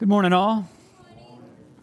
Good 0.00 0.08
morning, 0.08 0.32
all. 0.32 0.66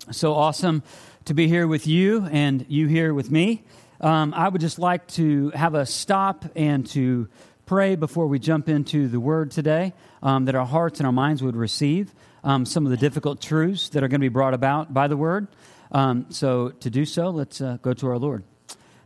So 0.10 0.34
awesome 0.34 0.82
to 1.26 1.36
be 1.36 1.48
here 1.48 1.68
with 1.68 1.86
you 1.86 2.28
and 2.32 2.66
you 2.68 2.88
here 2.88 3.14
with 3.14 3.30
me. 3.30 3.64
Um, 4.02 4.34
I 4.34 4.50
would 4.50 4.60
just 4.60 4.80
like 4.80 5.06
to 5.10 5.52
have 5.52 5.76
a 5.76 5.86
stop 5.86 6.44
and 6.56 6.88
to 6.88 7.30
pray 7.68 7.96
before 7.96 8.26
we 8.26 8.40
jump 8.40 8.70
into 8.70 9.08
the 9.08 9.20
word 9.20 9.52
today 9.52 9.94
um, 10.24 10.46
that 10.46 10.56
our 10.56 10.66
hearts 10.66 11.00
and 11.00 11.06
our 11.06 11.14
minds 11.14 11.44
would 11.44 11.56
receive 11.56 12.12
um, 12.44 12.66
some 12.66 12.88
of 12.88 12.90
the 12.90 12.98
difficult 12.98 13.40
truths 13.40 13.90
that 13.90 14.04
are 14.04 14.08
going 14.08 14.20
to 14.20 14.26
be 14.26 14.30
brought 14.30 14.56
about 14.56 14.92
by 14.92 15.08
the 15.08 15.16
word. 15.16 15.48
Um, 15.92 16.26
so, 16.30 16.70
to 16.70 16.90
do 16.90 17.06
so, 17.06 17.30
let's 17.30 17.62
uh, 17.62 17.78
go 17.84 17.94
to 17.94 18.08
our 18.08 18.18
Lord. 18.18 18.44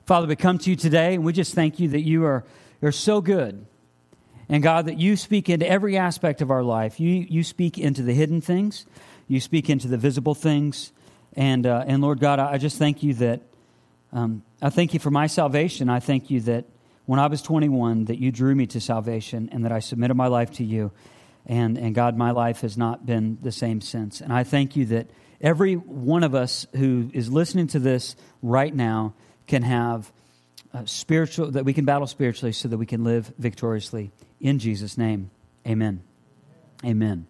Father, 0.06 0.26
we 0.26 0.38
come 0.38 0.58
to 0.60 0.70
you 0.70 0.78
today 0.78 1.16
and 1.16 1.26
we 1.26 1.34
just 1.34 1.54
thank 1.54 1.82
you 1.82 1.90
that 1.90 2.04
you 2.04 2.24
are 2.24 2.46
you're 2.80 2.94
so 2.94 3.20
good. 3.20 3.66
And 4.52 4.62
God, 4.62 4.88
that 4.88 5.00
you 5.00 5.16
speak 5.16 5.48
into 5.48 5.66
every 5.66 5.98
aspect 5.98 6.42
of 6.42 6.52
our 6.52 6.62
life. 6.62 7.00
You, 7.00 7.26
you 7.30 7.42
speak 7.42 7.78
into 7.78 8.04
the 8.04 8.14
hidden 8.14 8.42
things, 8.42 8.86
you 9.30 9.40
speak 9.40 9.70
into 9.70 9.88
the 9.88 9.98
visible 9.98 10.36
things. 10.36 10.92
And, 11.38 11.66
uh, 11.66 11.86
and 11.88 12.02
Lord 12.02 12.20
God, 12.20 12.38
I 12.38 12.58
just 12.58 12.78
thank 12.78 13.02
you 13.02 13.14
that, 13.14 13.40
um, 14.12 14.44
I 14.62 14.70
thank 14.70 14.94
you 14.94 15.00
for 15.00 15.10
my 15.10 15.28
salvation. 15.28 15.88
I 15.88 16.02
thank 16.02 16.30
you 16.30 16.42
that 16.42 16.66
when 17.06 17.18
I 17.18 17.28
was 17.28 17.42
21, 17.42 18.06
that 18.06 18.20
you 18.20 18.30
drew 18.30 18.54
me 18.54 18.68
to 18.68 18.82
salvation 18.82 19.48
and 19.54 19.64
that 19.64 19.72
I 19.72 19.80
submitted 19.80 20.16
my 20.16 20.28
life 20.28 20.52
to 20.56 20.66
you. 20.66 20.92
And, 21.46 21.78
and 21.78 21.96
God, 21.96 22.18
my 22.18 22.32
life 22.32 22.60
has 22.60 22.78
not 22.78 23.06
been 23.06 23.38
the 23.42 23.54
same 23.54 23.80
since. 23.80 24.20
And 24.20 24.34
I 24.34 24.44
thank 24.44 24.76
you 24.76 24.84
that 24.88 25.08
every 25.40 25.76
one 25.76 26.26
of 26.26 26.36
us 26.36 26.68
who 26.76 27.10
is 27.14 27.32
listening 27.32 27.68
to 27.68 27.80
this 27.80 28.18
right 28.42 28.76
now 28.76 29.14
can 29.48 29.64
have 29.64 30.12
uh, 30.74 30.84
spiritual, 30.84 31.52
that 31.52 31.64
we 31.64 31.72
can 31.72 31.86
battle 31.86 32.06
spiritually 32.06 32.52
so 32.52 32.68
that 32.68 32.78
we 32.78 32.86
can 32.86 33.06
live 33.06 33.32
victoriously 33.38 34.12
in 34.42 34.60
Jesus' 34.60 34.98
name, 34.98 35.32
amen. 35.68 36.04
Amen. 36.84 37.28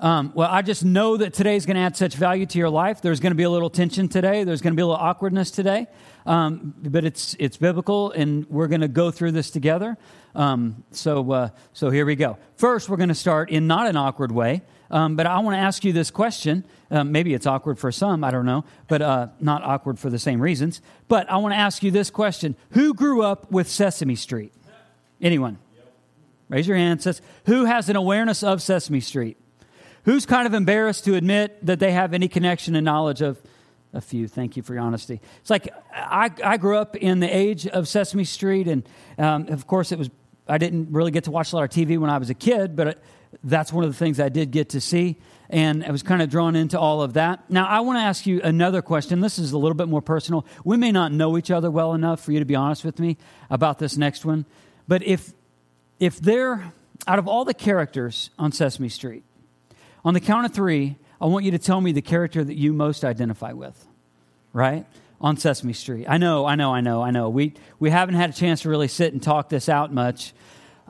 Um, 0.00 0.30
well, 0.34 0.48
I 0.48 0.62
just 0.62 0.84
know 0.84 1.16
that 1.16 1.34
today 1.34 1.56
is 1.56 1.66
going 1.66 1.76
to 1.76 1.82
add 1.82 1.96
such 1.96 2.14
value 2.14 2.46
to 2.46 2.58
your 2.58 2.70
life. 2.70 3.02
There's 3.02 3.18
going 3.18 3.32
to 3.32 3.36
be 3.36 3.42
a 3.42 3.50
little 3.50 3.68
tension 3.68 4.08
today. 4.08 4.44
There's 4.44 4.62
going 4.62 4.72
to 4.72 4.76
be 4.76 4.82
a 4.82 4.86
little 4.86 5.00
awkwardness 5.00 5.50
today, 5.50 5.88
um, 6.24 6.74
but 6.78 7.04
it's 7.04 7.34
it's 7.40 7.56
biblical, 7.56 8.12
and 8.12 8.46
we're 8.48 8.68
going 8.68 8.82
to 8.82 8.88
go 8.88 9.10
through 9.10 9.32
this 9.32 9.50
together. 9.50 9.98
Um, 10.36 10.84
so 10.92 11.32
uh, 11.32 11.48
so 11.72 11.90
here 11.90 12.06
we 12.06 12.14
go. 12.14 12.38
First, 12.54 12.88
we're 12.88 12.96
going 12.96 13.08
to 13.08 13.14
start 13.14 13.50
in 13.50 13.66
not 13.66 13.88
an 13.88 13.96
awkward 13.96 14.30
way, 14.30 14.62
um, 14.88 15.16
but 15.16 15.26
I 15.26 15.40
want 15.40 15.54
to 15.54 15.60
ask 15.60 15.84
you 15.84 15.92
this 15.92 16.12
question. 16.12 16.64
Um, 16.92 17.10
maybe 17.10 17.34
it's 17.34 17.46
awkward 17.46 17.80
for 17.80 17.90
some, 17.90 18.22
I 18.22 18.30
don't 18.30 18.46
know, 18.46 18.64
but 18.86 19.02
uh, 19.02 19.28
not 19.40 19.64
awkward 19.64 19.98
for 19.98 20.10
the 20.10 20.18
same 20.18 20.40
reasons. 20.40 20.80
But 21.08 21.28
I 21.28 21.38
want 21.38 21.54
to 21.54 21.58
ask 21.58 21.82
you 21.82 21.90
this 21.90 22.08
question: 22.08 22.54
Who 22.70 22.94
grew 22.94 23.22
up 23.22 23.50
with 23.50 23.68
Sesame 23.68 24.14
Street? 24.14 24.52
Anyone? 25.20 25.58
Raise 26.48 26.66
your 26.66 26.76
hand. 26.76 27.02
Says, 27.02 27.20
who 27.46 27.64
has 27.64 27.88
an 27.88 27.96
awareness 27.96 28.42
of 28.42 28.62
Sesame 28.62 29.00
Street? 29.00 29.36
Who's 30.04 30.24
kind 30.24 30.46
of 30.46 30.54
embarrassed 30.54 31.04
to 31.04 31.14
admit 31.14 31.64
that 31.66 31.80
they 31.80 31.92
have 31.92 32.14
any 32.14 32.28
connection 32.28 32.74
and 32.74 32.84
knowledge 32.84 33.20
of 33.20 33.38
a 33.92 34.00
few? 34.00 34.26
Thank 34.26 34.56
you 34.56 34.62
for 34.62 34.74
your 34.74 34.82
honesty. 34.82 35.20
It's 35.40 35.50
like 35.50 35.68
I, 35.92 36.30
I 36.42 36.56
grew 36.56 36.78
up 36.78 36.96
in 36.96 37.20
the 37.20 37.28
age 37.28 37.66
of 37.66 37.88
Sesame 37.88 38.24
Street, 38.24 38.68
and 38.68 38.88
um, 39.18 39.48
of 39.48 39.66
course, 39.66 39.92
it 39.92 39.98
was 39.98 40.08
I 40.48 40.56
didn't 40.56 40.92
really 40.92 41.10
get 41.10 41.24
to 41.24 41.30
watch 41.30 41.52
a 41.52 41.56
lot 41.56 41.64
of 41.64 41.70
TV 41.70 41.98
when 41.98 42.08
I 42.08 42.16
was 42.16 42.30
a 42.30 42.34
kid, 42.34 42.74
but 42.74 42.86
it, 42.86 43.02
that's 43.44 43.70
one 43.70 43.84
of 43.84 43.90
the 43.90 43.96
things 43.96 44.18
I 44.18 44.30
did 44.30 44.50
get 44.50 44.70
to 44.70 44.80
see, 44.80 45.18
and 45.50 45.84
I 45.84 45.90
was 45.90 46.02
kind 46.02 46.22
of 46.22 46.30
drawn 46.30 46.56
into 46.56 46.80
all 46.80 47.02
of 47.02 47.12
that. 47.14 47.50
Now, 47.50 47.66
I 47.66 47.80
want 47.80 47.98
to 47.98 48.02
ask 48.02 48.26
you 48.26 48.40
another 48.40 48.80
question. 48.80 49.20
This 49.20 49.38
is 49.38 49.52
a 49.52 49.58
little 49.58 49.74
bit 49.74 49.88
more 49.88 50.00
personal. 50.00 50.46
We 50.64 50.78
may 50.78 50.90
not 50.90 51.12
know 51.12 51.36
each 51.36 51.50
other 51.50 51.70
well 51.70 51.92
enough 51.92 52.20
for 52.20 52.32
you 52.32 52.38
to 52.38 52.46
be 52.46 52.56
honest 52.56 52.84
with 52.84 52.98
me 52.98 53.18
about 53.50 53.78
this 53.78 53.98
next 53.98 54.24
one, 54.24 54.46
but 54.86 55.02
if 55.02 55.34
if 56.00 56.20
they're 56.20 56.72
out 57.06 57.18
of 57.18 57.26
all 57.26 57.44
the 57.44 57.54
characters 57.54 58.30
on 58.38 58.52
Sesame 58.52 58.88
Street, 58.88 59.24
on 60.04 60.14
the 60.14 60.20
count 60.20 60.46
of 60.46 60.52
three, 60.52 60.96
I 61.20 61.26
want 61.26 61.44
you 61.44 61.50
to 61.50 61.58
tell 61.58 61.80
me 61.80 61.92
the 61.92 62.02
character 62.02 62.44
that 62.44 62.54
you 62.54 62.72
most 62.72 63.04
identify 63.04 63.52
with, 63.52 63.86
right? 64.52 64.86
On 65.20 65.36
Sesame 65.36 65.72
Street. 65.72 66.06
I 66.08 66.18
know, 66.18 66.46
I 66.46 66.54
know, 66.54 66.72
I 66.72 66.80
know, 66.80 67.02
I 67.02 67.10
know. 67.10 67.28
We, 67.28 67.54
we 67.78 67.90
haven't 67.90 68.14
had 68.14 68.30
a 68.30 68.32
chance 68.32 68.62
to 68.62 68.68
really 68.68 68.88
sit 68.88 69.12
and 69.12 69.22
talk 69.22 69.48
this 69.48 69.68
out 69.68 69.92
much. 69.92 70.32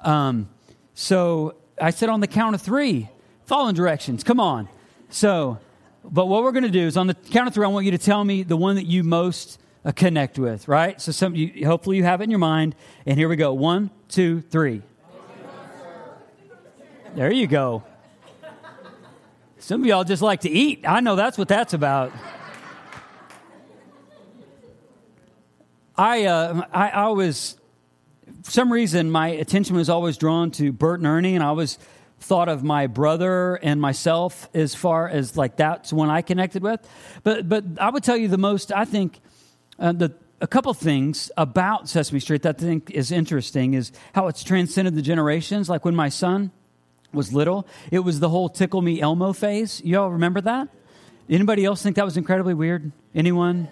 Um, 0.02 0.48
so 0.94 1.54
I 1.80 1.90
said 1.90 2.10
on 2.10 2.20
the 2.20 2.26
count 2.26 2.54
of 2.54 2.60
three, 2.60 3.08
following 3.46 3.74
directions. 3.74 4.22
Come 4.22 4.40
on. 4.40 4.68
So, 5.08 5.58
but 6.04 6.26
what 6.26 6.42
we're 6.42 6.52
going 6.52 6.64
to 6.64 6.70
do 6.70 6.86
is 6.86 6.96
on 6.96 7.06
the 7.06 7.14
count 7.14 7.48
of 7.48 7.54
three, 7.54 7.64
I 7.64 7.68
want 7.68 7.86
you 7.86 7.92
to 7.92 7.98
tell 7.98 8.22
me 8.22 8.42
the 8.42 8.56
one 8.56 8.76
that 8.76 8.86
you 8.86 9.02
most 9.02 9.58
uh, 9.84 9.92
connect 9.92 10.38
with, 10.38 10.68
right? 10.68 11.00
So 11.00 11.12
some, 11.12 11.34
you, 11.34 11.66
hopefully 11.66 11.96
you 11.96 12.04
have 12.04 12.20
it 12.20 12.24
in 12.24 12.30
your 12.30 12.38
mind. 12.38 12.74
And 13.06 13.18
here 13.18 13.28
we 13.28 13.36
go. 13.36 13.54
One, 13.54 13.90
two, 14.08 14.42
three. 14.42 14.82
There 17.14 17.32
you 17.32 17.46
go. 17.46 17.82
Some 19.58 19.80
of 19.82 19.86
y'all 19.86 20.04
just 20.04 20.22
like 20.22 20.42
to 20.42 20.50
eat. 20.50 20.84
I 20.86 21.00
know 21.00 21.16
that's 21.16 21.36
what 21.36 21.48
that's 21.48 21.72
about. 21.72 22.12
I, 25.96 26.24
uh, 26.26 26.62
I, 26.72 26.88
I 26.90 27.08
was, 27.08 27.56
for 28.44 28.50
some 28.50 28.72
reason, 28.72 29.10
my 29.10 29.28
attention 29.28 29.74
was 29.74 29.88
always 29.88 30.16
drawn 30.16 30.52
to 30.52 30.70
Bert 30.70 31.00
and 31.00 31.06
Ernie, 31.06 31.34
and 31.34 31.42
I 31.42 31.48
always 31.48 31.78
thought 32.20 32.48
of 32.48 32.62
my 32.62 32.86
brother 32.86 33.56
and 33.56 33.80
myself 33.80 34.48
as 34.54 34.74
far 34.74 35.08
as 35.08 35.36
like 35.36 35.56
that's 35.56 35.92
one 35.92 36.10
I 36.10 36.22
connected 36.22 36.62
with. 36.62 36.80
But, 37.24 37.48
but 37.48 37.64
I 37.80 37.90
would 37.90 38.04
tell 38.04 38.16
you 38.16 38.28
the 38.28 38.38
most, 38.38 38.70
I 38.70 38.84
think, 38.84 39.20
uh, 39.78 39.92
the, 39.92 40.14
a 40.40 40.46
couple 40.46 40.72
things 40.72 41.32
about 41.36 41.88
Sesame 41.88 42.20
Street 42.20 42.42
that 42.42 42.56
I 42.56 42.58
think 42.58 42.90
is 42.90 43.10
interesting 43.10 43.74
is 43.74 43.90
how 44.14 44.28
it's 44.28 44.44
transcended 44.44 44.94
the 44.94 45.02
generations. 45.02 45.68
Like 45.68 45.84
when 45.84 45.96
my 45.96 46.10
son, 46.10 46.52
was 47.12 47.32
little, 47.32 47.66
it 47.90 48.00
was 48.00 48.20
the 48.20 48.28
whole 48.28 48.48
tickle 48.48 48.82
me 48.82 49.00
Elmo 49.00 49.32
phase. 49.32 49.80
You 49.84 49.98
all 49.98 50.10
remember 50.12 50.40
that? 50.42 50.68
Anybody 51.28 51.64
else 51.64 51.82
think 51.82 51.96
that 51.96 52.04
was 52.04 52.16
incredibly 52.16 52.54
weird? 52.54 52.90
Anyone? 53.14 53.68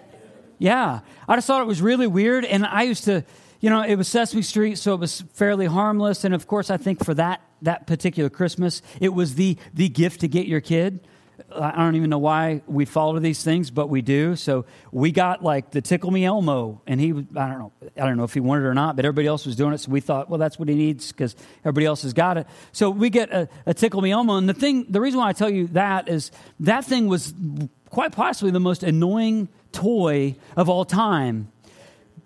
Yeah. 0.59 0.99
I 1.27 1.35
just 1.35 1.47
thought 1.47 1.61
it 1.61 1.67
was 1.67 1.81
really 1.81 2.07
weird. 2.07 2.45
And 2.45 2.65
I 2.65 2.83
used 2.83 3.03
to, 3.05 3.23
you 3.59 3.69
know, 3.69 3.81
it 3.81 3.95
was 3.95 4.07
Sesame 4.07 4.41
Street, 4.41 4.77
so 4.77 4.93
it 4.93 4.99
was 4.99 5.21
fairly 5.33 5.65
harmless. 5.65 6.23
And 6.23 6.33
of 6.33 6.47
course, 6.47 6.69
I 6.69 6.77
think 6.77 7.03
for 7.03 7.13
that, 7.15 7.41
that 7.61 7.87
particular 7.87 8.29
Christmas, 8.29 8.81
it 9.01 9.09
was 9.09 9.35
the, 9.35 9.57
the 9.73 9.89
gift 9.89 10.21
to 10.21 10.27
get 10.27 10.47
your 10.47 10.61
kid. 10.61 11.07
I 11.53 11.77
don't 11.77 11.95
even 11.95 12.09
know 12.09 12.17
why 12.17 12.61
we 12.67 12.85
follow 12.85 13.17
these 13.19 13.43
things, 13.43 13.71
but 13.71 13.87
we 13.87 14.01
do. 14.01 14.35
So 14.35 14.65
we 14.91 15.11
got 15.11 15.43
like 15.43 15.71
the 15.71 15.81
Tickle 15.81 16.11
Me 16.11 16.25
Elmo, 16.25 16.81
and 16.85 16.99
he, 16.99 17.11
I 17.11 17.47
don't 17.47 17.59
know, 17.59 17.71
I 17.95 18.05
don't 18.05 18.17
know 18.17 18.25
if 18.25 18.33
he 18.33 18.39
wanted 18.39 18.63
it 18.63 18.67
or 18.67 18.73
not, 18.73 18.95
but 18.95 19.05
everybody 19.05 19.27
else 19.27 19.45
was 19.45 19.55
doing 19.55 19.73
it. 19.73 19.79
So 19.79 19.91
we 19.91 20.01
thought, 20.01 20.29
well, 20.29 20.39
that's 20.39 20.59
what 20.59 20.67
he 20.67 20.75
needs 20.75 21.11
because 21.11 21.35
everybody 21.61 21.85
else 21.85 22.03
has 22.03 22.13
got 22.13 22.37
it. 22.37 22.47
So 22.73 22.89
we 22.89 23.09
get 23.09 23.31
a, 23.31 23.47
a 23.65 23.73
Tickle 23.73 24.01
Me 24.01 24.11
Elmo, 24.11 24.35
and 24.35 24.49
the 24.49 24.53
thing, 24.53 24.85
the 24.89 24.99
reason 24.99 25.19
why 25.19 25.29
I 25.29 25.33
tell 25.33 25.49
you 25.49 25.67
that 25.67 26.09
is 26.09 26.31
that 26.59 26.83
thing 26.83 27.07
was 27.07 27.33
quite 27.89 28.11
possibly 28.11 28.51
the 28.51 28.59
most 28.59 28.83
annoying 28.83 29.47
toy 29.71 30.35
of 30.55 30.69
all 30.69 30.85
time 30.85 31.51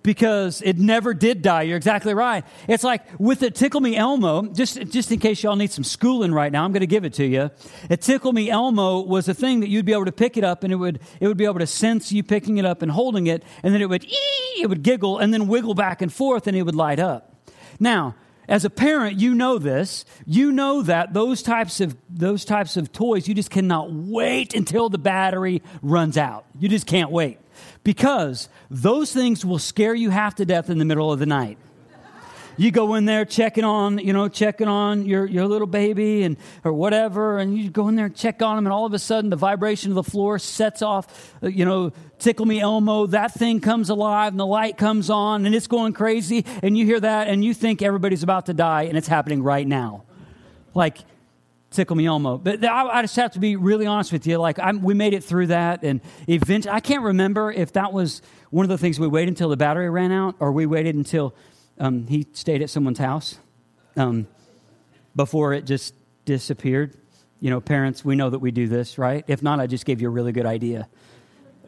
because 0.04 0.62
it 0.62 0.78
never 0.78 1.14
did 1.14 1.42
die. 1.42 1.64
You're 1.64 1.78
exactly 1.78 2.14
right. 2.14 2.44
It's 2.68 2.84
like 2.84 3.04
with 3.20 3.40
the 3.40 3.52
Tickle 3.52 3.82
Me 3.82 3.96
Elmo, 3.96 4.48
just, 4.48 4.82
just 4.88 5.12
in 5.12 5.20
case 5.20 5.44
y'all 5.44 5.56
need 5.56 5.72
some 5.72 5.84
schooling 5.84 6.34
right 6.34 6.52
now, 6.52 6.64
I'm 6.64 6.72
going 6.72 6.82
to 6.82 6.88
give 6.88 7.06
it 7.06 7.14
to 7.14 7.26
you. 7.26 7.52
A 7.90 7.98
Tickle 7.98 8.34
Me 8.34 8.50
Elmo 8.50 9.02
was 9.02 9.28
a 9.28 9.34
thing 9.34 9.60
that 9.62 9.70
you'd 9.70 9.86
be 9.86 9.94
able 9.94 10.06
to 10.06 10.12
pick 10.12 10.38
it 10.38 10.44
up 10.44 10.64
and 10.64 10.74
it 10.74 10.78
would, 10.78 11.00
it 11.20 11.28
would 11.28 11.38
be 11.38 11.46
able 11.46 11.60
to 11.60 11.68
sense 11.68 12.12
you 12.12 12.24
picking 12.24 12.58
it 12.58 12.66
up 12.66 12.82
and 12.82 12.92
holding 12.92 13.28
it, 13.28 13.44
and 13.64 13.74
then 13.74 13.82
it 13.82 13.90
would, 13.90 14.04
ee, 14.04 14.62
it 14.62 14.70
would 14.70 14.84
giggle 14.84 15.20
and 15.20 15.34
then 15.34 15.48
wiggle 15.48 15.74
back 15.74 16.02
and 16.02 16.12
forth 16.12 16.48
and 16.48 16.58
it 16.58 16.64
would 16.64 16.76
light 16.76 17.00
up. 17.00 17.36
Now, 17.80 18.16
as 18.48 18.66
a 18.66 18.70
parent, 18.70 19.20
you 19.20 19.34
know 19.34 19.58
this. 19.58 20.04
You 20.26 20.52
know 20.52 20.82
that 20.82 21.14
those 21.14 21.42
types 21.42 21.80
of 21.80 21.96
those 22.10 22.44
types 22.44 22.76
of 22.76 22.92
toys, 22.92 23.28
you 23.28 23.34
just 23.34 23.50
cannot 23.50 23.94
wait 23.94 24.54
until 24.54 24.90
the 24.90 24.98
battery 24.98 25.62
runs 25.82 26.18
out. 26.18 26.46
You 26.60 26.68
just 26.68 26.86
can't 26.86 27.12
wait 27.12 27.40
because 27.84 28.50
those 28.70 29.12
things 29.12 29.46
will 29.46 29.60
scare 29.60 29.94
you 29.94 30.10
half 30.10 30.36
to 30.36 30.46
death 30.46 30.70
in 30.70 30.78
the 30.78 30.86
middle 30.86 31.12
of 31.12 31.20
the 31.20 31.26
night. 31.26 31.58
You 32.58 32.70
go 32.70 32.96
in 32.96 33.06
there 33.06 33.26
checking 33.26 33.64
on, 33.64 33.98
you 33.98 34.14
know, 34.14 34.28
checking 34.28 34.68
on 34.68 35.06
your, 35.06 35.26
your 35.26 35.48
little 35.48 35.66
baby 35.66 36.24
and 36.24 36.38
or 36.64 36.74
whatever, 36.74 37.40
and 37.40 37.58
you 37.58 37.70
go 37.70 37.88
in 37.88 37.96
there 37.96 38.08
and 38.08 38.16
check 38.16 38.42
on 38.42 38.58
them, 38.58 38.68
and 38.68 38.74
all 38.74 38.86
of 38.86 38.94
a 38.94 39.00
sudden 39.00 39.30
the 39.30 39.36
vibration 39.36 39.90
of 39.90 39.96
the 39.96 40.04
floor 40.04 40.38
sets 40.38 40.82
off, 40.82 41.34
uh, 41.42 41.48
you 41.48 41.66
know, 41.66 41.92
tickle 42.20 42.46
me 42.46 42.60
Elmo. 42.60 43.08
That 43.08 43.34
thing 43.34 43.62
comes 43.62 43.90
alive, 43.90 44.34
and 44.34 44.40
the 44.40 44.46
light 44.46 44.78
comes 44.78 45.10
on, 45.10 45.46
and 45.46 45.56
it's 45.56 45.68
going 45.68 45.94
crazy, 45.94 46.46
and 46.62 46.78
you 46.78 46.86
hear 46.86 47.00
that, 47.00 47.30
and 47.30 47.44
you 47.44 47.54
think 47.54 47.82
everybody's 47.82 48.22
about 48.22 48.46
to 48.48 48.54
die, 48.54 48.84
and 48.84 48.98
it's 48.98 49.08
happening 49.08 49.42
right 49.42 49.66
now. 49.66 50.04
Like 50.76 50.98
tickle 51.72 51.96
me 51.96 52.06
Elmo. 52.06 52.38
But 52.38 52.64
I, 52.64 53.02
just 53.02 53.16
have 53.16 53.32
to 53.32 53.40
be 53.40 53.56
really 53.56 53.86
honest 53.86 54.12
with 54.12 54.28
you. 54.28 54.38
Like 54.38 54.60
I'm, 54.60 54.82
we 54.82 54.94
made 54.94 55.14
it 55.14 55.24
through 55.24 55.48
that, 55.48 55.84
and 55.84 56.02
eventually, 56.28 56.72
I 56.72 56.80
can't 56.80 57.04
remember 57.04 57.52
if 57.52 57.74
that 57.74 57.92
was 57.92 58.22
one 58.50 58.64
of 58.66 58.70
the 58.70 58.78
things 58.78 59.00
we 59.00 59.08
waited 59.08 59.30
until 59.30 59.50
the 59.50 59.58
battery 59.58 59.90
ran 59.90 60.12
out, 60.12 60.36
or 60.40 60.52
we 60.52 60.66
waited 60.66 60.96
until 60.96 61.34
um, 61.80 62.06
he 62.08 62.28
stayed 62.34 62.62
at 62.62 62.70
someone's 62.70 63.00
house 63.00 63.40
um, 63.98 64.28
before 65.16 65.54
it 65.54 65.66
just 65.66 65.96
disappeared. 66.26 66.96
You 67.40 67.50
know, 67.50 67.60
parents, 67.60 68.06
we 68.06 68.16
know 68.16 68.30
that 68.30 68.40
we 68.40 68.52
do 68.52 68.68
this, 68.68 68.98
right? 68.98 69.26
If 69.28 69.42
not, 69.42 69.60
I 69.60 69.66
just 69.66 69.86
gave 69.86 70.02
you 70.02 70.08
a 70.08 70.12
really 70.12 70.32
good 70.32 70.46
idea. 70.46 70.88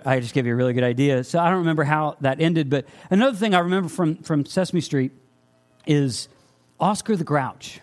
I 0.06 0.20
just 0.20 0.34
gave 0.34 0.46
you 0.46 0.54
a 0.54 0.56
really 0.56 0.74
good 0.74 0.84
idea. 0.84 1.24
So 1.24 1.40
I 1.40 1.50
don't 1.50 1.60
remember 1.60 1.84
how 1.84 2.18
that 2.22 2.42
ended, 2.42 2.70
but 2.70 2.86
another 3.10 3.38
thing 3.38 3.56
I 3.56 3.60
remember 3.60 3.90
from, 3.90 4.18
from 4.18 4.46
Sesame 4.46 4.82
Street 4.82 5.14
is 5.88 6.28
Oscar 6.80 7.16
the 7.16 7.24
Grouch 7.24 7.80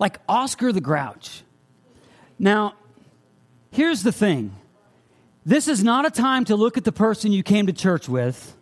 like 0.00 0.18
Oscar 0.28 0.72
the 0.72 0.80
Grouch. 0.80 1.42
Now, 2.38 2.74
here's 3.70 4.02
the 4.02 4.10
thing 4.10 4.56
this 5.46 5.68
is 5.68 5.84
not 5.84 6.04
a 6.04 6.10
time 6.10 6.44
to 6.46 6.56
look 6.56 6.76
at 6.76 6.84
the 6.84 6.92
person 6.92 7.32
you 7.32 7.44
came 7.44 7.66
to 7.68 7.72
church 7.72 8.08
with. 8.08 8.56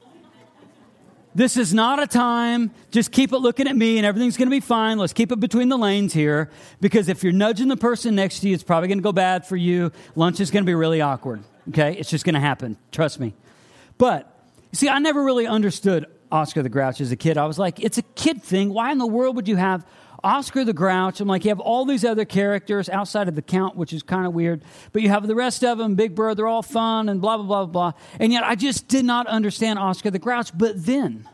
This 1.34 1.56
is 1.56 1.72
not 1.72 2.02
a 2.02 2.06
time, 2.06 2.72
just 2.90 3.12
keep 3.12 3.32
it 3.32 3.38
looking 3.38 3.68
at 3.68 3.76
me 3.76 3.96
and 3.98 4.04
everything's 4.04 4.36
going 4.36 4.48
to 4.48 4.50
be 4.50 4.60
fine. 4.60 4.98
Let's 4.98 5.12
keep 5.12 5.30
it 5.30 5.38
between 5.38 5.68
the 5.68 5.78
lanes 5.78 6.12
here. 6.12 6.50
Because 6.80 7.08
if 7.08 7.22
you're 7.22 7.32
nudging 7.32 7.68
the 7.68 7.76
person 7.76 8.16
next 8.16 8.40
to 8.40 8.48
you, 8.48 8.54
it's 8.54 8.64
probably 8.64 8.88
going 8.88 8.98
to 8.98 9.04
go 9.04 9.12
bad 9.12 9.46
for 9.46 9.54
you. 9.54 9.92
Lunch 10.16 10.40
is 10.40 10.50
going 10.50 10.64
to 10.64 10.66
be 10.66 10.74
really 10.74 11.00
awkward. 11.00 11.44
Okay? 11.68 11.94
It's 11.96 12.10
just 12.10 12.24
going 12.24 12.34
to 12.34 12.40
happen. 12.40 12.76
Trust 12.90 13.20
me. 13.20 13.34
But, 13.98 14.34
you 14.72 14.76
see, 14.76 14.88
I 14.88 14.98
never 14.98 15.22
really 15.22 15.46
understood 15.46 16.06
Oscar 16.32 16.62
the 16.62 16.68
Grouch 16.68 17.00
as 17.00 17.12
a 17.12 17.16
kid. 17.16 17.38
I 17.38 17.46
was 17.46 17.58
like, 17.58 17.78
it's 17.78 17.98
a 17.98 18.02
kid 18.02 18.42
thing. 18.42 18.70
Why 18.70 18.90
in 18.90 18.98
the 18.98 19.06
world 19.06 19.36
would 19.36 19.46
you 19.46 19.56
have 19.56 19.86
Oscar 20.24 20.64
the 20.64 20.72
Grouch. 20.72 21.20
I'm 21.20 21.28
like, 21.28 21.44
you 21.44 21.50
have 21.50 21.60
all 21.60 21.84
these 21.84 22.04
other 22.04 22.24
characters 22.24 22.88
outside 22.88 23.28
of 23.28 23.34
the 23.34 23.42
count, 23.42 23.76
which 23.76 23.92
is 23.92 24.02
kind 24.02 24.26
of 24.26 24.34
weird, 24.34 24.62
but 24.92 25.02
you 25.02 25.08
have 25.08 25.26
the 25.26 25.34
rest 25.34 25.62
of 25.62 25.78
them, 25.78 25.94
Big 25.94 26.14
Bird, 26.14 26.36
they're 26.36 26.46
all 26.46 26.62
fun 26.62 27.08
and 27.08 27.20
blah, 27.20 27.36
blah, 27.36 27.46
blah, 27.46 27.66
blah. 27.66 27.92
And 28.18 28.32
yet 28.32 28.44
I 28.44 28.54
just 28.54 28.88
did 28.88 29.04
not 29.04 29.26
understand 29.26 29.78
Oscar 29.78 30.10
the 30.10 30.18
Grouch. 30.18 30.56
But 30.56 30.84
then, 30.84 31.28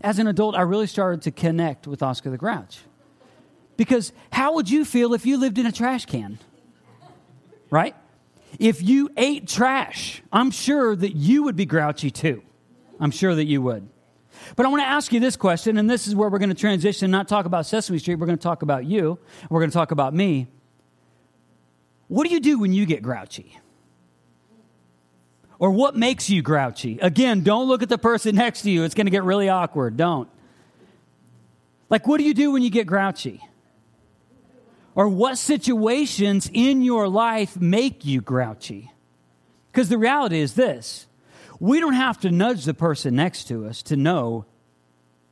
as 0.00 0.18
an 0.18 0.26
adult, 0.26 0.54
I 0.54 0.62
really 0.62 0.86
started 0.86 1.22
to 1.22 1.30
connect 1.30 1.86
with 1.86 2.02
Oscar 2.02 2.30
the 2.30 2.38
Grouch. 2.38 2.80
Because 3.76 4.12
how 4.32 4.54
would 4.54 4.70
you 4.70 4.84
feel 4.84 5.14
if 5.14 5.26
you 5.26 5.36
lived 5.36 5.58
in 5.58 5.66
a 5.66 5.72
trash 5.72 6.06
can? 6.06 6.38
Right? 7.70 7.96
If 8.60 8.82
you 8.82 9.10
ate 9.16 9.48
trash, 9.48 10.22
I'm 10.32 10.52
sure 10.52 10.94
that 10.94 11.16
you 11.16 11.42
would 11.42 11.56
be 11.56 11.66
grouchy 11.66 12.10
too. 12.10 12.42
I'm 13.00 13.10
sure 13.10 13.34
that 13.34 13.46
you 13.46 13.60
would. 13.62 13.88
But 14.56 14.66
I 14.66 14.68
want 14.68 14.82
to 14.82 14.86
ask 14.86 15.12
you 15.12 15.20
this 15.20 15.36
question, 15.36 15.78
and 15.78 15.88
this 15.88 16.06
is 16.06 16.14
where 16.14 16.28
we're 16.28 16.38
going 16.38 16.50
to 16.50 16.54
transition, 16.54 17.10
not 17.10 17.28
talk 17.28 17.46
about 17.46 17.66
Sesame 17.66 17.98
Street, 17.98 18.16
we're 18.16 18.26
going 18.26 18.38
to 18.38 18.42
talk 18.42 18.62
about 18.62 18.84
you, 18.84 19.18
we're 19.50 19.60
going 19.60 19.70
to 19.70 19.74
talk 19.74 19.90
about 19.90 20.14
me. 20.14 20.48
What 22.08 22.26
do 22.26 22.32
you 22.32 22.40
do 22.40 22.58
when 22.58 22.72
you 22.72 22.86
get 22.86 23.02
grouchy? 23.02 23.58
Or 25.58 25.70
what 25.70 25.96
makes 25.96 26.28
you 26.28 26.42
grouchy? 26.42 26.98
Again, 27.00 27.42
don't 27.42 27.68
look 27.68 27.82
at 27.82 27.88
the 27.88 27.98
person 27.98 28.34
next 28.34 28.62
to 28.62 28.70
you. 28.70 28.84
It's 28.84 28.94
going 28.94 29.06
to 29.06 29.10
get 29.10 29.24
really 29.24 29.48
awkward. 29.48 29.96
Don't. 29.96 30.28
Like, 31.88 32.06
what 32.06 32.18
do 32.18 32.24
you 32.24 32.34
do 32.34 32.50
when 32.50 32.62
you 32.62 32.70
get 32.70 32.86
grouchy? 32.86 33.40
Or 34.94 35.08
what 35.08 35.38
situations 35.38 36.50
in 36.52 36.82
your 36.82 37.08
life 37.08 37.60
make 37.60 38.04
you 38.04 38.20
grouchy? 38.20 38.92
Because 39.72 39.88
the 39.88 39.98
reality 39.98 40.38
is 40.38 40.54
this 40.54 41.06
we 41.64 41.80
don't 41.80 41.94
have 41.94 42.18
to 42.20 42.30
nudge 42.30 42.66
the 42.66 42.74
person 42.74 43.16
next 43.16 43.44
to 43.44 43.66
us 43.66 43.82
to 43.84 43.96
know 43.96 44.44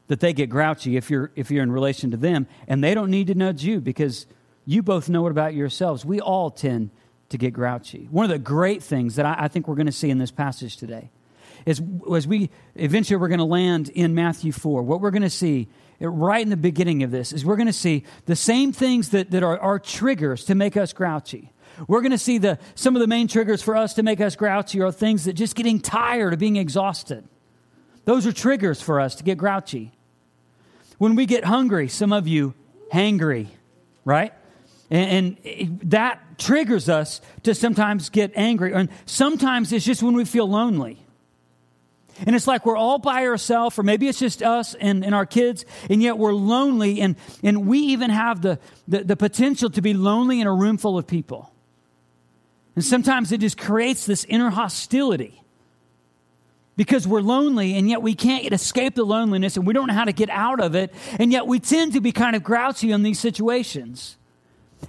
that 0.08 0.20
they 0.20 0.32
get 0.32 0.48
grouchy 0.48 0.96
if 0.96 1.10
you're 1.10 1.30
if 1.36 1.50
you're 1.50 1.62
in 1.62 1.70
relation 1.70 2.10
to 2.10 2.16
them 2.16 2.46
and 2.66 2.82
they 2.82 2.94
don't 2.94 3.10
need 3.10 3.26
to 3.26 3.34
nudge 3.34 3.62
you 3.62 3.82
because 3.82 4.26
you 4.64 4.82
both 4.82 5.10
know 5.10 5.26
it 5.26 5.30
about 5.30 5.52
yourselves. 5.52 6.06
We 6.06 6.20
all 6.20 6.50
tend 6.50 6.90
to 7.28 7.36
get 7.36 7.52
grouchy. 7.52 8.08
One 8.10 8.24
of 8.24 8.30
the 8.30 8.38
great 8.38 8.82
things 8.82 9.16
that 9.16 9.26
i, 9.26 9.36
I 9.40 9.48
think 9.48 9.68
we're 9.68 9.74
going 9.74 9.86
to 9.86 9.92
see 9.92 10.08
in 10.08 10.16
this 10.16 10.30
passage 10.30 10.78
today 10.78 11.10
is 11.66 11.82
as 12.14 12.26
we 12.26 12.48
eventually 12.76 13.18
we're 13.18 13.28
going 13.28 13.38
to 13.38 13.44
land 13.44 13.90
in 13.90 14.14
matthew 14.14 14.52
4 14.52 14.82
what 14.82 15.02
we're 15.02 15.10
going 15.10 15.22
to 15.22 15.30
see 15.30 15.68
right 16.00 16.42
in 16.42 16.48
the 16.48 16.56
beginning 16.56 17.02
of 17.02 17.10
this 17.10 17.32
is 17.32 17.44
we're 17.44 17.56
going 17.56 17.66
to 17.66 17.72
see 17.72 18.04
the 18.24 18.34
same 18.34 18.72
things 18.72 19.10
that, 19.10 19.30
that 19.30 19.42
are, 19.42 19.58
are 19.58 19.78
triggers 19.78 20.44
to 20.46 20.54
make 20.54 20.78
us 20.78 20.94
grouchy 20.94 21.52
we're 21.86 22.00
going 22.00 22.12
to 22.12 22.18
see 22.18 22.38
the, 22.38 22.58
some 22.74 22.96
of 22.96 23.00
the 23.00 23.06
main 23.06 23.28
triggers 23.28 23.62
for 23.62 23.76
us 23.76 23.94
to 23.94 24.02
make 24.02 24.20
us 24.20 24.36
grouchy 24.36 24.80
are 24.80 24.92
things 24.92 25.24
that 25.24 25.34
just 25.34 25.54
getting 25.54 25.80
tired 25.80 26.32
of 26.32 26.38
being 26.38 26.56
exhausted. 26.56 27.26
Those 28.04 28.26
are 28.26 28.32
triggers 28.32 28.80
for 28.80 29.00
us 29.00 29.14
to 29.16 29.24
get 29.24 29.38
grouchy. 29.38 29.92
When 30.98 31.14
we 31.14 31.26
get 31.26 31.44
hungry, 31.44 31.88
some 31.88 32.12
of 32.12 32.28
you 32.28 32.54
hangry, 32.92 33.48
right? 34.04 34.32
And, 34.90 35.36
and 35.44 35.80
that 35.90 36.38
triggers 36.38 36.88
us 36.88 37.20
to 37.44 37.54
sometimes 37.54 38.10
get 38.10 38.32
angry. 38.34 38.72
And 38.72 38.88
sometimes 39.06 39.72
it's 39.72 39.84
just 39.84 40.02
when 40.02 40.14
we 40.14 40.24
feel 40.24 40.48
lonely. 40.48 40.98
And 42.26 42.36
it's 42.36 42.46
like 42.46 42.66
we're 42.66 42.76
all 42.76 42.98
by 42.98 43.26
ourselves, 43.26 43.78
or 43.78 43.82
maybe 43.82 44.06
it's 44.06 44.18
just 44.18 44.42
us 44.42 44.74
and, 44.74 45.04
and 45.04 45.14
our 45.14 45.26
kids, 45.26 45.64
and 45.88 46.02
yet 46.02 46.18
we're 46.18 46.34
lonely, 46.34 47.00
and, 47.00 47.16
and 47.42 47.66
we 47.66 47.78
even 47.78 48.10
have 48.10 48.42
the, 48.42 48.58
the, 48.86 49.02
the 49.04 49.16
potential 49.16 49.70
to 49.70 49.80
be 49.80 49.94
lonely 49.94 50.40
in 50.40 50.46
a 50.46 50.52
room 50.52 50.76
full 50.76 50.98
of 50.98 51.06
people. 51.06 51.51
And 52.74 52.84
sometimes 52.84 53.32
it 53.32 53.40
just 53.40 53.58
creates 53.58 54.06
this 54.06 54.24
inner 54.24 54.50
hostility 54.50 55.42
because 56.76 57.06
we're 57.06 57.20
lonely 57.20 57.74
and 57.76 57.88
yet 57.88 58.00
we 58.00 58.14
can't 58.14 58.50
escape 58.52 58.94
the 58.94 59.04
loneliness 59.04 59.56
and 59.56 59.66
we 59.66 59.74
don't 59.74 59.88
know 59.88 59.94
how 59.94 60.04
to 60.04 60.12
get 60.12 60.30
out 60.30 60.60
of 60.60 60.74
it. 60.74 60.92
And 61.18 61.30
yet 61.30 61.46
we 61.46 61.60
tend 61.60 61.92
to 61.92 62.00
be 62.00 62.12
kind 62.12 62.34
of 62.34 62.42
grouchy 62.42 62.90
in 62.90 63.02
these 63.02 63.20
situations. 63.20 64.16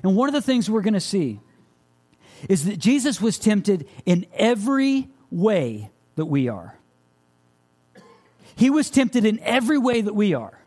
And 0.01 0.15
one 0.15 0.29
of 0.29 0.33
the 0.33 0.41
things 0.41 0.69
we're 0.69 0.81
going 0.81 0.93
to 0.93 1.01
see 1.01 1.41
is 2.47 2.65
that 2.65 2.77
Jesus 2.77 3.21
was 3.21 3.37
tempted 3.37 3.87
in 4.05 4.25
every 4.33 5.09
way 5.29 5.89
that 6.15 6.25
we 6.25 6.47
are. 6.47 6.77
He 8.55 8.69
was 8.69 8.89
tempted 8.89 9.25
in 9.25 9.39
every 9.39 9.77
way 9.77 10.01
that 10.01 10.13
we 10.13 10.33
are. 10.33 10.59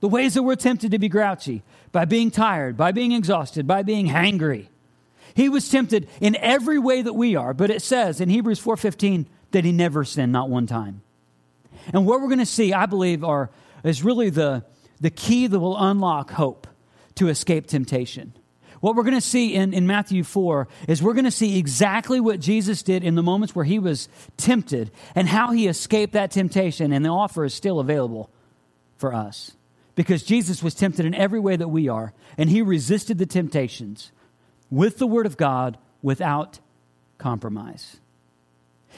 The 0.00 0.08
ways 0.08 0.34
that 0.34 0.42
we're 0.42 0.56
tempted 0.56 0.92
to 0.92 0.98
be 0.98 1.08
grouchy 1.08 1.62
by 1.92 2.04
being 2.04 2.30
tired, 2.30 2.76
by 2.76 2.92
being 2.92 3.12
exhausted, 3.12 3.66
by 3.66 3.82
being 3.82 4.06
hangry 4.06 4.68
he 5.34 5.48
was 5.48 5.68
tempted 5.68 6.08
in 6.20 6.36
every 6.36 6.78
way 6.78 7.02
that 7.02 7.12
we 7.12 7.36
are, 7.36 7.54
but 7.54 7.70
it 7.70 7.82
says 7.82 8.20
in 8.20 8.28
Hebrews 8.28 8.60
4:15 8.60 9.26
that 9.52 9.64
he 9.64 9.72
never 9.72 10.04
sinned 10.04 10.32
not 10.32 10.48
one 10.48 10.66
time. 10.66 11.02
And 11.92 12.06
what 12.06 12.20
we're 12.20 12.28
going 12.28 12.38
to 12.38 12.46
see, 12.46 12.72
I 12.72 12.86
believe, 12.86 13.24
are 13.24 13.50
is 13.84 14.04
really 14.04 14.30
the, 14.30 14.64
the 15.00 15.10
key 15.10 15.46
that 15.46 15.58
will 15.58 15.76
unlock 15.76 16.30
hope 16.32 16.66
to 17.16 17.28
escape 17.28 17.66
temptation. 17.66 18.32
What 18.80 18.96
we're 18.96 19.02
going 19.02 19.14
to 19.14 19.20
see 19.20 19.54
in, 19.54 19.74
in 19.74 19.86
Matthew 19.86 20.24
4 20.24 20.66
is 20.88 21.02
we're 21.02 21.12
going 21.12 21.26
to 21.26 21.30
see 21.30 21.58
exactly 21.58 22.18
what 22.18 22.40
Jesus 22.40 22.82
did 22.82 23.04
in 23.04 23.14
the 23.14 23.22
moments 23.22 23.54
where 23.54 23.64
he 23.64 23.78
was 23.78 24.08
tempted 24.38 24.90
and 25.14 25.28
how 25.28 25.50
he 25.50 25.68
escaped 25.68 26.14
that 26.14 26.30
temptation, 26.30 26.92
and 26.92 27.04
the 27.04 27.10
offer 27.10 27.44
is 27.44 27.52
still 27.52 27.78
available 27.78 28.30
for 28.96 29.14
us. 29.14 29.52
Because 29.96 30.22
Jesus 30.22 30.62
was 30.62 30.74
tempted 30.74 31.04
in 31.04 31.14
every 31.14 31.40
way 31.40 31.56
that 31.56 31.68
we 31.68 31.88
are, 31.88 32.14
and 32.38 32.48
he 32.48 32.62
resisted 32.62 33.18
the 33.18 33.26
temptations 33.26 34.12
with 34.70 34.98
the 34.98 35.06
Word 35.06 35.26
of 35.26 35.36
God 35.36 35.78
without 36.02 36.60
compromise. 37.18 37.98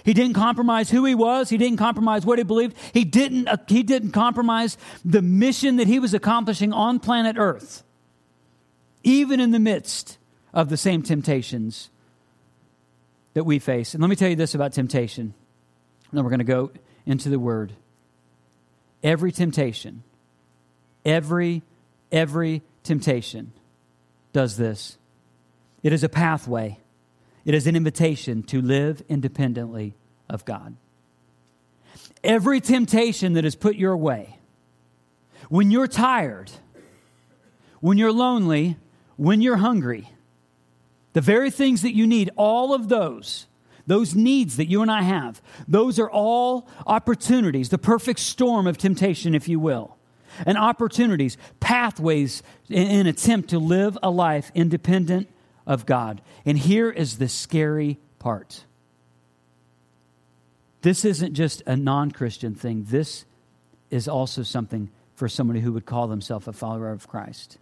He 0.04 0.14
didn't 0.14 0.34
compromise 0.34 0.90
who 0.90 1.04
he 1.04 1.14
was. 1.14 1.50
He 1.50 1.58
didn't 1.58 1.78
compromise 1.78 2.24
what 2.24 2.38
he 2.38 2.44
believed. 2.44 2.76
He 2.92 3.04
didn't, 3.04 3.48
uh, 3.48 3.56
he 3.69 3.82
didn't 3.82 4.12
compromise 4.12 4.76
the 5.04 5.22
mission 5.22 5.76
that 5.76 5.86
he 5.86 5.98
was 5.98 6.14
accomplishing 6.14 6.72
on 6.72 6.98
planet 6.98 7.36
Earth, 7.38 7.84
even 9.02 9.38
in 9.38 9.50
the 9.50 9.60
midst 9.60 10.19
of 10.52 10.69
the 10.69 10.76
same 10.76 11.02
temptations 11.02 11.90
that 13.34 13.44
we 13.44 13.58
face. 13.58 13.94
And 13.94 14.00
let 14.00 14.08
me 14.08 14.17
tell 14.17 14.29
you 14.29 14.36
this 14.36 14.55
about 14.55 14.72
temptation. 14.72 15.34
And 16.10 16.19
then 16.19 16.24
we're 16.24 16.31
going 16.31 16.38
to 16.38 16.44
go 16.44 16.70
into 17.06 17.29
the 17.29 17.38
Word. 17.38 17.72
Every 19.02 19.32
temptation, 19.32 20.02
every, 21.05 21.62
every 22.10 22.62
temptation 22.82 23.52
does 24.32 24.56
this 24.56 24.96
it 25.82 25.93
is 25.93 26.05
a 26.05 26.08
pathway, 26.08 26.79
it 27.44 27.55
is 27.55 27.67
an 27.67 27.77
invitation 27.77 28.43
to 28.44 28.60
live 28.60 29.03
independently 29.08 29.94
of 30.29 30.44
God. 30.44 30.77
Every 32.22 32.60
temptation 32.60 33.32
that 33.32 33.44
is 33.44 33.56
put 33.56 33.77
your 33.77 33.96
way, 33.96 34.39
when 35.48 35.70
you're 35.70 35.89
tired, 35.89 36.51
when 37.81 37.98
you're 37.98 38.12
lonely, 38.12 38.77
when 39.17 39.41
you're 39.41 39.56
hungry, 39.56 40.08
the 41.12 41.20
very 41.20 41.51
things 41.51 41.82
that 41.82 41.94
you 41.94 42.06
need, 42.06 42.31
all 42.36 42.72
of 42.72 42.89
those, 42.89 43.46
those 43.86 44.15
needs 44.15 44.56
that 44.56 44.67
you 44.67 44.82
and 44.82 44.91
I 44.91 45.03
have, 45.03 45.43
those 45.67 45.98
are 45.98 46.10
all 46.10 46.69
opportunities, 46.86 47.69
the 47.70 47.79
perfect 47.79 48.20
storm 48.20 48.67
of 48.67 48.79
temptation, 48.79 49.34
if 49.34 49.48
you 49.48 49.58
will, 49.58 49.96
and 50.46 50.56
opportunities, 50.56 51.36
pathways 51.60 52.43
in 52.70 53.01
an 53.01 53.06
attempt 53.06 53.51
to 53.51 53.58
live 53.58 53.98
a 54.03 54.10
life 54.10 54.53
independent 54.55 55.29
of 55.66 55.86
God. 55.86 56.20
And 56.44 56.58
here 56.58 56.90
is 56.90 57.19
the 57.19 57.28
scary 57.28 57.98
part 58.19 58.64
this 60.82 61.04
isn't 61.04 61.34
just 61.34 61.62
a 61.66 61.76
non 61.76 62.10
Christian 62.10 62.54
thing, 62.54 62.84
this 62.88 63.24
is 63.90 64.08
also 64.08 64.42
something 64.42 64.90
for 65.14 65.28
somebody 65.28 65.60
who 65.60 65.72
would 65.72 65.86
call 65.86 66.08
themselves 66.08 66.48
a 66.48 66.52
follower 66.52 66.90
of 66.90 67.08
Christ. 67.08 67.58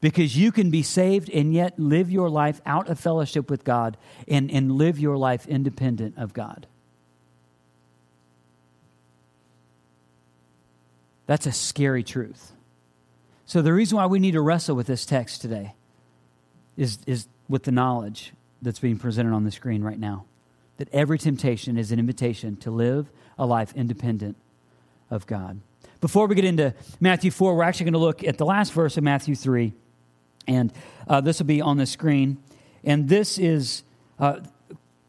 Because 0.00 0.36
you 0.36 0.50
can 0.50 0.70
be 0.70 0.82
saved 0.82 1.28
and 1.28 1.52
yet 1.52 1.78
live 1.78 2.10
your 2.10 2.30
life 2.30 2.62
out 2.64 2.88
of 2.88 2.98
fellowship 2.98 3.50
with 3.50 3.64
God 3.64 3.98
and, 4.26 4.50
and 4.50 4.72
live 4.72 4.98
your 4.98 5.18
life 5.18 5.46
independent 5.46 6.16
of 6.16 6.32
God. 6.32 6.66
That's 11.26 11.44
a 11.44 11.52
scary 11.52 12.02
truth. 12.02 12.52
So, 13.44 13.60
the 13.60 13.74
reason 13.74 13.96
why 13.96 14.06
we 14.06 14.18
need 14.18 14.32
to 14.32 14.40
wrestle 14.40 14.74
with 14.74 14.86
this 14.86 15.04
text 15.04 15.42
today 15.42 15.74
is, 16.78 16.98
is 17.06 17.26
with 17.48 17.64
the 17.64 17.72
knowledge 17.72 18.32
that's 18.62 18.78
being 18.78 18.98
presented 18.98 19.32
on 19.32 19.44
the 19.44 19.50
screen 19.50 19.82
right 19.82 19.98
now 19.98 20.24
that 20.76 20.88
every 20.92 21.18
temptation 21.18 21.76
is 21.76 21.92
an 21.92 21.98
invitation 21.98 22.56
to 22.56 22.70
live 22.70 23.08
a 23.38 23.46
life 23.46 23.72
independent 23.76 24.36
of 25.10 25.26
God. 25.26 25.60
Before 26.00 26.26
we 26.26 26.34
get 26.34 26.44
into 26.44 26.74
Matthew 27.00 27.30
4, 27.30 27.56
we're 27.56 27.62
actually 27.62 27.84
going 27.84 27.92
to 27.94 27.98
look 27.98 28.24
at 28.24 28.38
the 28.38 28.44
last 28.44 28.72
verse 28.72 28.96
of 28.96 29.04
Matthew 29.04 29.34
3, 29.34 29.72
and 30.46 30.72
uh, 31.08 31.20
this 31.20 31.38
will 31.38 31.46
be 31.46 31.60
on 31.60 31.78
the 31.78 31.86
screen. 31.86 32.38
And 32.82 33.08
this 33.08 33.38
is, 33.38 33.84
uh, 34.18 34.40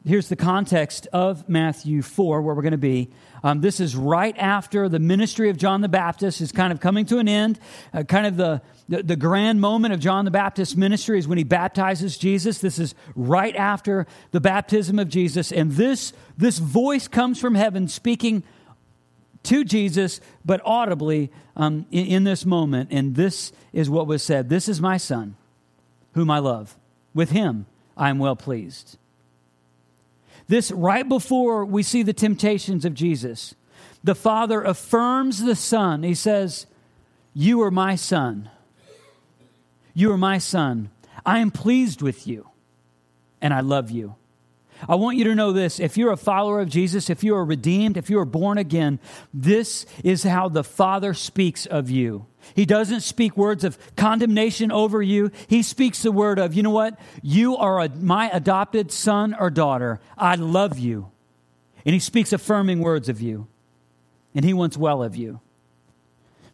here's 0.06 0.30
the 0.30 0.36
context 0.36 1.08
of 1.12 1.50
Matthew 1.50 2.01
4, 2.01 2.42
where 2.42 2.56
we're 2.56 2.62
going 2.62 2.72
to 2.72 2.77
be. 2.77 3.10
Um, 3.46 3.62
this 3.62 3.80
is 3.80 3.96
right 3.96 4.36
after 4.40 4.90
the 4.90 4.98
ministry 4.98 5.52
of 5.52 5.58
John 5.58 5.82
the 5.82 5.88
Baptist 5.88 6.42
is 6.42 6.52
kind 6.52 6.74
of 6.74 6.80
coming 6.80 7.06
to 7.06 7.20
an 7.20 7.30
end. 7.30 7.60
Uh, 7.94 8.02
kind 8.02 8.25
of 8.25 8.38
the, 8.38 8.60
the, 8.90 9.04
the 9.04 9.16
grand 9.16 9.62
moment 9.62 9.94
of 9.94 10.00
John 10.00 10.25
the 10.25 10.32
Baptist's 10.32 10.75
ministry 10.75 11.20
is 11.20 11.28
when 11.28 11.38
he 11.38 11.44
baptizes 11.44 12.18
Jesus. 12.18 12.58
This 12.58 12.80
is 12.80 12.96
right 13.16 13.56
after 13.56 14.08
the 14.32 14.42
baptism 14.42 14.98
of 14.98 15.10
Jesus. 15.10 15.52
And 15.52 15.74
this, 15.74 16.12
this 16.36 16.58
voice 16.58 17.08
comes 17.08 17.40
from 17.40 17.54
heaven 17.54 17.88
speaking 17.88 18.42
to 19.44 19.64
Jesus, 19.64 20.22
but 20.44 20.60
audibly 20.66 21.32
um, 21.56 21.86
in, 21.92 22.08
in 22.08 22.24
this 22.24 22.48
moment. 22.48 22.90
And 22.92 23.14
this 23.14 23.52
is 23.74 23.92
what 23.92 24.08
was 24.08 24.24
said 24.24 24.50
This 24.50 24.68
is 24.68 24.82
my 24.82 24.98
son, 24.98 25.36
whom 26.16 26.32
I 26.32 26.40
love. 26.40 26.75
With 27.14 27.30
him 27.30 27.68
I 27.96 28.10
am 28.10 28.18
well 28.18 28.36
pleased. 28.36 28.98
This 30.48 30.72
right 30.72 31.08
before 31.08 31.66
we 31.66 31.84
see 31.84 32.04
the 32.04 32.14
temptations 32.14 32.86
of 32.86 32.94
Jesus, 32.94 33.56
the 34.04 34.16
Father 34.16 34.62
affirms 34.62 35.44
the 35.44 35.56
Son. 35.56 36.04
He 36.04 36.14
says, 36.14 36.68
You 37.34 37.62
are 37.64 37.72
my 37.72 37.96
son. 37.96 38.50
You 39.94 40.12
are 40.12 40.18
my 40.18 40.38
son. 40.38 40.92
I 41.25 41.40
am 41.40 41.50
pleased 41.50 42.02
with 42.02 42.28
you, 42.28 42.50
and 43.42 43.54
I 43.54 43.62
love 43.62 43.90
you. 43.90 44.16
I 44.88 44.96
want 44.96 45.17
you 45.17 45.24
to 45.25 45.36
know 45.36 45.51
this. 45.51 45.79
If 45.79 45.98
you're 45.98 46.12
a 46.12 46.17
follower 46.17 46.60
of 46.60 46.70
Jesus, 46.70 47.10
if 47.10 47.24
you 47.24 47.36
are 47.36 47.46
redeemed, 47.46 47.98
if 47.98 48.10
you 48.10 48.20
are 48.20 48.25
born 48.25 48.58
again, 48.58 49.00
this 49.34 49.86
is 50.03 50.24
how 50.24 50.50
the 50.50 50.63
Father 50.63 51.13
speaks 51.13 51.65
of 51.65 51.89
you. 51.89 52.25
He 52.53 52.65
doesn't 52.65 53.01
speak 53.01 53.36
words 53.36 53.63
of 53.63 53.77
condemnation 53.96 54.72
over 54.72 55.01
you. 55.01 55.32
He 55.48 55.63
speaks 55.63 56.03
the 56.03 56.12
word 56.12 56.38
of, 56.38 56.53
you 56.53 56.62
know 56.62 56.70
what? 56.70 57.00
You 57.24 57.58
are 57.58 57.82
a, 57.82 57.89
my 57.89 58.29
adopted 58.29 58.91
son 58.91 59.36
or 59.39 59.50
daughter. 59.50 60.00
I 60.17 60.36
love 60.36 60.77
you. 60.77 61.12
And 61.86 61.94
he 61.94 62.00
speaks 62.00 62.34
affirming 62.34 62.82
words 62.82 63.10
of 63.10 63.22
you. 63.22 63.48
And 64.36 64.46
he 64.46 64.53
wants 64.53 64.77
well 64.77 65.01
of 65.01 65.15
you. 65.15 65.39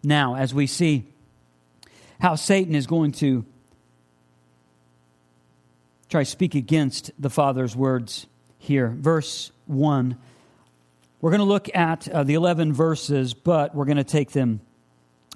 Now, 0.03 0.35
as 0.35 0.53
we 0.53 0.67
see 0.67 1.05
how 2.19 2.35
Satan 2.35 2.75
is 2.75 2.87
going 2.87 3.11
to 3.13 3.45
try 6.11 6.23
to 6.23 6.29
speak 6.29 6.55
against 6.55 7.09
the 7.17 7.29
Father's 7.29 7.73
words 7.73 8.27
here. 8.57 8.89
Verse 8.89 9.53
1. 9.67 10.17
We're 11.21 11.29
going 11.29 11.39
to 11.39 11.45
look 11.45 11.73
at 11.73 12.09
uh, 12.09 12.23
the 12.23 12.33
11 12.33 12.73
verses, 12.73 13.33
but 13.33 13.73
we're 13.73 13.85
going 13.85 13.95
to 13.95 14.03
take 14.03 14.31
them 14.31 14.59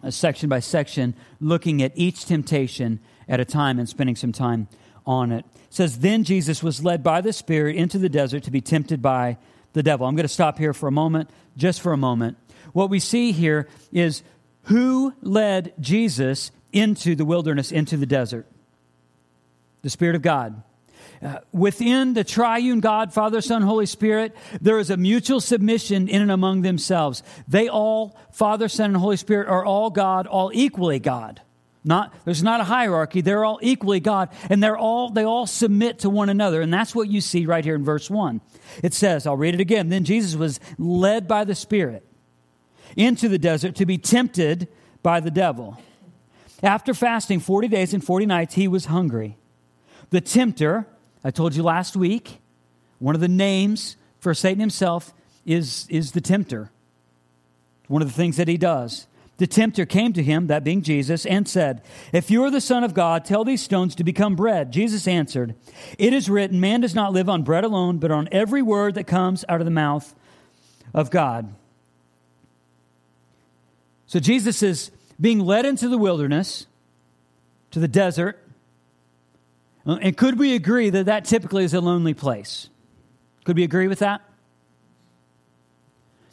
uh, 0.04 0.12
section 0.12 0.50
by 0.50 0.60
section, 0.60 1.16
looking 1.40 1.82
at 1.82 1.94
each 1.96 2.26
temptation 2.26 3.00
at 3.30 3.40
a 3.40 3.46
time 3.46 3.80
and 3.80 3.88
spending 3.88 4.18
some 4.18 4.34
time 4.34 4.68
on 5.06 5.32
it. 5.32 5.46
it. 5.46 5.46
says, 5.70 6.00
Then 6.00 6.26
Jesus 6.26 6.62
was 6.62 6.84
led 6.84 7.04
by 7.04 7.22
the 7.22 7.32
Spirit 7.32 7.78
into 7.78 7.98
the 7.98 8.10
desert 8.10 8.44
to 8.44 8.52
be 8.52 8.60
tempted 8.60 9.02
by 9.02 9.38
the 9.72 9.82
devil. 9.82 10.06
I'm 10.06 10.16
going 10.16 10.24
to 10.24 10.28
stop 10.28 10.58
here 10.58 10.74
for 10.74 10.88
a 10.88 10.92
moment, 10.92 11.30
just 11.56 11.80
for 11.80 11.94
a 11.94 11.98
moment. 11.98 12.38
What 12.74 12.90
we 12.90 13.00
see 13.00 13.32
here 13.32 13.70
is 13.94 14.24
who 14.64 15.14
led 15.22 15.74
Jesus 15.80 16.52
into 16.74 17.16
the 17.16 17.24
wilderness, 17.24 17.72
into 17.72 17.96
the 17.96 18.06
desert? 18.06 18.46
The 19.86 19.90
Spirit 19.92 20.16
of 20.16 20.24
God. 20.24 20.64
Uh, 21.22 21.38
within 21.54 22.16
the 22.16 22.24
triune 22.24 22.80
God, 22.80 23.14
Father, 23.14 23.40
Son, 23.40 23.62
Holy 23.62 23.86
Spirit, 23.86 24.36
there 24.60 24.80
is 24.80 24.90
a 24.90 24.98
mutual 24.98 25.40
submission 25.40 26.08
in 26.08 26.24
and 26.24 26.32
among 26.32 26.64
themselves. 26.64 27.22
They 27.48 27.70
all, 27.70 28.18
Father, 28.32 28.68
Son, 28.68 28.86
and 28.90 28.98
Holy 28.98 29.16
Spirit, 29.16 29.48
are 29.48 29.64
all 29.64 29.92
God, 29.92 30.26
all 30.26 30.50
equally 30.56 30.98
God. 30.98 31.40
Not, 31.84 32.16
there's 32.26 32.42
not 32.42 32.62
a 32.62 32.64
hierarchy. 32.64 33.22
They're 33.22 33.46
all 33.46 33.60
equally 33.62 34.00
God, 34.00 34.30
and 34.50 34.62
they're 34.62 34.76
all, 34.76 35.12
they 35.12 35.24
all 35.24 35.46
submit 35.46 36.00
to 36.00 36.10
one 36.10 36.30
another. 36.30 36.62
And 36.62 36.74
that's 36.74 36.96
what 36.96 37.08
you 37.08 37.22
see 37.22 37.46
right 37.46 37.64
here 37.64 37.76
in 37.76 37.84
verse 37.84 38.10
1. 38.10 38.42
It 38.82 38.96
says, 38.96 39.28
I'll 39.28 39.38
read 39.38 39.54
it 39.54 39.62
again. 39.62 39.90
Then 39.90 40.04
Jesus 40.04 40.36
was 40.36 40.60
led 40.80 41.28
by 41.28 41.44
the 41.44 41.54
Spirit 41.54 42.04
into 42.98 43.30
the 43.30 43.38
desert 43.38 43.76
to 43.76 43.86
be 43.86 44.00
tempted 44.00 44.68
by 45.04 45.20
the 45.20 45.30
devil. 45.30 45.78
After 46.64 46.96
fasting 46.96 47.40
40 47.40 47.68
days 47.68 47.94
and 47.94 48.04
40 48.04 48.26
nights, 48.26 48.56
he 48.56 48.68
was 48.68 48.86
hungry. 48.86 49.38
The 50.10 50.22
tempter, 50.22 50.88
I 51.24 51.32
told 51.32 51.56
you 51.56 51.64
last 51.64 51.96
week, 51.96 52.40
one 53.00 53.16
of 53.16 53.22
the 53.22 53.28
names 53.28 53.98
for 54.20 54.34
Satan 54.34 54.60
himself 54.60 55.14
is, 55.46 55.88
is 55.90 56.12
the 56.12 56.22
tempter. 56.22 56.72
One 57.88 58.02
of 58.02 58.08
the 58.08 58.14
things 58.14 58.38
that 58.38 58.48
he 58.48 58.58
does. 58.58 59.08
The 59.38 59.48
tempter 59.48 59.86
came 59.86 60.14
to 60.14 60.24
him, 60.24 60.48
that 60.48 60.64
being 60.64 60.82
Jesus, 60.82 61.26
and 61.26 61.48
said, 61.48 61.82
If 62.14 62.32
you 62.32 62.44
are 62.46 62.52
the 62.52 62.62
Son 62.62 62.84
of 62.86 62.94
God, 62.94 63.26
tell 63.26 63.44
these 63.44 63.62
stones 63.62 63.94
to 63.96 64.04
become 64.04 64.36
bread. 64.36 64.72
Jesus 64.72 65.08
answered, 65.08 65.56
It 66.00 66.14
is 66.14 66.30
written, 66.30 66.62
Man 66.62 66.82
does 66.82 66.96
not 66.96 67.12
live 67.12 67.28
on 67.28 67.44
bread 67.44 67.66
alone, 67.66 67.98
but 67.98 68.12
on 68.12 68.30
every 68.32 68.62
word 68.62 68.96
that 68.96 69.08
comes 69.08 69.44
out 69.50 69.60
of 69.60 69.66
the 69.66 69.72
mouth 69.72 70.16
of 70.94 71.12
God. 71.12 71.54
So 74.08 74.20
Jesus 74.20 74.64
is 74.64 74.92
being 75.20 75.40
led 75.40 75.66
into 75.66 75.90
the 75.90 75.98
wilderness, 75.98 76.68
to 77.72 77.80
the 77.80 77.88
desert, 77.88 78.42
and 79.86 80.18
could 80.18 80.40
we 80.40 80.56
agree 80.56 80.90
that 80.90 81.06
that 81.06 81.26
typically 81.26 81.64
is 81.64 81.74
a 81.74 81.82
lonely 81.82 82.14
place? 82.14 82.70
Could 83.44 83.56
we 83.56 83.64
agree 83.64 83.88
with 83.88 84.00
that? 84.00 84.22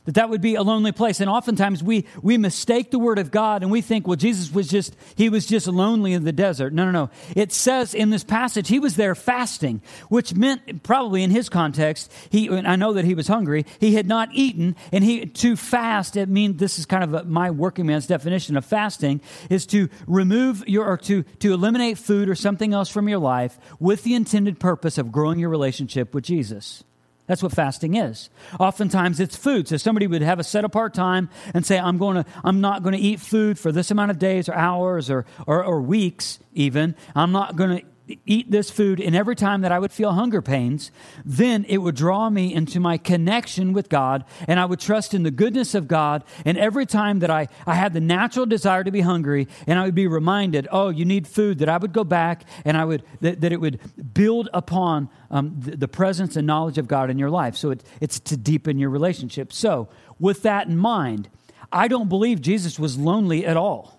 That 0.05 0.15
that 0.17 0.31
would 0.31 0.41
be 0.41 0.55
a 0.55 0.63
lonely 0.63 0.93
place. 0.93 1.21
And 1.21 1.31
oftentimes 1.31 1.83
we 1.83 2.07
we 2.23 2.39
mistake 2.39 2.91
the 2.91 2.99
word 2.99 3.19
of 3.19 3.31
god 3.31 3.63
and 3.63 3.71
we 3.71 3.81
think 3.81 4.07
well 4.07 4.17
jesus 4.17 4.53
was 4.53 4.69
just 4.69 4.97
he 5.15 5.29
was 5.29 5.47
just 5.47 5.67
lonely 5.67 6.13
in 6.13 6.25
the 6.25 6.33
desert. 6.33 6.73
No 6.73 6.85
no 6.85 6.91
no. 6.91 7.11
It 7.37 7.53
says 7.53 7.95
in 7.95 8.11
this 8.11 8.25
passage 8.25 8.69
he 8.69 8.79
was 8.79 8.97
there 8.97 9.15
fasting 9.15 9.83
which 10.09 10.35
meant 10.35 10.83
probably 10.83 11.23
in 11.23 11.31
his 11.31 11.49
context 11.49 12.13
he 12.31 12.51
i 12.51 12.77
know 12.77 12.93
that 12.95 13.05
he 13.05 13.15
was 13.15 13.29
hungry 13.29 13.65
he 13.81 13.95
had 13.95 14.07
not 14.07 14.31
eaten. 14.33 14.77
And 14.91 15.05
he 15.05 15.27
to 15.27 15.57
fast 15.57 16.17
it 16.17 16.29
means 16.29 16.59
this 16.59 16.79
is 16.79 16.87
kind 16.87 17.05
of 17.05 17.15
a, 17.15 17.25
my 17.25 17.51
working 17.51 17.87
man's 17.87 18.07
definition 18.07 18.57
of 18.57 18.65
fasting 18.65 19.21
is 19.51 19.67
to 19.67 19.89
remove 20.07 20.67
your 20.67 20.87
or 20.87 20.97
to 20.99 21.23
to 21.41 21.53
eliminate 21.53 21.99
food 21.99 22.29
or 22.29 22.35
something 22.35 22.75
else 22.75 22.89
from 22.89 23.09
your 23.09 23.19
life 23.19 23.59
with 23.79 24.03
the 24.03 24.15
intended 24.15 24.59
purpose 24.59 24.99
of 24.99 25.13
growing 25.13 25.39
your 25.39 25.49
relationship 25.49 26.15
with 26.15 26.25
jesus 26.25 26.85
that's 27.33 27.43
what 27.43 27.53
fasting 27.53 27.95
is. 27.95 28.29
Oftentimes 28.61 29.19
it's 29.19 29.37
food. 29.37 29.67
So 29.67 29.79
somebody 29.79 30.07
would 30.07 30.21
have 30.21 30.39
a 30.39 30.45
set 30.45 30.67
apart 30.67 30.93
time 30.93 31.31
and 31.55 31.65
say, 31.65 31.79
I'm 31.79 31.97
going 31.97 32.17
to, 32.17 32.27
I'm 32.45 32.61
not 32.61 32.83
going 32.83 32.93
to 32.95 33.01
eat 33.01 33.21
food 33.21 33.59
for 33.59 33.73
this 33.73 33.91
amount 33.91 34.11
of 34.11 34.19
days 34.19 34.51
or 34.51 34.55
hours 34.55 35.09
or, 35.09 35.25
or, 35.47 35.65
or 35.65 35.81
weeks 35.81 36.41
even. 36.53 36.95
I'm 37.15 37.33
not 37.33 37.57
going 37.57 37.79
to 37.79 37.87
eat 38.27 38.51
this 38.51 38.71
food, 38.71 39.01
and 39.01 39.15
every 39.15 39.37
time 39.37 39.61
that 39.61 39.71
I 39.71 39.79
would 39.79 39.93
feel 39.93 40.13
hunger 40.13 40.43
pains, 40.43 40.91
then 41.25 41.65
it 41.69 41.79
would 41.79 41.95
draw 41.95 42.31
me 42.31 42.53
into 42.53 42.81
my 42.81 42.99
connection 42.99 43.73
with 43.73 43.89
God, 43.89 44.25
and 44.49 44.59
I 44.59 44.65
would 44.65 44.81
trust 44.81 45.15
in 45.15 45.23
the 45.23 45.31
goodness 45.31 45.75
of 45.75 45.87
God. 45.87 46.25
And 46.45 46.59
every 46.59 46.85
time 46.85 47.21
that 47.21 47.31
I, 47.31 47.49
I 47.67 47.75
had 47.75 47.93
the 47.93 48.01
natural 48.01 48.45
desire 48.45 48.83
to 48.85 48.91
be 48.91 49.03
hungry, 49.03 49.47
and 49.67 49.79
I 49.79 49.85
would 49.85 49.95
be 49.95 50.07
reminded, 50.07 50.67
oh, 50.73 50.89
you 50.89 51.05
need 51.05 51.29
food, 51.29 51.59
that 51.61 51.69
I 51.69 51.77
would 51.77 51.93
go 51.93 52.05
back 52.05 52.45
and 52.65 52.77
I 52.77 52.85
would, 52.85 53.05
that, 53.21 53.41
that 53.41 53.53
it 53.53 53.61
would 53.61 53.81
build 54.13 54.49
upon 54.53 55.09
um, 55.31 55.55
the, 55.59 55.77
the, 55.77 55.89
presence 55.89 56.37
and 56.37 56.47
knowledge 56.47 56.79
of 56.79 56.89
God 56.89 57.09
in 57.09 57.19
your 57.19 57.31
life. 57.31 57.57
So 57.57 57.71
it, 57.71 57.85
it's 58.01 58.19
to 58.21 58.37
deepen 58.37 58.79
your 58.79 58.91
relationship. 58.91 59.53
So, 59.53 59.89
with 60.19 60.43
that 60.43 60.67
in 60.67 60.77
mind, 60.77 61.29
I 61.71 61.89
don't 61.89 62.09
believe 62.09 62.41
Jesus 62.41 62.79
was 62.79 62.99
lonely 62.99 63.47
at 63.47 63.57
all. 63.57 63.99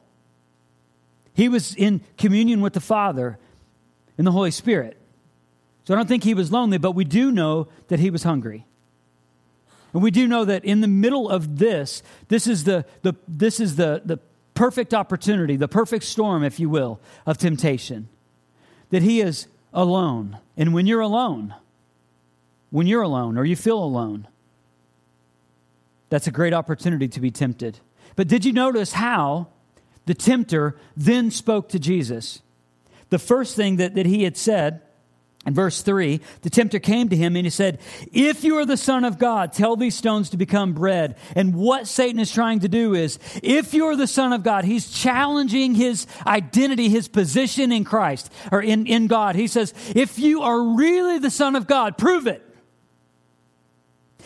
He 1.33 1.49
was 1.49 1.75
in 1.75 2.01
communion 2.17 2.61
with 2.61 2.73
the 2.73 2.79
Father 2.79 3.39
in 4.17 4.25
the 4.25 4.31
Holy 4.31 4.51
Spirit. 4.51 4.97
So 5.83 5.93
I 5.93 5.97
don't 5.97 6.07
think 6.07 6.23
he 6.23 6.33
was 6.33 6.51
lonely, 6.51 6.77
but 6.77 6.91
we 6.91 7.03
do 7.03 7.31
know 7.31 7.67
that 7.89 7.99
he 7.99 8.09
was 8.09 8.23
hungry. 8.23 8.65
And 9.93 10.01
we 10.01 10.11
do 10.11 10.27
know 10.27 10.45
that 10.45 10.65
in 10.65 10.81
the 10.81 10.87
middle 10.87 11.29
of 11.29 11.59
this, 11.59 12.01
this 12.27 12.47
is 12.47 12.63
the, 12.63 12.85
the, 13.03 13.13
this 13.27 13.59
is 13.59 13.75
the, 13.75 14.01
the 14.03 14.17
perfect 14.53 14.93
opportunity, 14.93 15.55
the 15.55 15.67
perfect 15.67 16.05
storm, 16.05 16.43
if 16.43 16.59
you 16.59 16.69
will, 16.69 16.99
of 17.25 17.37
temptation. 17.37 18.07
That 18.89 19.03
he 19.03 19.21
is 19.21 19.47
alone. 19.73 20.37
And 20.57 20.73
when 20.73 20.87
you're 20.87 21.01
alone, 21.01 21.53
when 22.69 22.87
you're 22.87 23.01
alone 23.01 23.37
or 23.37 23.45
you 23.45 23.55
feel 23.55 23.83
alone, 23.83 24.27
that's 26.09 26.27
a 26.27 26.31
great 26.31 26.53
opportunity 26.53 27.07
to 27.07 27.19
be 27.19 27.31
tempted. 27.31 27.79
But 28.15 28.27
did 28.27 28.45
you 28.45 28.53
notice 28.53 28.93
how 28.93 29.47
the 30.05 30.13
tempter 30.13 30.75
then 30.95 31.31
spoke 31.31 31.69
to 31.69 31.79
Jesus? 31.79 32.41
The 33.13 33.19
first 33.19 33.55
thing 33.55 33.75
that, 33.75 33.93
that 33.93 34.07
he 34.07 34.23
had 34.23 34.35
said 34.35 34.81
in 35.45 35.53
verse 35.53 35.83
3, 35.83 36.19
the 36.41 36.49
tempter 36.49 36.79
came 36.79 37.09
to 37.09 37.15
him 37.15 37.35
and 37.35 37.45
he 37.45 37.51
said, 37.51 37.79
If 38.11 38.43
you 38.43 38.57
are 38.57 38.65
the 38.65 38.75
Son 38.75 39.03
of 39.03 39.19
God, 39.19 39.53
tell 39.53 39.75
these 39.75 39.93
stones 39.93 40.31
to 40.31 40.37
become 40.37 40.73
bread. 40.73 41.15
And 41.35 41.53
what 41.53 41.87
Satan 41.87 42.19
is 42.19 42.31
trying 42.31 42.61
to 42.61 42.67
do 42.67 42.95
is, 42.95 43.19
if 43.43 43.75
you're 43.75 43.95
the 43.95 44.07
Son 44.07 44.33
of 44.33 44.41
God, 44.41 44.65
he's 44.65 44.89
challenging 44.89 45.75
his 45.75 46.07
identity, 46.25 46.89
his 46.89 47.07
position 47.07 47.71
in 47.71 47.83
Christ 47.83 48.31
or 48.51 48.63
in, 48.63 48.87
in 48.87 49.05
God. 49.05 49.35
He 49.35 49.45
says, 49.45 49.75
If 49.93 50.17
you 50.17 50.41
are 50.41 50.75
really 50.75 51.19
the 51.19 51.29
Son 51.29 51.55
of 51.55 51.67
God, 51.67 51.99
prove 51.99 52.25
it. 52.25 52.41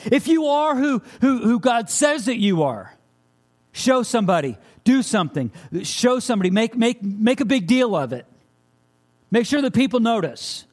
If 0.05 0.29
you 0.29 0.45
are 0.45 0.77
who, 0.77 1.01
who, 1.19 1.39
who 1.39 1.59
God 1.59 1.89
says 1.89 2.25
that 2.25 2.37
you 2.37 2.63
are, 2.63 2.95
show 3.73 4.01
somebody, 4.03 4.57
do 4.83 5.01
something, 5.01 5.51
show 5.81 6.19
somebody, 6.19 6.51
make, 6.51 6.77
make, 6.77 7.01
make 7.03 7.41
a 7.41 7.45
big 7.45 7.67
deal 7.67 7.93
of 7.95 8.13
it. 8.13 8.25
Make 9.31 9.45
sure 9.45 9.61
that 9.61 9.73
people 9.73 9.99
notice. 9.99 10.65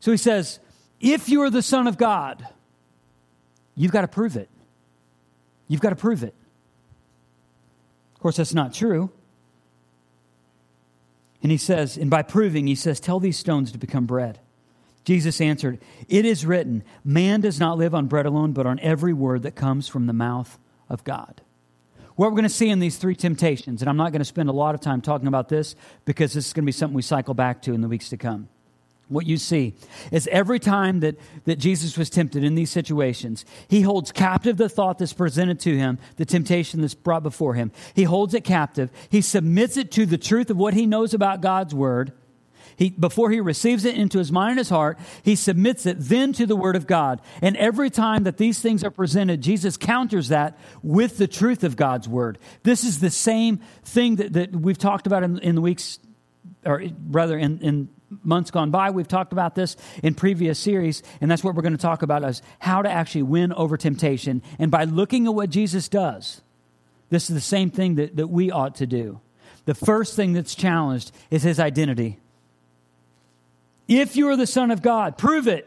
So 0.00 0.10
he 0.10 0.16
says, 0.16 0.60
if 1.00 1.28
you 1.28 1.42
are 1.42 1.50
the 1.50 1.62
Son 1.62 1.86
of 1.86 1.96
God, 1.96 2.46
you've 3.74 3.92
got 3.92 4.02
to 4.02 4.08
prove 4.08 4.36
it. 4.36 4.48
You've 5.66 5.80
got 5.80 5.90
to 5.90 5.96
prove 5.96 6.22
it. 6.22 6.34
Of 8.14 8.20
course, 8.20 8.36
that's 8.36 8.54
not 8.54 8.74
true. 8.74 9.10
And 11.42 11.52
he 11.52 11.58
says, 11.58 11.96
and 11.96 12.10
by 12.10 12.22
proving, 12.22 12.66
he 12.66 12.74
says, 12.74 12.98
Tell 12.98 13.20
these 13.20 13.38
stones 13.38 13.70
to 13.72 13.78
become 13.78 14.06
bread. 14.06 14.40
Jesus 15.04 15.40
answered, 15.40 15.78
It 16.08 16.24
is 16.24 16.44
written, 16.44 16.82
man 17.04 17.40
does 17.40 17.60
not 17.60 17.78
live 17.78 17.94
on 17.94 18.06
bread 18.06 18.26
alone, 18.26 18.52
but 18.52 18.66
on 18.66 18.80
every 18.80 19.12
word 19.12 19.42
that 19.42 19.54
comes 19.54 19.88
from 19.88 20.06
the 20.06 20.12
mouth 20.12 20.58
of 20.88 21.04
God. 21.04 21.40
What 22.18 22.32
we're 22.32 22.38
going 22.38 22.42
to 22.42 22.48
see 22.48 22.68
in 22.68 22.80
these 22.80 22.96
three 22.96 23.14
temptations, 23.14 23.80
and 23.80 23.88
I'm 23.88 23.96
not 23.96 24.10
going 24.10 24.18
to 24.18 24.24
spend 24.24 24.48
a 24.48 24.52
lot 24.52 24.74
of 24.74 24.80
time 24.80 25.00
talking 25.00 25.28
about 25.28 25.48
this 25.48 25.76
because 26.04 26.32
this 26.32 26.48
is 26.48 26.52
going 26.52 26.64
to 26.64 26.66
be 26.66 26.72
something 26.72 26.96
we 26.96 27.02
cycle 27.02 27.32
back 27.32 27.62
to 27.62 27.74
in 27.74 27.80
the 27.80 27.86
weeks 27.86 28.08
to 28.08 28.16
come 28.16 28.48
what 29.08 29.24
you 29.24 29.38
see 29.38 29.74
is 30.12 30.28
every 30.30 30.58
time 30.58 31.00
that, 31.00 31.16
that 31.44 31.56
Jesus 31.56 31.96
was 31.96 32.10
tempted 32.10 32.44
in 32.44 32.56
these 32.56 32.70
situations, 32.70 33.46
he 33.66 33.80
holds 33.80 34.12
captive 34.12 34.58
the 34.58 34.68
thought 34.68 34.98
that's 34.98 35.14
presented 35.14 35.58
to 35.60 35.78
him, 35.78 35.98
the 36.16 36.26
temptation 36.26 36.82
that's 36.82 36.94
brought 36.94 37.22
before 37.22 37.54
him. 37.54 37.72
He 37.94 38.04
holds 38.04 38.34
it 38.34 38.44
captive. 38.44 38.90
He 39.08 39.22
submits 39.22 39.78
it 39.78 39.90
to 39.92 40.04
the 40.04 40.18
truth 40.18 40.50
of 40.50 40.58
what 40.58 40.74
he 40.74 40.84
knows 40.84 41.14
about 41.14 41.40
God's 41.40 41.74
word. 41.74 42.12
He, 42.78 42.90
before 42.90 43.32
he 43.32 43.40
receives 43.40 43.84
it 43.84 43.96
into 43.96 44.18
his 44.18 44.30
mind 44.30 44.52
and 44.52 44.58
his 44.58 44.68
heart, 44.68 45.00
he 45.24 45.34
submits 45.34 45.84
it 45.84 45.96
then 45.98 46.32
to 46.34 46.46
the 46.46 46.54
word 46.54 46.76
of 46.76 46.86
God. 46.86 47.20
And 47.42 47.56
every 47.56 47.90
time 47.90 48.22
that 48.22 48.36
these 48.36 48.60
things 48.60 48.84
are 48.84 48.90
presented, 48.92 49.40
Jesus 49.42 49.76
counters 49.76 50.28
that 50.28 50.56
with 50.80 51.18
the 51.18 51.26
truth 51.26 51.64
of 51.64 51.74
God's 51.74 52.08
word. 52.08 52.38
This 52.62 52.84
is 52.84 53.00
the 53.00 53.10
same 53.10 53.58
thing 53.82 54.16
that, 54.16 54.32
that 54.34 54.52
we've 54.54 54.78
talked 54.78 55.08
about 55.08 55.24
in, 55.24 55.40
in 55.40 55.56
the 55.56 55.60
weeks, 55.60 55.98
or 56.64 56.84
rather 57.08 57.36
in, 57.36 57.58
in 57.62 57.88
months 58.22 58.52
gone 58.52 58.70
by. 58.70 58.90
We've 58.90 59.08
talked 59.08 59.32
about 59.32 59.56
this 59.56 59.76
in 60.04 60.14
previous 60.14 60.56
series, 60.56 61.02
and 61.20 61.28
that's 61.28 61.42
what 61.42 61.56
we're 61.56 61.62
going 61.62 61.76
to 61.76 61.82
talk 61.82 62.02
about 62.02 62.22
is 62.22 62.42
how 62.60 62.82
to 62.82 62.88
actually 62.88 63.24
win 63.24 63.52
over 63.54 63.76
temptation. 63.76 64.40
And 64.60 64.70
by 64.70 64.84
looking 64.84 65.26
at 65.26 65.34
what 65.34 65.50
Jesus 65.50 65.88
does, 65.88 66.42
this 67.10 67.28
is 67.28 67.34
the 67.34 67.40
same 67.40 67.70
thing 67.70 67.96
that, 67.96 68.14
that 68.14 68.28
we 68.28 68.52
ought 68.52 68.76
to 68.76 68.86
do. 68.86 69.20
The 69.64 69.74
first 69.74 70.14
thing 70.14 70.32
that's 70.32 70.54
challenged 70.54 71.10
is 71.28 71.42
his 71.42 71.58
identity. 71.58 72.20
If 73.88 74.16
you 74.16 74.28
are 74.28 74.36
the 74.36 74.46
Son 74.46 74.70
of 74.70 74.82
God, 74.82 75.18
prove 75.18 75.48
it. 75.48 75.66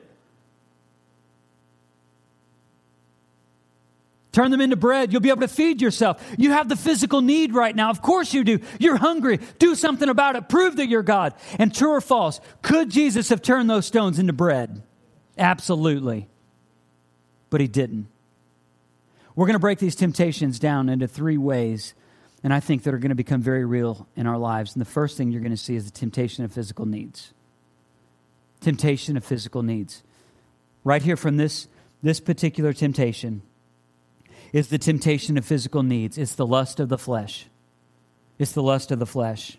Turn 4.31 4.49
them 4.49 4.61
into 4.61 4.77
bread. 4.77 5.11
You'll 5.11 5.21
be 5.21 5.29
able 5.29 5.41
to 5.41 5.47
feed 5.49 5.81
yourself. 5.81 6.23
You 6.37 6.51
have 6.51 6.69
the 6.69 6.77
physical 6.77 7.21
need 7.21 7.53
right 7.53 7.75
now. 7.75 7.89
Of 7.89 8.01
course 8.01 8.33
you 8.33 8.45
do. 8.45 8.59
You're 8.79 8.95
hungry. 8.95 9.39
Do 9.59 9.75
something 9.75 10.07
about 10.07 10.37
it. 10.37 10.47
Prove 10.47 10.77
that 10.77 10.87
you're 10.87 11.03
God. 11.03 11.33
And 11.59 11.75
true 11.75 11.91
or 11.91 11.99
false, 11.99 12.39
could 12.61 12.89
Jesus 12.89 13.27
have 13.29 13.41
turned 13.41 13.69
those 13.69 13.85
stones 13.85 14.19
into 14.19 14.31
bread? 14.31 14.83
Absolutely. 15.37 16.29
But 17.49 17.59
he 17.59 17.67
didn't. 17.67 18.07
We're 19.35 19.47
going 19.47 19.55
to 19.55 19.59
break 19.59 19.79
these 19.79 19.95
temptations 19.95 20.59
down 20.59 20.87
into 20.87 21.07
three 21.07 21.37
ways, 21.37 21.93
and 22.43 22.53
I 22.53 22.59
think 22.59 22.83
that 22.83 22.93
are 22.93 22.99
going 22.99 23.09
to 23.09 23.15
become 23.15 23.41
very 23.41 23.65
real 23.65 24.07
in 24.15 24.27
our 24.27 24.37
lives. 24.37 24.75
And 24.75 24.81
the 24.81 24.89
first 24.89 25.17
thing 25.17 25.31
you're 25.31 25.41
going 25.41 25.51
to 25.51 25.57
see 25.57 25.75
is 25.75 25.85
the 25.85 25.91
temptation 25.91 26.45
of 26.45 26.53
physical 26.53 26.85
needs. 26.85 27.33
Temptation 28.61 29.17
of 29.17 29.25
physical 29.25 29.63
needs. 29.63 30.03
Right 30.83 31.01
here 31.01 31.17
from 31.17 31.37
this, 31.37 31.67
this 32.01 32.19
particular 32.19 32.73
temptation 32.73 33.41
is 34.53 34.67
the 34.67 34.77
temptation 34.77 35.37
of 35.37 35.45
physical 35.45 35.83
needs, 35.83 36.17
it's 36.17 36.35
the 36.35 36.45
lust 36.45 36.79
of 36.79 36.89
the 36.89 36.97
flesh. 36.97 37.47
It's 38.37 38.53
the 38.53 38.63
lust 38.63 38.91
of 38.91 38.99
the 38.99 39.05
flesh. 39.05 39.57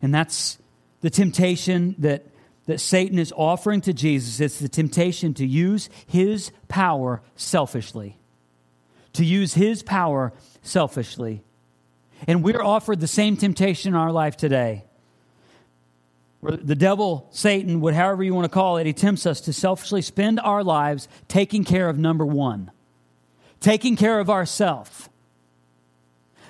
And 0.00 0.14
that's 0.14 0.58
the 1.00 1.10
temptation 1.10 1.94
that, 1.98 2.26
that 2.66 2.80
Satan 2.80 3.18
is 3.18 3.32
offering 3.36 3.80
to 3.82 3.92
Jesus. 3.92 4.40
It's 4.40 4.58
the 4.58 4.68
temptation 4.68 5.34
to 5.34 5.46
use 5.46 5.90
his 6.06 6.52
power 6.68 7.22
selfishly. 7.36 8.18
To 9.14 9.24
use 9.24 9.54
his 9.54 9.82
power 9.82 10.32
selfishly. 10.62 11.42
And 12.26 12.42
we're 12.44 12.62
offered 12.62 13.00
the 13.00 13.06
same 13.06 13.36
temptation 13.36 13.94
in 13.94 13.96
our 13.96 14.12
life 14.12 14.36
today 14.36 14.84
the 16.52 16.74
devil, 16.74 17.28
Satan, 17.30 17.80
would 17.80 17.94
however 17.94 18.22
you 18.22 18.34
want 18.34 18.44
to 18.44 18.50
call 18.50 18.76
it, 18.76 18.86
he 18.86 18.92
tempts 18.92 19.26
us 19.26 19.40
to 19.42 19.52
selfishly 19.52 20.02
spend 20.02 20.40
our 20.40 20.62
lives 20.62 21.08
taking 21.28 21.64
care 21.64 21.88
of 21.88 21.98
number 21.98 22.26
one, 22.26 22.70
taking 23.60 23.96
care 23.96 24.20
of 24.20 24.28
ourself. 24.30 25.08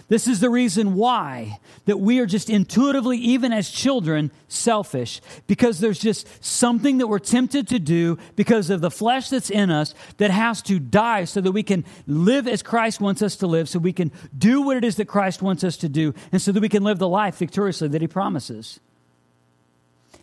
This 0.08 0.28
is 0.28 0.40
the 0.40 0.50
reason 0.50 0.94
why 0.94 1.58
that 1.86 1.98
we 1.98 2.18
are 2.18 2.26
just 2.26 2.50
intuitively, 2.50 3.16
even 3.18 3.52
as 3.52 3.70
children, 3.70 4.30
selfish, 4.48 5.22
because 5.46 5.80
there's 5.80 5.98
just 5.98 6.44
something 6.44 6.98
that 6.98 7.06
we're 7.06 7.18
tempted 7.18 7.68
to 7.68 7.78
do 7.78 8.18
because 8.36 8.68
of 8.68 8.82
the 8.82 8.90
flesh 8.90 9.30
that's 9.30 9.50
in 9.50 9.70
us 9.70 9.94
that 10.18 10.30
has 10.30 10.60
to 10.62 10.78
die 10.78 11.24
so 11.24 11.40
that 11.40 11.52
we 11.52 11.62
can 11.62 11.84
live 12.06 12.46
as 12.46 12.62
Christ 12.62 13.00
wants 13.00 13.22
us 13.22 13.36
to 13.36 13.46
live, 13.46 13.68
so 13.68 13.78
we 13.78 13.94
can 13.94 14.12
do 14.36 14.60
what 14.60 14.76
it 14.76 14.84
is 14.84 14.96
that 14.96 15.06
Christ 15.06 15.40
wants 15.40 15.64
us 15.64 15.78
to 15.78 15.88
do, 15.88 16.12
and 16.32 16.40
so 16.40 16.52
that 16.52 16.60
we 16.60 16.68
can 16.68 16.84
live 16.84 16.98
the 16.98 17.08
life 17.08 17.36
victoriously 17.36 17.88
that 17.88 18.02
He 18.02 18.08
promises. 18.08 18.80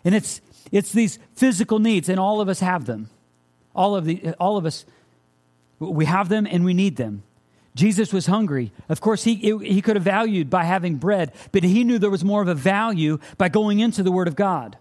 And 0.03 0.15
it's, 0.15 0.41
it's 0.71 0.91
these 0.91 1.19
physical 1.33 1.79
needs, 1.79 2.09
and 2.09 2.19
all 2.19 2.41
of 2.41 2.49
us 2.49 2.59
have 2.59 2.85
them. 2.85 3.09
All 3.75 3.95
of, 3.95 4.05
the, 4.05 4.33
all 4.39 4.57
of 4.57 4.65
us, 4.65 4.85
we 5.79 6.05
have 6.05 6.29
them 6.29 6.45
and 6.45 6.65
we 6.65 6.73
need 6.73 6.97
them. 6.97 7.23
Jesus 7.73 8.11
was 8.11 8.25
hungry. 8.25 8.71
Of 8.89 8.99
course, 8.99 9.23
he, 9.23 9.35
he 9.35 9.81
could 9.81 9.95
have 9.95 10.03
valued 10.03 10.49
by 10.49 10.65
having 10.65 10.95
bread, 10.95 11.31
but 11.53 11.63
he 11.63 11.85
knew 11.85 11.99
there 11.99 12.09
was 12.09 12.23
more 12.23 12.41
of 12.41 12.49
a 12.49 12.55
value 12.55 13.17
by 13.37 13.47
going 13.47 13.79
into 13.79 14.03
the 14.03 14.11
Word 14.11 14.27
of 14.27 14.35
God 14.35 14.77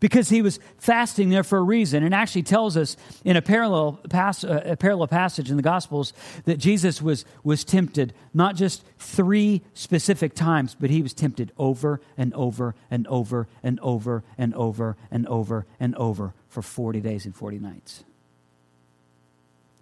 because 0.00 0.28
he 0.28 0.42
was 0.42 0.58
fasting 0.78 1.28
there 1.28 1.42
for 1.42 1.58
a 1.58 1.62
reason. 1.62 2.02
And 2.02 2.14
actually 2.14 2.44
tells 2.44 2.76
us 2.76 2.96
in 3.24 3.36
a 3.36 3.42
parallel, 3.42 4.00
pas- 4.08 4.44
uh, 4.44 4.62
a 4.64 4.76
parallel 4.76 5.08
passage 5.08 5.50
in 5.50 5.56
the 5.56 5.62
Gospels 5.62 6.12
that 6.44 6.58
Jesus 6.58 7.02
was, 7.02 7.24
was 7.42 7.64
tempted 7.64 8.14
not 8.32 8.54
just 8.56 8.84
three 8.98 9.62
specific 9.74 10.34
times, 10.34 10.76
but 10.78 10.90
he 10.90 11.02
was 11.02 11.12
tempted 11.12 11.52
over 11.58 12.00
and 12.16 12.32
over 12.34 12.74
and 12.90 13.06
over 13.08 13.48
and 13.62 13.78
over 13.80 14.22
and 14.36 14.54
over 14.54 14.96
and 15.10 15.26
over 15.26 15.66
and 15.80 15.94
over 15.96 16.34
for 16.48 16.62
40 16.62 17.00
days 17.00 17.24
and 17.24 17.34
40 17.34 17.58
nights. 17.58 18.04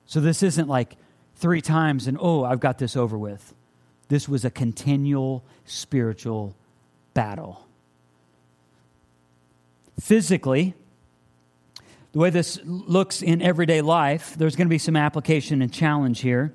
So 0.07 0.20
this 0.20 0.42
isn't 0.42 0.68
like 0.68 0.96
three 1.35 1.61
times 1.61 2.07
and, 2.07 2.16
oh, 2.20 2.44
I've 2.44 2.61
got 2.61 2.79
this 2.79 2.96
over 2.96 3.18
with. 3.18 3.55
This 4.09 4.29
was 4.29 4.44
a 4.44 4.50
continual 4.50 5.44
spiritual 5.64 6.55
battle 7.12 7.65
physically, 10.00 10.74
the 12.12 12.18
way 12.18 12.30
this 12.30 12.59
looks 12.64 13.22
in 13.22 13.42
everyday 13.42 13.82
life, 13.82 14.37
there's 14.37 14.56
going 14.56 14.66
to 14.66 14.70
be 14.70 14.78
some 14.78 14.96
application 14.96 15.61
and 15.61 15.72
challenge 15.72 16.20
here. 16.20 16.54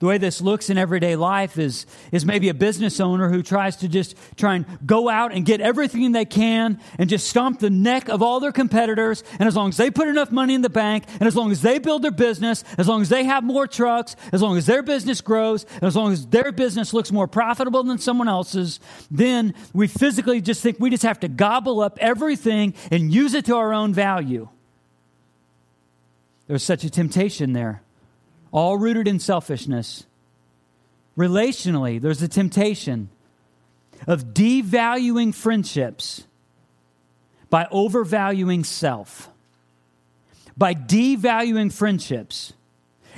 The 0.00 0.06
way 0.06 0.16
this 0.16 0.40
looks 0.40 0.70
in 0.70 0.78
everyday 0.78 1.14
life 1.14 1.58
is, 1.58 1.84
is 2.10 2.24
maybe 2.24 2.48
a 2.48 2.54
business 2.54 3.00
owner 3.00 3.28
who 3.28 3.42
tries 3.42 3.76
to 3.76 3.88
just 3.88 4.16
try 4.34 4.54
and 4.54 4.64
go 4.86 5.10
out 5.10 5.34
and 5.34 5.44
get 5.44 5.60
everything 5.60 6.12
they 6.12 6.24
can 6.24 6.80
and 6.98 7.10
just 7.10 7.28
stomp 7.28 7.60
the 7.60 7.68
neck 7.68 8.08
of 8.08 8.22
all 8.22 8.40
their 8.40 8.50
competitors. 8.50 9.22
And 9.38 9.46
as 9.46 9.54
long 9.54 9.68
as 9.68 9.76
they 9.76 9.90
put 9.90 10.08
enough 10.08 10.32
money 10.32 10.54
in 10.54 10.62
the 10.62 10.70
bank, 10.70 11.04
and 11.20 11.24
as 11.24 11.36
long 11.36 11.52
as 11.52 11.60
they 11.60 11.78
build 11.78 12.00
their 12.00 12.10
business, 12.10 12.64
as 12.78 12.88
long 12.88 13.02
as 13.02 13.10
they 13.10 13.24
have 13.24 13.44
more 13.44 13.66
trucks, 13.66 14.16
as 14.32 14.40
long 14.40 14.56
as 14.56 14.64
their 14.64 14.82
business 14.82 15.20
grows, 15.20 15.66
and 15.74 15.82
as 15.82 15.94
long 15.94 16.12
as 16.12 16.26
their 16.28 16.50
business 16.50 16.94
looks 16.94 17.12
more 17.12 17.28
profitable 17.28 17.82
than 17.82 17.98
someone 17.98 18.28
else's, 18.28 18.80
then 19.10 19.52
we 19.74 19.86
physically 19.86 20.40
just 20.40 20.62
think 20.62 20.80
we 20.80 20.88
just 20.88 21.02
have 21.02 21.20
to 21.20 21.28
gobble 21.28 21.82
up 21.82 21.98
everything 22.00 22.72
and 22.90 23.12
use 23.12 23.34
it 23.34 23.44
to 23.44 23.54
our 23.54 23.74
own 23.74 23.92
value. 23.92 24.48
There's 26.46 26.62
such 26.62 26.84
a 26.84 26.90
temptation 26.90 27.52
there 27.52 27.82
all 28.52 28.76
rooted 28.76 29.06
in 29.06 29.18
selfishness. 29.18 30.06
Relationally, 31.16 32.00
there's 32.00 32.22
a 32.22 32.28
temptation 32.28 33.08
of 34.06 34.32
devaluing 34.32 35.34
friendships 35.34 36.24
by 37.50 37.66
overvaluing 37.70 38.64
self, 38.64 39.28
by 40.56 40.74
devaluing 40.74 41.72
friendships. 41.72 42.52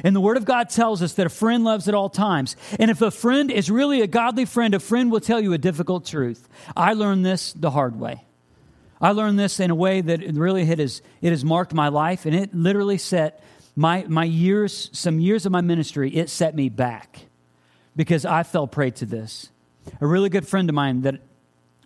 And 0.02 0.16
the 0.16 0.20
Word 0.20 0.38
of 0.38 0.46
God 0.46 0.70
tells 0.70 1.02
us 1.02 1.12
that 1.14 1.26
a 1.26 1.30
friend 1.30 1.64
loves 1.64 1.86
at 1.86 1.94
all 1.94 2.08
times. 2.08 2.56
And 2.80 2.90
if 2.90 3.02
a 3.02 3.10
friend 3.10 3.50
is 3.50 3.70
really 3.70 4.00
a 4.00 4.06
godly 4.06 4.46
friend, 4.46 4.74
a 4.74 4.80
friend 4.80 5.12
will 5.12 5.20
tell 5.20 5.38
you 5.40 5.52
a 5.52 5.58
difficult 5.58 6.06
truth. 6.06 6.48
I 6.74 6.94
learned 6.94 7.26
this 7.26 7.52
the 7.52 7.70
hard 7.70 8.00
way. 8.00 8.24
I 9.00 9.10
learned 9.10 9.38
this 9.38 9.60
in 9.60 9.70
a 9.70 9.74
way 9.74 10.00
that 10.00 10.20
really 10.34 10.62
it 10.62 10.78
has, 10.78 11.02
it 11.20 11.30
has 11.30 11.44
marked 11.44 11.74
my 11.74 11.88
life, 11.88 12.24
and 12.24 12.34
it 12.34 12.54
literally 12.54 12.98
set 12.98 13.42
my, 13.74 14.04
my 14.08 14.24
years, 14.24 14.90
some 14.92 15.18
years 15.18 15.46
of 15.46 15.52
my 15.52 15.60
ministry, 15.60 16.14
it 16.14 16.28
set 16.28 16.54
me 16.54 16.68
back 16.68 17.26
because 17.96 18.24
I 18.24 18.42
fell 18.42 18.66
prey 18.66 18.90
to 18.92 19.06
this. 19.06 19.50
A 20.00 20.06
really 20.06 20.28
good 20.28 20.46
friend 20.46 20.68
of 20.68 20.74
mine 20.74 21.02
that 21.02 21.20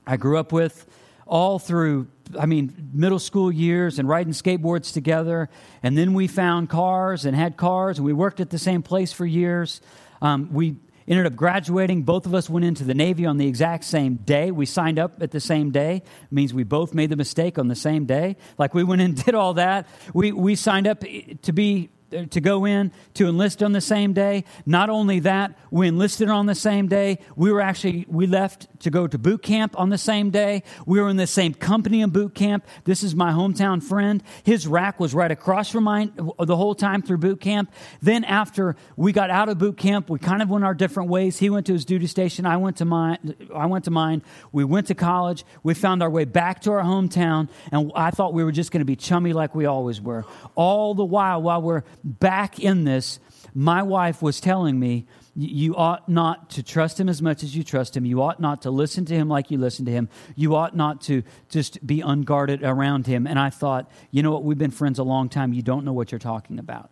I 0.07 0.17
grew 0.17 0.39
up 0.39 0.53
with 0.53 0.87
all 1.27 1.59
through, 1.59 2.07
I 2.39 2.47
mean, 2.47 2.91
middle 2.93 3.19
school 3.19 3.51
years 3.51 3.99
and 3.99 4.09
riding 4.09 4.33
skateboards 4.33 4.93
together. 4.93 5.49
And 5.83 5.99
then 5.99 6.15
we 6.15 6.29
found 6.29 6.71
cars 6.71 7.25
and 7.25 7.37
had 7.37 7.57
cars 7.57 7.99
and 7.99 8.07
we 8.07 8.13
worked 8.13 8.41
at 8.41 8.51
the 8.51 8.59
same 8.59 8.83
place 8.83 9.13
for 9.13 9.27
years. 9.27 9.81
Um, 10.23 10.49
we, 10.53 10.77
ended 11.09 11.27
up 11.27 11.37
graduating. 11.37 12.03
Both 12.03 12.27
of 12.27 12.35
us 12.35 12.51
went 12.51 12.65
into 12.65 12.85
the 12.85 12.95
Navy 12.95 13.27
on 13.27 13.37
the 13.37 13.47
exact 13.47 13.85
same 13.85 14.17
day. 14.17 14.51
We 14.51 14.67
signed 14.67 14.99
up 14.99 15.23
at 15.23 15.31
the 15.31 15.41
same 15.41 15.71
day. 15.71 15.97
It 15.97 16.33
means 16.33 16.53
we 16.53 16.65
both 16.65 16.95
made 16.95 17.11
the 17.11 17.17
mistake 17.17 17.59
on 17.59 17.69
the 17.69 17.75
same 17.77 18.07
day. 18.07 18.37
Like 18.59 18.75
we 18.75 18.85
went 18.85 19.03
and 19.03 19.23
did 19.25 19.35
all 19.35 19.55
that. 19.55 19.87
We, 20.15 20.33
we 20.33 20.57
signed 20.57 20.87
up 20.87 21.01
to 21.43 21.53
be 21.53 21.91
to 22.11 22.41
go 22.41 22.65
in 22.65 22.93
to 23.15 23.29
enlist 23.29 23.63
on 23.63 23.73
the 23.73 23.81
same 23.81 24.13
day. 24.13 24.45
Not 24.65 24.91
only 24.91 25.21
that, 25.21 25.59
we 25.71 25.89
enlisted 25.89 26.29
on 26.29 26.47
the 26.47 26.55
same 26.55 26.89
day. 26.89 27.19
We 27.35 27.53
were 27.53 27.61
actually 27.61 28.07
we 28.09 28.27
left 28.27 28.69
to 28.81 28.91
go 28.91 29.07
to 29.07 29.19
boot 29.19 29.43
camp 29.43 29.79
on 29.79 29.91
the 29.91 29.99
same 29.99 30.31
day. 30.31 30.63
We 30.87 31.01
were 31.01 31.09
in 31.09 31.17
the 31.17 31.27
same 31.27 31.55
company 31.55 32.03
in 32.03 32.11
boot 32.11 32.35
camp. 32.35 32.67
This 32.85 33.03
is 33.03 33.15
my 33.15 33.33
hometown 33.33 33.83
friend. 33.83 34.23
His 34.45 34.67
rack 34.67 35.01
was 35.01 35.15
right 35.15 35.31
across 35.31 35.71
from 35.71 35.85
mine 35.85 36.13
the 36.39 36.57
whole 36.57 36.75
time 36.75 37.03
through 37.03 37.19
boot 37.19 37.41
camp. 37.41 37.73
Then 38.01 38.25
after 38.25 38.77
we 38.97 39.13
got 39.13 39.31
out 39.31 39.49
of 39.49 39.59
boot 39.59 39.77
camp, 39.77 40.09
we 40.11 40.19
kind 40.19 40.43
of 40.43 40.49
went 40.49 40.65
our 40.65 40.75
different 40.75 41.11
ways. 41.11 41.39
He 41.39 41.51
went 41.51 41.67
to 41.67 41.73
his 41.73 41.85
duty 41.85 42.07
station. 42.07 42.47
I 42.47 42.57
went 42.57 42.77
to 42.79 42.85
mine. 42.85 43.35
I 43.55 43.67
went 43.67 43.85
to 43.85 43.91
mine. 43.91 44.23
We 44.53 44.65
went 44.65 44.87
to 44.89 44.95
college. 44.95 45.45
We 45.63 45.75
found 45.75 46.03
our 46.03 46.11
way 46.11 46.25
back 46.25 46.61
to 46.63 46.73
our 46.73 46.83
hometown, 46.83 47.49
and 47.73 47.93
I 47.95 48.11
thought 48.11 48.33
we 48.35 48.45
were 48.45 48.53
just 48.53 48.71
going 48.71 48.81
to 48.81 48.87
be 48.87 48.97
chummy 48.97 49.33
like 49.33 49.55
we 49.55 49.67
always 49.67 50.01
were. 50.01 50.25
All 50.55 50.95
the 50.95 51.05
while, 51.05 51.43
while 51.43 51.63
we're 51.63 51.83
back 52.07 52.61
in 52.61 52.85
this, 52.85 53.19
my 53.53 53.83
wife 53.83 54.23
was 54.23 54.41
telling 54.41 54.79
me, 54.79 55.07
you 55.35 55.77
ought 55.77 56.09
not 56.09 56.51
to 56.51 56.63
trust 56.63 56.99
him 56.99 57.11
as 57.11 57.21
much 57.21 57.43
as 57.43 57.55
you 57.55 57.63
trust 57.63 57.95
him. 57.95 58.07
You 58.07 58.23
ought 58.23 58.41
not 58.41 58.63
to 58.63 58.71
listen 58.71 59.05
to 59.07 59.15
him 59.15 59.29
like 59.29 59.51
you 59.51 59.59
listen 59.59 59.85
to 59.85 59.91
him. 59.91 60.09
You 60.35 60.55
ought 60.55 60.75
not 60.75 61.03
to 61.03 61.23
just 61.51 61.87
be 61.87 62.01
unguarded 62.01 62.63
around 62.63 63.07
him. 63.07 63.27
And 63.27 63.39
I 63.39 63.51
thought, 63.51 63.91
you 64.11 64.23
know 64.23 64.31
what? 64.33 64.45
We've 64.45 64.57
been 64.57 64.71
friends 64.71 64.99
a 64.99 65.03
long 65.03 65.29
time. 65.29 65.53
You 65.53 65.61
don't 65.61 65.85
know 65.85 65.93
what 65.93 66.11
you're 66.11 66.19
talking 66.19 66.59
about. 66.59 66.89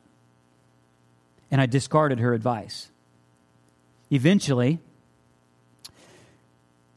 And 1.50 1.58
I 1.60 1.66
discarded 1.66 2.18
her 2.18 2.34
advice. 2.34 2.90
Eventually, 4.10 4.78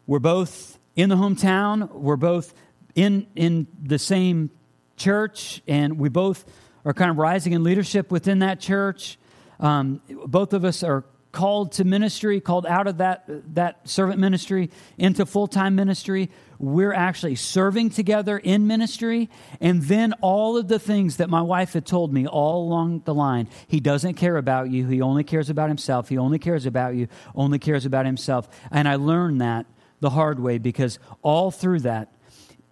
we're 0.05 0.19
both 0.19 0.77
in 0.95 1.09
the 1.09 1.15
hometown, 1.15 1.93
we're 1.93 2.15
both 2.17 2.53
in, 2.95 3.27
in 3.35 3.67
the 3.81 3.99
same 3.99 4.49
church, 4.97 5.61
and 5.67 5.99
we 5.99 6.09
both 6.09 6.43
are 6.87 6.93
kind 6.93 7.11
of 7.11 7.17
rising 7.17 7.51
in 7.51 7.65
leadership 7.65 8.11
within 8.11 8.39
that 8.39 8.61
church. 8.61 9.19
Um, 9.59 10.01
both 10.25 10.53
of 10.53 10.63
us 10.63 10.83
are 10.83 11.03
called 11.33 11.73
to 11.73 11.83
ministry, 11.83 12.39
called 12.39 12.65
out 12.65 12.87
of 12.87 12.99
that, 12.99 13.25
that 13.55 13.87
servant 13.89 14.21
ministry 14.21 14.71
into 14.97 15.25
full 15.25 15.47
time 15.47 15.75
ministry. 15.75 16.31
We're 16.59 16.93
actually 16.93 17.35
serving 17.35 17.89
together 17.89 18.37
in 18.37 18.67
ministry. 18.67 19.29
And 19.59 19.81
then 19.81 20.13
all 20.21 20.55
of 20.55 20.69
the 20.69 20.79
things 20.79 21.17
that 21.17 21.29
my 21.29 21.41
wife 21.41 21.73
had 21.73 21.85
told 21.85 22.13
me 22.13 22.25
all 22.25 22.65
along 22.65 23.01
the 23.03 23.13
line 23.13 23.49
he 23.67 23.81
doesn't 23.81 24.13
care 24.13 24.37
about 24.37 24.69
you. 24.69 24.87
He 24.87 25.01
only 25.01 25.25
cares 25.25 25.49
about 25.49 25.67
himself. 25.67 26.07
He 26.07 26.17
only 26.17 26.39
cares 26.39 26.65
about 26.65 26.95
you, 26.95 27.09
only 27.35 27.59
cares 27.59 27.85
about 27.85 28.05
himself. 28.05 28.47
And 28.71 28.87
I 28.87 28.95
learned 28.95 29.41
that 29.41 29.65
the 29.99 30.11
hard 30.11 30.39
way 30.39 30.57
because 30.57 30.99
all 31.21 31.51
through 31.51 31.81
that, 31.81 32.13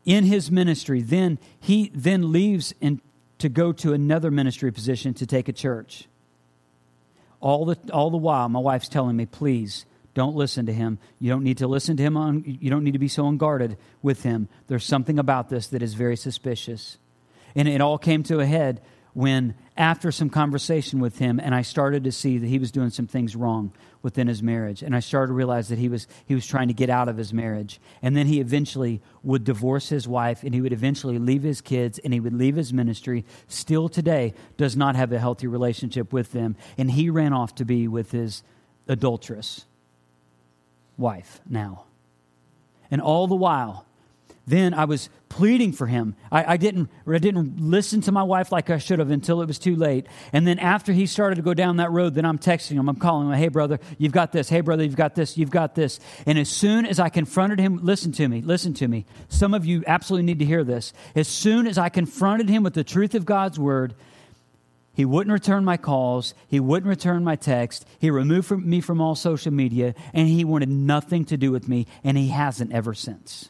in 0.06 0.24
his 0.24 0.50
ministry, 0.50 1.02
then 1.02 1.38
he 1.60 1.92
then 1.94 2.32
leaves 2.32 2.74
and 2.82 3.02
to 3.40 3.50
go 3.50 3.72
to 3.74 3.94
another 3.94 4.32
ministry 4.32 4.72
position 4.72 5.14
to 5.16 5.26
take 5.26 5.50
a 5.50 5.54
church. 5.54 6.08
All 7.42 7.66
the, 7.66 7.78
all 7.92 8.10
the 8.10 8.18
while, 8.18 8.50
my 8.50 8.60
wife's 8.60 8.90
telling 8.90 9.16
me, 9.16 9.26
please 9.26 9.86
don't 10.14 10.36
listen 10.36 10.66
to 10.68 10.74
him. 10.74 10.98
You 11.20 11.30
don't 11.30 11.44
need 11.44 11.58
to 11.60 11.68
listen 11.68 11.98
to 11.98 12.04
him. 12.04 12.18
On, 12.18 12.44
you 12.46 12.70
don't 12.70 12.84
need 12.84 12.94
to 12.94 13.00
be 13.00 13.10
so 13.10 13.28
unguarded 13.28 13.78
with 14.02 14.24
him. 14.24 14.48
There's 14.68 14.86
something 14.86 15.20
about 15.20 15.50
this 15.50 15.68
that 15.68 15.82
is 15.82 15.94
very 15.94 16.16
suspicious. 16.16 16.98
And 17.54 17.68
it 17.68 17.82
all 17.82 17.98
came 17.98 18.24
to 18.24 18.40
a 18.40 18.46
head 18.46 18.82
when, 19.16 19.56
after 19.78 20.12
some 20.12 20.30
conversation 20.30 21.00
with 21.00 21.20
him, 21.20 21.40
and 21.40 21.56
I 21.56 21.62
started 21.62 22.04
to 22.04 22.12
see 22.12 22.38
that 22.38 22.48
he 22.48 22.60
was 22.60 22.70
doing 22.70 22.90
some 22.90 23.08
things 23.08 23.34
wrong 23.34 23.72
within 24.02 24.28
his 24.28 24.44
marriage, 24.44 24.84
and 24.84 24.94
I 24.94 25.00
started 25.00 25.28
to 25.28 25.34
realize 25.34 25.70
that 25.70 25.80
he 25.80 25.88
was 25.88 26.06
he 26.26 26.36
was 26.36 26.46
trying 26.46 26.68
to 26.68 26.74
get 26.74 26.90
out 26.90 27.08
of 27.08 27.16
his 27.16 27.32
marriage, 27.32 27.80
and 28.02 28.16
then 28.16 28.28
he 28.28 28.42
eventually 28.42 29.02
would 29.24 29.46
divorce 29.46 29.88
his 29.88 30.06
wife, 30.06 30.44
and 30.44 30.54
he 30.54 30.60
would 30.60 30.74
eventually 30.74 31.18
leave 31.18 31.44
his 31.44 31.62
kids, 31.62 31.98
and 32.00 32.14
he 32.14 32.20
would 32.20 32.34
leave 32.34 32.58
his 32.58 32.74
ministry. 32.74 33.24
Still 33.48 33.88
today, 33.88 34.34
does 34.58 34.76
not 34.76 34.98
have 34.98 35.14
a 35.14 35.20
healthy 35.20 35.48
relationship 35.48 36.12
with 36.12 36.34
them, 36.34 36.58
and 36.78 36.92
he 36.92 37.10
ran 37.10 37.32
off 37.32 37.56
to 37.56 37.64
be 37.64 37.88
with 37.88 38.12
his 38.12 38.44
adulteress 38.86 39.66
wife 40.98 41.40
now, 41.48 41.86
and 42.92 43.00
all 43.00 43.28
the 43.28 43.36
while 43.36 43.86
then 44.48 44.74
I 44.74 44.86
was 44.86 45.10
pleading 45.30 45.72
for 45.72 45.88
him. 45.88 46.16
I, 46.32 46.54
I, 46.54 46.58
didn't, 46.58 46.90
I 47.08 47.18
didn't 47.18 47.60
listen 47.60 48.02
to 48.02 48.12
my 48.12 48.24
wife 48.24 48.52
like 48.52 48.70
I 48.70 48.78
should 48.78 49.00
have 49.00 49.10
until 49.10 49.42
it 49.42 49.48
was 49.48 49.58
too 49.58 49.76
late. 49.76 50.08
And 50.34 50.46
then 50.46 50.60
after 50.60 50.94
he 50.94 51.08
started 51.08 51.36
to 51.36 51.42
go 51.42 51.54
down 51.54 51.78
that 51.78 51.92
road, 51.92 52.14
then 52.14 52.26
I'm 52.26 52.38
texting 52.38 52.74
him. 52.74 52.88
I'm 52.88 52.98
calling 52.98 53.28
him, 53.28 53.34
hey, 53.34 53.48
brother, 53.48 53.80
you've 53.98 54.12
got 54.12 54.32
this. 54.32 54.48
Hey, 54.48 54.62
brother, 54.62 54.84
you've 54.84 54.96
got 54.96 55.16
this. 55.16 55.38
You've 55.38 55.50
got 55.50 55.76
this. 55.76 56.00
And 56.26 56.38
as 56.38 56.50
soon 56.50 56.86
as 56.86 57.00
I 57.00 57.10
confronted 57.10 57.60
him, 57.60 57.80
listen 57.84 58.12
to 58.14 58.28
me, 58.28 58.42
listen 58.42 58.74
to 58.76 58.88
me. 58.88 59.06
Some 59.30 59.54
of 59.54 59.66
you 59.66 59.84
absolutely 59.88 60.26
need 60.26 60.40
to 60.40 60.46
hear 60.46 60.64
this. 60.64 60.94
As 61.16 61.28
soon 61.28 61.68
as 61.68 61.78
I 61.78 61.90
confronted 61.90 62.48
him 62.48 62.64
with 62.64 62.76
the 62.76 62.84
truth 62.84 63.16
of 63.16 63.26
God's 63.26 63.60
word, 63.60 63.96
he 64.94 65.04
wouldn't 65.06 65.34
return 65.34 65.66
my 65.66 65.76
calls. 65.76 66.34
He 66.48 66.60
wouldn't 66.60 66.90
return 66.90 67.24
my 67.24 67.36
text. 67.36 67.86
He 68.00 68.10
removed 68.10 68.52
me 68.52 68.80
from 68.80 69.02
all 69.02 69.16
social 69.16 69.52
media, 69.52 69.94
and 70.14 70.28
he 70.28 70.46
wanted 70.46 70.70
nothing 70.70 71.26
to 71.26 71.36
do 71.36 71.52
with 71.52 71.68
me, 71.68 71.88
and 72.04 72.18
he 72.18 72.30
hasn't 72.30 72.72
ever 72.72 72.94
since. 72.94 73.50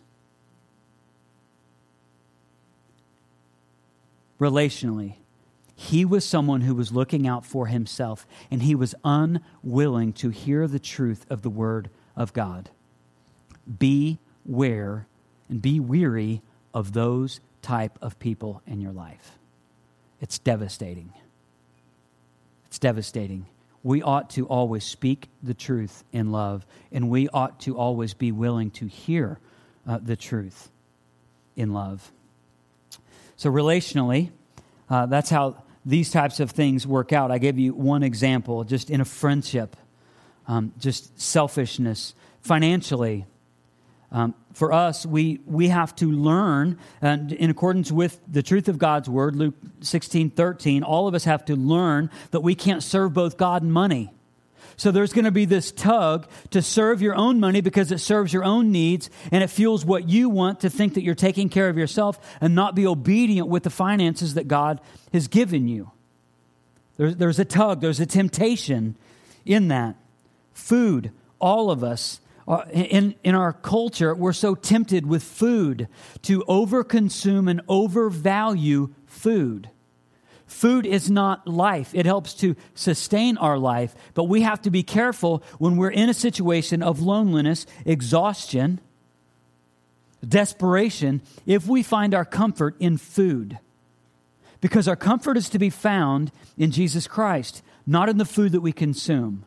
Relationally. 4.39 5.15
He 5.75 6.05
was 6.05 6.25
someone 6.25 6.61
who 6.61 6.73
was 6.75 6.91
looking 6.91 7.27
out 7.27 7.45
for 7.45 7.67
himself, 7.67 8.25
and 8.49 8.63
he 8.63 8.75
was 8.75 8.95
unwilling 9.03 10.13
to 10.13 10.29
hear 10.29 10.67
the 10.67 10.79
truth 10.79 11.25
of 11.29 11.41
the 11.41 11.49
Word 11.49 11.89
of 12.15 12.33
God. 12.33 12.69
Beware 13.77 15.07
and 15.49 15.61
be 15.61 15.79
weary 15.79 16.41
of 16.73 16.93
those 16.93 17.39
type 17.61 17.97
of 18.01 18.19
people 18.19 18.61
in 18.65 18.79
your 18.79 18.93
life. 18.93 19.37
It's 20.21 20.39
devastating. 20.39 21.13
It's 22.67 22.79
devastating. 22.79 23.47
We 23.83 24.01
ought 24.01 24.29
to 24.31 24.47
always 24.47 24.83
speak 24.83 25.29
the 25.43 25.53
truth 25.53 26.03
in 26.11 26.31
love, 26.31 26.65
and 26.91 27.09
we 27.09 27.27
ought 27.29 27.59
to 27.61 27.77
always 27.77 28.13
be 28.13 28.31
willing 28.31 28.71
to 28.71 28.87
hear 28.87 29.39
uh, 29.87 29.99
the 30.01 30.15
truth 30.15 30.69
in 31.55 31.73
love. 31.73 32.11
So, 33.37 33.51
relationally, 33.51 34.31
uh, 34.89 35.05
that's 35.07 35.29
how 35.29 35.63
these 35.85 36.09
types 36.09 36.39
of 36.39 36.51
things 36.51 36.87
work 36.87 37.13
out. 37.13 37.31
I 37.31 37.37
gave 37.37 37.59
you 37.59 37.73
one 37.73 38.03
example 38.03 38.63
just 38.63 38.89
in 38.89 39.01
a 39.01 39.05
friendship, 39.05 39.75
um, 40.47 40.73
just 40.79 41.19
selfishness. 41.19 42.15
Financially, 42.41 43.25
um, 44.11 44.33
for 44.53 44.71
us, 44.71 45.05
we, 45.05 45.41
we 45.45 45.67
have 45.67 45.95
to 45.97 46.09
learn, 46.09 46.77
and 47.01 47.33
in 47.33 47.49
accordance 47.49 47.91
with 47.91 48.19
the 48.27 48.41
truth 48.41 48.69
of 48.69 48.77
God's 48.77 49.09
word, 49.09 49.35
Luke 49.35 49.55
16 49.81 50.29
13, 50.29 50.83
all 50.83 51.07
of 51.07 51.13
us 51.13 51.25
have 51.25 51.43
to 51.45 51.55
learn 51.55 52.09
that 52.31 52.39
we 52.39 52.55
can't 52.55 52.81
serve 52.81 53.13
both 53.13 53.35
God 53.37 53.61
and 53.61 53.73
money. 53.73 54.11
So 54.77 54.91
there's 54.91 55.13
going 55.13 55.25
to 55.25 55.31
be 55.31 55.45
this 55.45 55.71
tug 55.71 56.27
to 56.51 56.61
serve 56.61 57.01
your 57.01 57.15
own 57.15 57.39
money 57.39 57.61
because 57.61 57.91
it 57.91 57.99
serves 57.99 58.33
your 58.33 58.43
own 58.43 58.71
needs 58.71 59.09
and 59.31 59.43
it 59.43 59.47
fuels 59.47 59.85
what 59.85 60.09
you 60.09 60.29
want 60.29 60.61
to 60.61 60.69
think 60.69 60.95
that 60.95 61.03
you're 61.03 61.15
taking 61.15 61.49
care 61.49 61.69
of 61.69 61.77
yourself 61.77 62.19
and 62.41 62.55
not 62.55 62.75
be 62.75 62.85
obedient 62.85 63.47
with 63.47 63.63
the 63.63 63.69
finances 63.69 64.33
that 64.33 64.47
God 64.47 64.81
has 65.13 65.27
given 65.27 65.67
you. 65.67 65.91
There's, 66.97 67.15
there's 67.15 67.39
a 67.39 67.45
tug, 67.45 67.81
there's 67.81 67.99
a 67.99 68.05
temptation 68.05 68.97
in 69.45 69.69
that. 69.69 69.95
Food, 70.53 71.11
all 71.39 71.69
of 71.69 71.83
us, 71.83 72.21
uh, 72.47 72.63
in, 72.71 73.15
in 73.23 73.35
our 73.35 73.53
culture, 73.53 74.13
we're 74.13 74.33
so 74.33 74.55
tempted 74.55 75.05
with 75.05 75.23
food 75.23 75.87
to 76.21 76.41
overconsume 76.43 77.49
and 77.49 77.61
overvalue 77.67 78.93
food. 79.05 79.69
Food 80.47 80.85
is 80.85 81.09
not 81.09 81.47
life. 81.47 81.91
It 81.93 82.05
helps 82.05 82.33
to 82.35 82.55
sustain 82.75 83.37
our 83.37 83.57
life, 83.57 83.95
but 84.13 84.25
we 84.25 84.41
have 84.41 84.61
to 84.61 84.69
be 84.69 84.83
careful 84.83 85.43
when 85.57 85.75
we're 85.75 85.89
in 85.89 86.09
a 86.09 86.13
situation 86.13 86.83
of 86.83 87.01
loneliness, 87.01 87.65
exhaustion, 87.83 88.79
desperation, 90.27 91.21
if 91.45 91.67
we 91.67 91.81
find 91.81 92.13
our 92.13 92.25
comfort 92.25 92.75
in 92.79 92.97
food. 92.97 93.57
Because 94.61 94.87
our 94.87 94.95
comfort 94.95 95.37
is 95.37 95.49
to 95.49 95.59
be 95.59 95.69
found 95.69 96.31
in 96.57 96.71
Jesus 96.71 97.07
Christ, 97.07 97.63
not 97.85 98.09
in 98.09 98.17
the 98.17 98.25
food 98.25 98.51
that 98.51 98.61
we 98.61 98.71
consume. 98.71 99.45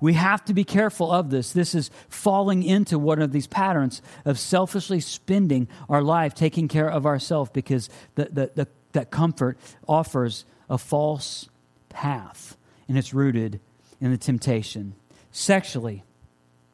We 0.00 0.14
have 0.14 0.44
to 0.44 0.54
be 0.54 0.64
careful 0.64 1.10
of 1.10 1.30
this. 1.30 1.52
This 1.52 1.74
is 1.74 1.90
falling 2.08 2.62
into 2.62 2.98
one 2.98 3.20
of 3.20 3.32
these 3.32 3.46
patterns 3.46 4.00
of 4.24 4.38
selfishly 4.38 5.00
spending 5.00 5.68
our 5.88 6.02
life, 6.02 6.34
taking 6.34 6.68
care 6.68 6.88
of 6.88 7.04
ourselves, 7.04 7.50
because 7.52 7.90
the, 8.14 8.26
the, 8.26 8.50
the 8.54 8.68
that 8.98 9.12
comfort 9.12 9.56
offers 9.86 10.44
a 10.68 10.76
false 10.76 11.48
path, 11.88 12.56
and 12.88 12.98
it's 12.98 13.14
rooted 13.14 13.60
in 14.00 14.10
the 14.10 14.18
temptation. 14.18 14.94
Sexually, 15.30 16.02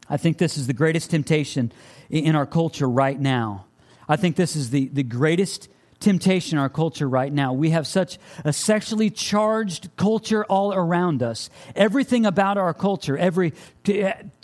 I 0.08 0.16
think 0.16 0.38
this 0.38 0.56
is 0.56 0.66
the 0.66 0.72
greatest 0.72 1.10
temptation 1.10 1.70
in 2.08 2.34
our 2.34 2.46
culture 2.46 2.88
right 2.88 3.20
now. 3.20 3.66
I 4.08 4.16
think 4.16 4.36
this 4.36 4.56
is 4.56 4.70
the, 4.70 4.88
the 4.88 5.02
greatest 5.02 5.68
temptation 6.00 6.56
in 6.56 6.62
our 6.62 6.70
culture 6.70 7.08
right 7.08 7.32
now. 7.32 7.52
We 7.52 7.70
have 7.70 7.86
such 7.86 8.18
a 8.42 8.54
sexually 8.54 9.10
charged 9.10 9.94
culture 9.96 10.46
all 10.46 10.72
around 10.72 11.22
us. 11.22 11.50
Everything 11.76 12.24
about 12.24 12.56
our 12.56 12.72
culture, 12.72 13.18
every 13.18 13.52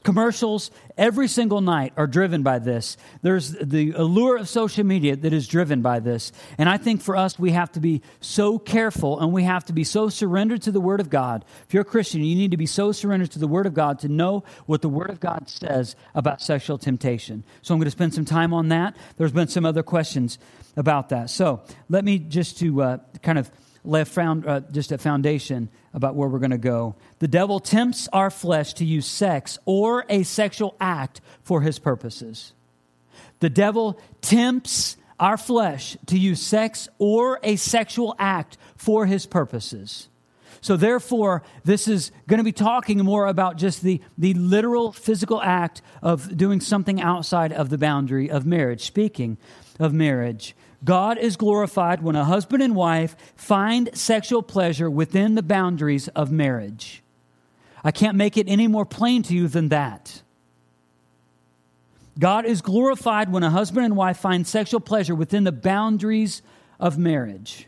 commercials, 0.02 0.70
every 0.96 1.28
single 1.28 1.60
night 1.60 1.92
are 1.96 2.06
driven 2.06 2.42
by 2.42 2.58
this. 2.58 2.96
There's 3.22 3.52
the 3.52 3.92
allure 3.92 4.38
of 4.38 4.48
social 4.48 4.84
media 4.84 5.16
that 5.16 5.32
is 5.32 5.46
driven 5.46 5.82
by 5.82 6.00
this. 6.00 6.32
And 6.58 6.68
I 6.68 6.76
think 6.76 7.02
for 7.02 7.16
us, 7.16 7.38
we 7.38 7.50
have 7.52 7.72
to 7.72 7.80
be 7.80 8.02
so 8.20 8.58
careful 8.58 9.20
and 9.20 9.32
we 9.32 9.44
have 9.44 9.64
to 9.66 9.72
be 9.72 9.84
so 9.84 10.08
surrendered 10.08 10.62
to 10.62 10.72
the 10.72 10.80
Word 10.80 11.00
of 11.00 11.10
God. 11.10 11.44
If 11.66 11.74
you're 11.74 11.82
a 11.82 11.86
Christian, 11.86 12.22
you 12.22 12.36
need 12.36 12.50
to 12.50 12.56
be 12.56 12.66
so 12.66 12.92
surrendered 12.92 13.30
to 13.32 13.38
the 13.38 13.48
Word 13.48 13.66
of 13.66 13.74
God 13.74 13.98
to 14.00 14.08
know 14.08 14.44
what 14.66 14.82
the 14.82 14.88
Word 14.88 15.10
of 15.10 15.20
God 15.20 15.48
says 15.48 15.96
about 16.14 16.40
sexual 16.40 16.78
temptation. 16.78 17.44
So 17.62 17.74
I'm 17.74 17.80
going 17.80 17.86
to 17.86 17.90
spend 17.90 18.14
some 18.14 18.24
time 18.24 18.52
on 18.52 18.68
that. 18.68 18.96
There's 19.16 19.32
been 19.32 19.48
some 19.48 19.66
other 19.66 19.82
questions 19.82 20.38
about 20.76 21.10
that. 21.10 21.30
So 21.30 21.62
let 21.88 22.04
me 22.04 22.18
just 22.18 22.58
to 22.58 22.82
uh, 22.82 22.98
kind 23.22 23.38
of 23.38 23.50
lay 23.84 24.04
found, 24.04 24.46
uh, 24.46 24.60
just 24.70 24.92
a 24.92 24.98
foundation 24.98 25.68
about 25.94 26.14
where 26.14 26.28
we're 26.28 26.38
going 26.38 26.50
to 26.50 26.58
go. 26.58 26.94
The 27.18 27.28
devil 27.28 27.60
tempts 27.60 28.08
our 28.12 28.30
flesh 28.30 28.74
to 28.74 28.84
use 28.84 29.06
sex 29.06 29.58
or 29.64 30.04
a 30.08 30.22
sexual 30.22 30.76
act 30.80 31.20
for 31.42 31.62
his 31.62 31.78
purposes. 31.78 32.52
The 33.40 33.50
devil 33.50 33.98
tempts 34.20 34.96
our 35.18 35.36
flesh 35.36 35.96
to 36.06 36.18
use 36.18 36.40
sex 36.40 36.88
or 36.98 37.40
a 37.42 37.56
sexual 37.56 38.14
act 38.18 38.56
for 38.76 39.06
his 39.06 39.26
purposes. 39.26 40.08
So, 40.62 40.76
therefore, 40.76 41.42
this 41.64 41.88
is 41.88 42.12
going 42.26 42.38
to 42.38 42.44
be 42.44 42.52
talking 42.52 42.98
more 42.98 43.26
about 43.26 43.56
just 43.56 43.82
the, 43.82 44.00
the 44.18 44.34
literal 44.34 44.92
physical 44.92 45.40
act 45.40 45.80
of 46.02 46.36
doing 46.36 46.60
something 46.60 47.00
outside 47.00 47.52
of 47.52 47.70
the 47.70 47.78
boundary 47.78 48.30
of 48.30 48.44
marriage, 48.44 48.84
speaking 48.84 49.38
of 49.78 49.94
marriage. 49.94 50.54
God 50.84 51.18
is 51.18 51.36
glorified 51.36 52.02
when 52.02 52.16
a 52.16 52.24
husband 52.24 52.62
and 52.62 52.74
wife 52.74 53.16
find 53.36 53.90
sexual 53.92 54.42
pleasure 54.42 54.90
within 54.90 55.34
the 55.34 55.42
boundaries 55.42 56.08
of 56.08 56.32
marriage. 56.32 57.02
I 57.84 57.90
can't 57.90 58.16
make 58.16 58.36
it 58.36 58.48
any 58.48 58.66
more 58.66 58.86
plain 58.86 59.22
to 59.24 59.34
you 59.34 59.48
than 59.48 59.68
that. 59.68 60.22
God 62.18 62.44
is 62.44 62.60
glorified 62.60 63.32
when 63.32 63.42
a 63.42 63.50
husband 63.50 63.86
and 63.86 63.96
wife 63.96 64.18
find 64.18 64.46
sexual 64.46 64.80
pleasure 64.80 65.14
within 65.14 65.44
the 65.44 65.52
boundaries 65.52 66.42
of 66.78 66.98
marriage. 66.98 67.66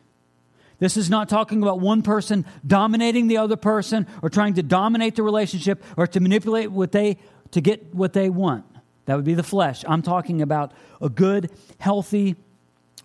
This 0.79 0.96
is 0.96 1.09
not 1.09 1.29
talking 1.29 1.62
about 1.62 1.81
one 1.81 2.03
person 2.03 2.44
dominating 2.66 3.29
the 3.29 3.37
other 3.37 3.57
person 3.57 4.07
or 4.20 4.29
trying 4.29 4.55
to 4.55 4.62
dominate 4.62 5.14
the 5.14 5.22
relationship 5.22 5.83
or 5.96 6.07
to 6.09 6.20
manipulate 6.20 6.72
what 6.72 6.92
they 6.92 7.18
to 7.53 7.61
get 7.61 7.94
what 7.94 8.14
they 8.14 8.29
want. 8.29 8.64
That 9.05 9.16
would 9.16 9.25
be 9.25 9.35
the 9.35 9.42
flesh. 9.42 9.85
I'm 9.87 10.03
talking 10.03 10.42
about 10.42 10.72
a 11.01 11.09
good, 11.09 11.51
healthy 11.79 12.37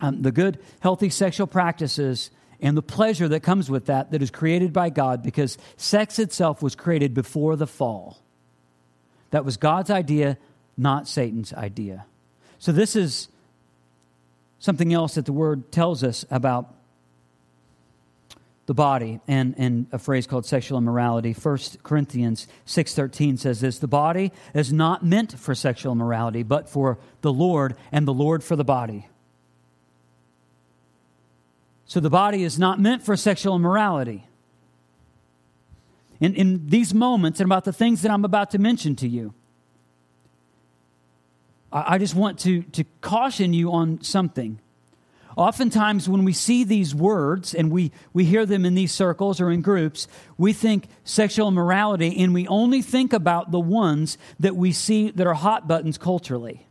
um, 0.02 0.22
the 0.22 0.32
good, 0.32 0.60
healthy 0.80 1.10
sexual 1.10 1.48
practices 1.48 2.30
and 2.60 2.76
the 2.76 2.82
pleasure 2.82 3.28
that 3.28 3.42
comes 3.42 3.70
with 3.70 3.86
that, 3.86 4.12
that 4.12 4.22
is 4.22 4.32
created 4.32 4.74
by 4.74 4.90
God, 4.90 5.22
because 5.22 5.58
sex 5.76 6.18
itself 6.20 6.62
was 6.62 6.76
created 6.76 7.14
before 7.14 7.56
the 7.56 7.68
fall. 7.68 8.20
That 9.32 9.46
was 9.46 9.58
God's 9.58 9.90
idea, 9.90 10.38
not 10.76 11.08
Satan's 11.08 11.54
idea. 11.54 12.06
So, 12.60 12.72
this 12.72 12.96
is 12.96 13.28
something 14.60 14.94
else 14.94 15.16
that 15.16 15.26
the 15.26 15.34
word 15.34 15.72
tells 15.72 16.04
us 16.04 16.26
about 16.32 16.74
the 18.66 18.74
body 18.74 19.20
and, 19.28 19.56
and 19.58 19.88
a 19.92 20.00
phrase 20.00 20.28
called 20.28 20.46
sexual 20.46 20.78
immorality 20.78 21.32
1 21.32 21.58
corinthians 21.84 22.48
6.13 22.66 23.40
says 23.40 23.62
this 23.62 23.80
the 23.80 23.88
body 23.88 24.34
is 24.54 24.74
not 24.74 25.06
meant 25.06 25.40
for 25.40 25.56
sexual 25.56 25.94
immorality 25.94 26.44
but 26.44 26.68
for 26.68 27.00
the 27.22 27.32
lord 27.32 27.78
and 27.94 28.06
the 28.06 28.14
lord 28.14 28.44
for 28.44 28.58
the 28.58 28.66
body 28.66 29.08
so 31.88 32.02
the 32.02 32.10
body 32.10 32.44
is 32.44 32.60
not 32.60 32.80
meant 32.80 33.02
for 33.02 33.16
sexual 33.16 33.56
immorality. 33.56 34.28
In, 36.20 36.36
in 36.36 36.68
these 36.68 36.94
moments 36.94 37.40
and 37.40 37.48
about 37.48 37.64
the 37.64 37.74
things 37.74 38.02
that 38.02 38.12
I'm 38.12 38.26
about 38.26 38.52
to 38.52 38.60
mention 38.60 38.96
to 38.98 39.08
you, 39.08 39.34
I, 41.72 41.96
I 41.96 41.98
just 41.98 42.14
want 42.14 42.40
to, 42.40 42.64
to 42.64 42.84
caution 43.02 43.54
you 43.54 43.72
on 43.72 44.02
something. 44.02 44.60
Oftentimes, 45.38 46.10
when 46.10 46.26
we 46.26 46.34
see 46.34 46.64
these 46.64 46.94
words 46.94 47.54
and 47.54 47.72
we, 47.72 47.92
we 48.12 48.26
hear 48.26 48.46
them 48.46 48.66
in 48.66 48.74
these 48.74 48.92
circles 48.92 49.40
or 49.40 49.52
in 49.52 49.62
groups, 49.62 50.08
we 50.38 50.52
think 50.52 50.88
sexual 51.04 51.48
immorality 51.48 52.18
and 52.18 52.34
we 52.34 52.48
only 52.48 52.82
think 52.82 53.14
about 53.14 53.52
the 53.52 53.60
ones 53.60 54.18
that 54.40 54.56
we 54.56 54.72
see 54.72 55.12
that 55.12 55.28
are 55.28 55.36
hot 55.36 55.68
buttons 55.68 55.98
culturally. 55.98 56.67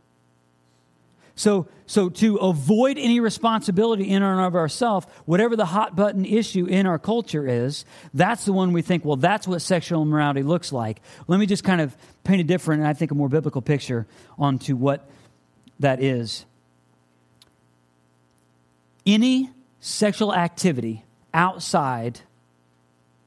So, 1.37 1.67
so 1.85 2.09
to 2.09 2.37
avoid 2.37 2.97
any 2.97 3.19
responsibility 3.19 4.09
in 4.09 4.23
and 4.23 4.41
of 4.41 4.55
ourselves, 4.55 5.05
whatever 5.25 5.55
the 5.55 5.67
hot 5.67 5.95
button 5.95 6.25
issue 6.25 6.65
in 6.65 6.87
our 6.87 6.97
culture 6.97 7.47
is, 7.47 7.85
that's 8.11 8.43
the 8.45 8.53
one 8.53 8.73
we 8.73 8.81
think, 8.81 9.05
well, 9.05 9.17
that's 9.17 9.47
what 9.47 9.61
sexual 9.61 10.01
immorality 10.01 10.41
looks 10.41 10.73
like. 10.73 10.99
Let 11.27 11.39
me 11.39 11.45
just 11.45 11.63
kind 11.63 11.79
of 11.79 11.95
paint 12.23 12.41
a 12.41 12.43
different, 12.43 12.81
and 12.81 12.89
I 12.89 12.93
think 12.93 13.11
a 13.11 13.15
more 13.15 13.29
biblical 13.29 13.61
picture 13.61 14.07
onto 14.39 14.75
what 14.75 15.07
that 15.79 16.01
is. 16.01 16.43
Any 19.05 19.51
sexual 19.79 20.33
activity 20.33 21.03
outside, 21.35 22.21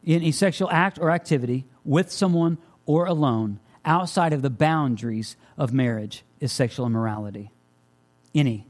any 0.04 0.32
sexual 0.32 0.68
act 0.68 0.98
or 0.98 1.12
activity 1.12 1.64
with 1.84 2.10
someone 2.10 2.58
or 2.86 3.06
alone 3.06 3.60
outside 3.84 4.32
of 4.32 4.42
the 4.42 4.50
boundaries 4.50 5.36
of 5.56 5.72
marriage 5.72 6.24
is 6.40 6.50
sexual 6.50 6.86
immorality 6.86 7.52
any. 8.34 8.66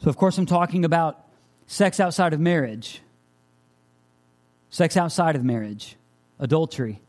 So, 0.00 0.10
of 0.10 0.16
course, 0.16 0.36
I'm 0.38 0.46
talking 0.46 0.84
about 0.84 1.24
sex 1.66 2.00
outside 2.00 2.32
of 2.32 2.40
marriage, 2.40 3.00
sex 4.70 4.96
outside 4.96 5.36
of 5.36 5.44
marriage, 5.44 5.96
adultery, 6.38 7.00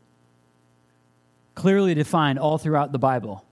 clearly 1.54 1.94
defined 1.94 2.38
all 2.38 2.58
throughout 2.58 2.92
the 2.92 2.98
Bible, 2.98 3.44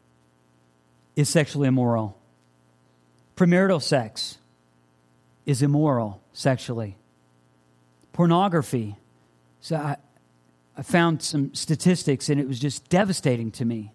is 1.16 1.28
sexually 1.28 1.68
immoral. 1.68 2.18
Premarital 3.36 3.82
sex 3.82 4.38
is 5.44 5.62
immoral 5.62 6.22
sexually. 6.32 6.96
Pornography. 8.12 8.96
So 9.60 9.76
I, 9.76 9.96
I 10.76 10.82
found 10.82 11.22
some 11.22 11.54
statistics 11.54 12.28
and 12.28 12.40
it 12.40 12.48
was 12.48 12.58
just 12.58 12.88
devastating 12.88 13.50
to 13.52 13.64
me 13.64 13.92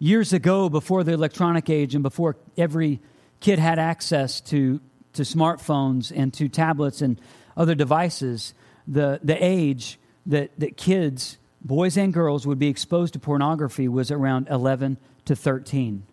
years 0.00 0.32
ago, 0.32 0.68
before 0.68 1.04
the 1.04 1.12
electronic 1.12 1.70
age 1.70 1.94
and 1.94 2.02
before 2.02 2.36
every 2.56 2.98
kid 3.38 3.60
had 3.60 3.78
access 3.78 4.40
to, 4.40 4.80
to 5.12 5.22
smartphones 5.22 6.10
and 6.14 6.34
to 6.34 6.48
tablets 6.48 7.02
and 7.02 7.20
other 7.56 7.76
devices, 7.76 8.54
the, 8.88 9.20
the 9.22 9.36
age 9.44 10.00
that, 10.26 10.50
that 10.58 10.76
kids, 10.76 11.38
boys 11.60 11.96
and 11.96 12.12
girls, 12.12 12.46
would 12.46 12.58
be 12.58 12.68
exposed 12.68 13.12
to 13.12 13.20
pornography 13.20 13.86
was 13.86 14.10
around 14.10 14.48
11 14.48 14.96
to 15.26 15.36
13. 15.36 16.04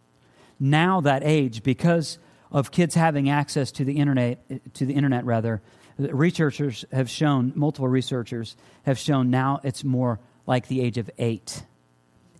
Now, 0.59 1.01
that 1.01 1.23
age, 1.23 1.63
because 1.63 2.19
of 2.51 2.71
kids 2.71 2.93
having 2.95 3.29
access 3.29 3.71
to 3.73 3.85
the 3.85 3.97
internet, 3.97 4.73
to 4.75 4.85
the 4.85 4.93
internet 4.93 5.25
rather, 5.25 5.61
researchers 5.97 6.85
have 6.91 7.09
shown, 7.09 7.53
multiple 7.55 7.87
researchers 7.87 8.55
have 8.83 8.97
shown 8.97 9.29
now 9.29 9.59
it's 9.63 9.83
more 9.83 10.19
like 10.45 10.67
the 10.67 10.81
age 10.81 10.97
of 10.97 11.09
eight. 11.17 11.63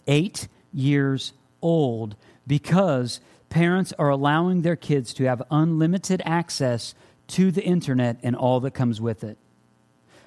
Eight 0.07 0.47
years 0.73 1.33
old 1.61 2.15
because 2.45 3.19
parents 3.49 3.93
are 3.97 4.09
allowing 4.09 4.61
their 4.61 4.75
kids 4.75 5.13
to 5.15 5.25
have 5.25 5.41
unlimited 5.49 6.21
access 6.25 6.93
to 7.27 7.51
the 7.51 7.63
internet 7.63 8.19
and 8.23 8.35
all 8.35 8.59
that 8.61 8.71
comes 8.71 9.01
with 9.01 9.23
it. 9.23 9.37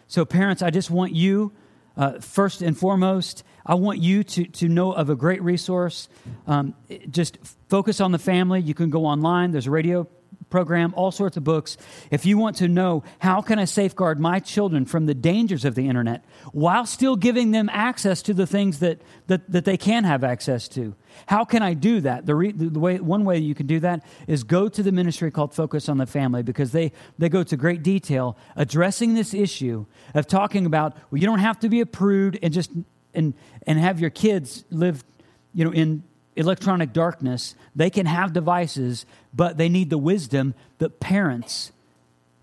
So, 0.06 0.24
parents, 0.24 0.60
I 0.62 0.70
just 0.70 0.90
want 0.90 1.14
you, 1.14 1.52
uh, 1.96 2.18
first 2.18 2.62
and 2.62 2.76
foremost, 2.76 3.44
I 3.64 3.74
want 3.74 4.00
you 4.00 4.24
to, 4.24 4.44
to 4.44 4.68
know 4.68 4.92
of 4.92 5.08
a 5.08 5.14
great 5.14 5.42
resource. 5.42 6.08
Um, 6.46 6.74
just 7.08 7.38
focus 7.68 8.00
on 8.00 8.10
the 8.12 8.18
family. 8.18 8.60
You 8.60 8.74
can 8.74 8.90
go 8.90 9.06
online, 9.06 9.52
there's 9.52 9.66
a 9.66 9.70
radio 9.70 10.08
program, 10.50 10.92
all 10.96 11.10
sorts 11.10 11.36
of 11.36 11.44
books. 11.44 11.76
If 12.10 12.26
you 12.26 12.36
want 12.36 12.56
to 12.56 12.68
know 12.68 13.04
how 13.20 13.40
can 13.40 13.58
I 13.58 13.64
safeguard 13.64 14.20
my 14.20 14.40
children 14.40 14.84
from 14.84 15.06
the 15.06 15.14
dangers 15.14 15.64
of 15.64 15.74
the 15.74 15.88
internet 15.88 16.24
while 16.52 16.86
still 16.86 17.16
giving 17.16 17.52
them 17.52 17.70
access 17.72 18.22
to 18.22 18.34
the 18.34 18.46
things 18.46 18.80
that, 18.80 19.00
that, 19.28 19.50
that 19.50 19.64
they 19.64 19.76
can 19.76 20.04
have 20.04 20.24
access 20.24 20.68
to, 20.68 20.94
how 21.26 21.44
can 21.44 21.62
I 21.62 21.74
do 21.74 22.00
that? 22.02 22.26
The, 22.26 22.34
re, 22.34 22.52
the 22.52 22.78
way, 22.78 22.98
one 22.98 23.24
way 23.24 23.38
you 23.38 23.54
can 23.54 23.66
do 23.66 23.80
that 23.80 24.04
is 24.26 24.44
go 24.44 24.68
to 24.68 24.82
the 24.82 24.92
ministry 24.92 25.30
called 25.30 25.54
Focus 25.54 25.88
on 25.88 25.98
the 25.98 26.06
Family 26.06 26.42
because 26.42 26.72
they, 26.72 26.92
they 27.18 27.28
go 27.28 27.42
to 27.42 27.56
great 27.56 27.82
detail 27.82 28.36
addressing 28.56 29.14
this 29.14 29.34
issue 29.34 29.86
of 30.14 30.26
talking 30.26 30.66
about, 30.66 30.96
well, 31.10 31.20
you 31.20 31.26
don't 31.26 31.38
have 31.38 31.58
to 31.60 31.68
be 31.68 31.80
a 31.80 31.86
prude 31.86 32.38
and 32.42 32.52
just 32.52 32.70
and, 33.12 33.34
and 33.66 33.78
have 33.78 34.00
your 34.00 34.10
kids 34.10 34.64
live 34.70 35.04
you 35.52 35.64
know, 35.64 35.72
in 35.72 36.04
electronic 36.40 36.92
darkness. 36.92 37.54
They 37.76 37.90
can 37.90 38.06
have 38.06 38.32
devices, 38.32 39.06
but 39.32 39.56
they 39.56 39.68
need 39.68 39.90
the 39.90 39.98
wisdom 39.98 40.54
that 40.78 40.98
parents 40.98 41.70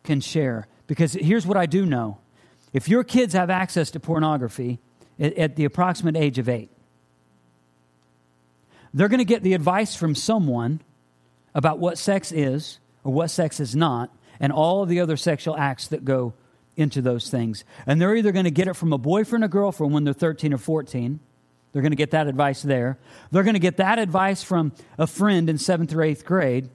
can 0.04 0.22
share. 0.22 0.68
Because 0.88 1.14
here's 1.14 1.46
what 1.46 1.58
I 1.58 1.66
do 1.66 1.86
know 1.86 2.20
if 2.74 2.88
your 2.88 3.04
kids 3.04 3.34
have 3.34 3.50
access 3.50 3.92
to 3.92 4.00
pornography 4.00 4.80
at, 5.20 5.38
at 5.38 5.56
the 5.56 5.66
approximate 5.66 6.16
age 6.16 6.38
of 6.38 6.48
eight, 6.48 6.70
they're 8.94 9.10
going 9.10 9.20
to 9.20 9.26
get 9.26 9.44
the 9.44 9.54
advice 9.54 9.96
from 9.96 10.16
someone 10.16 10.80
about 11.54 11.80
what 11.80 11.98
sex 11.98 12.32
is 12.32 12.80
or 13.04 13.12
what 13.12 13.30
sex 13.30 13.60
is 13.60 13.76
not, 13.76 14.10
and 14.40 14.52
all 14.52 14.84
of 14.84 14.90
the 14.90 15.00
other 15.00 15.18
sexual 15.18 15.58
acts 15.58 15.88
that 15.88 16.06
go 16.06 16.34
into 16.76 17.02
those 17.02 17.30
things. 17.30 17.66
And 17.86 18.00
they're 18.00 18.16
either 18.16 18.32
going 18.32 18.46
to 18.46 18.52
get 18.52 18.68
it 18.68 18.76
from 18.76 18.94
a 18.94 18.98
boyfriend 18.98 19.44
or 19.44 19.48
girlfriend 19.48 19.94
when 19.94 20.04
they're 20.04 20.14
13 20.14 20.54
or 20.54 20.58
14. 20.58 21.20
They're 21.78 21.84
going 21.84 21.92
to 21.92 21.96
get 21.96 22.10
that 22.10 22.26
advice 22.26 22.64
there. 22.64 22.98
They're 23.30 23.44
going 23.44 23.54
to 23.54 23.60
get 23.60 23.78
that 23.78 24.00
advice 24.00 24.42
from 24.42 24.72
a 24.98 25.06
friend 25.06 25.48
in 25.48 25.60
seventh 25.60 25.94
or 25.94 26.02
eighth 26.02 26.26
grade. 26.26 26.72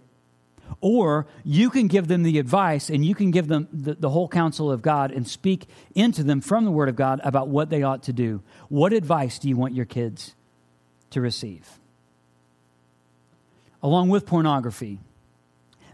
Or 0.80 1.26
you 1.42 1.70
can 1.70 1.88
give 1.88 2.06
them 2.06 2.22
the 2.22 2.38
advice 2.38 2.88
and 2.88 3.04
you 3.04 3.16
can 3.16 3.32
give 3.32 3.48
them 3.48 3.66
the, 3.72 3.94
the, 3.94 4.10
whole 4.10 4.28
counsel 4.28 4.70
of 4.70 4.80
God 4.80 5.10
and 5.10 5.26
speak 5.26 5.66
into 5.96 6.22
them 6.22 6.40
from 6.40 6.64
the 6.64 6.70
Word 6.70 6.88
of 6.88 6.94
God 6.94 7.20
about 7.24 7.48
what 7.48 7.68
they 7.68 7.82
ought 7.82 8.04
to 8.04 8.12
do. 8.12 8.44
What 8.68 8.92
advice 8.92 9.40
do 9.40 9.48
you 9.48 9.56
want 9.56 9.74
your 9.74 9.86
kids 9.86 10.36
to 11.10 11.20
receive? 11.20 11.68
Along 13.82 14.08
with 14.08 14.24
pornography, 14.24 15.00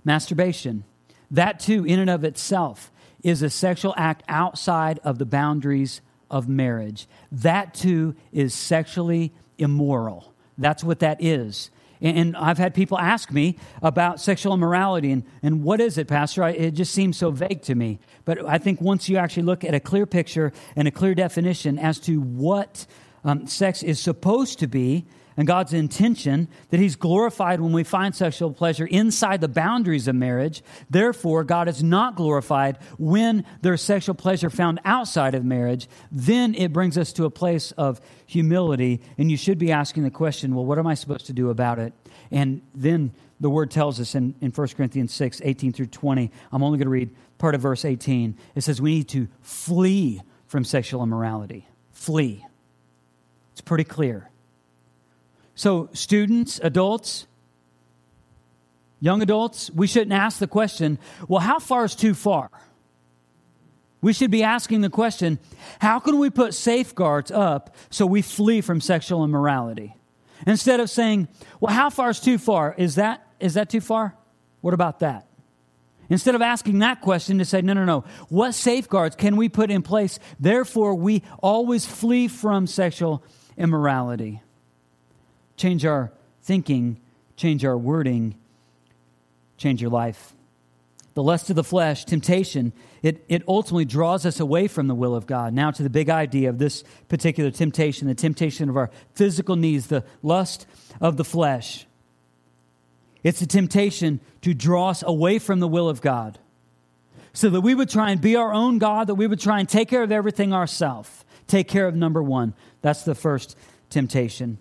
masturbation, 0.04 0.84
that 1.30 1.60
too, 1.60 1.86
in 1.86 1.98
and 1.98 2.10
of 2.10 2.24
itself, 2.24 2.92
is 3.22 3.40
a 3.40 3.48
sexual 3.48 3.94
act 3.96 4.22
outside 4.28 5.00
of 5.02 5.16
the 5.16 5.24
boundaries 5.24 6.02
of 6.30 6.48
marriage. 6.48 7.06
That 7.32 7.74
too 7.74 8.14
is 8.32 8.54
sexually 8.54 9.32
immoral. 9.58 10.32
That's 10.56 10.82
what 10.84 11.00
that 11.00 11.22
is. 11.22 11.70
And 12.00 12.36
I've 12.36 12.58
had 12.58 12.74
people 12.74 12.96
ask 12.96 13.32
me 13.32 13.56
about 13.82 14.20
sexual 14.20 14.54
immorality 14.54 15.10
and, 15.10 15.24
and 15.42 15.64
what 15.64 15.80
is 15.80 15.98
it, 15.98 16.06
Pastor? 16.06 16.44
I, 16.44 16.50
it 16.50 16.70
just 16.72 16.92
seems 16.92 17.16
so 17.16 17.30
vague 17.30 17.62
to 17.62 17.74
me. 17.74 17.98
But 18.24 18.46
I 18.46 18.58
think 18.58 18.80
once 18.80 19.08
you 19.08 19.16
actually 19.16 19.42
look 19.42 19.64
at 19.64 19.74
a 19.74 19.80
clear 19.80 20.06
picture 20.06 20.52
and 20.76 20.86
a 20.86 20.92
clear 20.92 21.14
definition 21.14 21.78
as 21.78 21.98
to 22.00 22.20
what 22.20 22.86
um, 23.24 23.48
sex 23.48 23.82
is 23.82 23.98
supposed 23.98 24.60
to 24.60 24.68
be, 24.68 25.06
and 25.38 25.46
God's 25.46 25.72
intention 25.72 26.48
that 26.70 26.80
He's 26.80 26.96
glorified 26.96 27.60
when 27.60 27.72
we 27.72 27.84
find 27.84 28.14
sexual 28.14 28.52
pleasure 28.52 28.84
inside 28.84 29.40
the 29.40 29.48
boundaries 29.48 30.08
of 30.08 30.16
marriage. 30.16 30.62
Therefore, 30.90 31.44
God 31.44 31.68
is 31.68 31.80
not 31.80 32.16
glorified 32.16 32.76
when 32.98 33.46
there's 33.62 33.80
sexual 33.80 34.16
pleasure 34.16 34.50
found 34.50 34.80
outside 34.84 35.36
of 35.36 35.44
marriage. 35.44 35.88
Then 36.10 36.56
it 36.56 36.72
brings 36.72 36.98
us 36.98 37.12
to 37.14 37.24
a 37.24 37.30
place 37.30 37.70
of 37.72 38.00
humility, 38.26 39.00
and 39.16 39.30
you 39.30 39.36
should 39.36 39.58
be 39.58 39.70
asking 39.70 40.02
the 40.02 40.10
question 40.10 40.56
well, 40.56 40.66
what 40.66 40.78
am 40.78 40.88
I 40.88 40.94
supposed 40.94 41.26
to 41.26 41.32
do 41.32 41.50
about 41.50 41.78
it? 41.78 41.92
And 42.32 42.60
then 42.74 43.12
the 43.38 43.48
word 43.48 43.70
tells 43.70 44.00
us 44.00 44.16
in, 44.16 44.34
in 44.40 44.50
1 44.50 44.68
Corinthians 44.76 45.14
6 45.14 45.40
18 45.44 45.72
through 45.72 45.86
20. 45.86 46.32
I'm 46.50 46.62
only 46.64 46.78
going 46.78 46.86
to 46.86 46.90
read 46.90 47.14
part 47.38 47.54
of 47.54 47.60
verse 47.60 47.84
18. 47.84 48.36
It 48.56 48.62
says, 48.62 48.82
We 48.82 48.96
need 48.96 49.08
to 49.10 49.28
flee 49.40 50.20
from 50.48 50.64
sexual 50.64 51.04
immorality. 51.04 51.68
Flee. 51.92 52.44
It's 53.52 53.60
pretty 53.60 53.84
clear. 53.84 54.28
So, 55.58 55.88
students, 55.92 56.60
adults, 56.62 57.26
young 59.00 59.22
adults, 59.22 59.72
we 59.72 59.88
shouldn't 59.88 60.12
ask 60.12 60.38
the 60.38 60.46
question, 60.46 61.00
well, 61.26 61.40
how 61.40 61.58
far 61.58 61.84
is 61.84 61.96
too 61.96 62.14
far? 62.14 62.48
We 64.00 64.12
should 64.12 64.30
be 64.30 64.44
asking 64.44 64.82
the 64.82 64.88
question, 64.88 65.40
how 65.80 65.98
can 65.98 66.20
we 66.20 66.30
put 66.30 66.54
safeguards 66.54 67.32
up 67.32 67.74
so 67.90 68.06
we 68.06 68.22
flee 68.22 68.60
from 68.60 68.80
sexual 68.80 69.24
immorality? 69.24 69.96
Instead 70.46 70.78
of 70.78 70.90
saying, 70.90 71.26
well, 71.58 71.74
how 71.74 71.90
far 71.90 72.10
is 72.10 72.20
too 72.20 72.38
far? 72.38 72.72
Is 72.78 72.94
that, 72.94 73.26
is 73.40 73.54
that 73.54 73.68
too 73.68 73.80
far? 73.80 74.14
What 74.60 74.74
about 74.74 75.00
that? 75.00 75.26
Instead 76.08 76.36
of 76.36 76.40
asking 76.40 76.78
that 76.78 77.00
question, 77.00 77.38
to 77.38 77.44
say, 77.44 77.62
no, 77.62 77.72
no, 77.72 77.84
no, 77.84 78.04
what 78.28 78.54
safeguards 78.54 79.16
can 79.16 79.34
we 79.34 79.48
put 79.48 79.72
in 79.72 79.82
place? 79.82 80.20
Therefore, 80.38 80.94
we 80.94 81.24
always 81.42 81.84
flee 81.84 82.28
from 82.28 82.68
sexual 82.68 83.24
immorality 83.56 84.40
change 85.58 85.84
our 85.84 86.12
thinking, 86.42 87.00
change 87.36 87.64
our 87.64 87.76
wording, 87.76 88.36
change 89.56 89.82
your 89.82 89.90
life. 89.90 90.34
The 91.14 91.22
lust 91.22 91.50
of 91.50 91.56
the 91.56 91.64
flesh, 91.64 92.04
temptation, 92.04 92.72
it, 93.02 93.24
it 93.28 93.42
ultimately 93.48 93.84
draws 93.84 94.24
us 94.24 94.38
away 94.38 94.68
from 94.68 94.86
the 94.86 94.94
will 94.94 95.16
of 95.16 95.26
God. 95.26 95.52
Now, 95.52 95.72
to 95.72 95.82
the 95.82 95.90
big 95.90 96.08
idea 96.08 96.48
of 96.48 96.58
this 96.58 96.84
particular 97.08 97.50
temptation, 97.50 98.06
the 98.06 98.14
temptation 98.14 98.68
of 98.68 98.76
our 98.76 98.90
physical 99.14 99.56
needs, 99.56 99.88
the 99.88 100.04
lust 100.22 100.66
of 101.00 101.16
the 101.16 101.24
flesh. 101.24 101.86
It's 103.24 103.42
a 103.42 103.48
temptation 103.48 104.20
to 104.42 104.54
draw 104.54 104.90
us 104.90 105.02
away 105.04 105.40
from 105.40 105.58
the 105.58 105.66
will 105.66 105.88
of 105.88 106.00
God 106.00 106.38
so 107.32 107.50
that 107.50 107.60
we 107.62 107.74
would 107.74 107.90
try 107.90 108.10
and 108.10 108.20
be 108.20 108.36
our 108.36 108.52
own 108.52 108.78
God, 108.78 109.08
that 109.08 109.16
we 109.16 109.26
would 109.26 109.40
try 109.40 109.58
and 109.58 109.68
take 109.68 109.88
care 109.88 110.02
of 110.04 110.12
everything 110.12 110.52
ourselves. 110.52 111.24
Take 111.48 111.66
care 111.66 111.88
of 111.88 111.96
number 111.96 112.22
one. 112.22 112.54
That's 112.80 113.02
the 113.02 113.14
first 113.14 113.56
temptation. 113.90 114.58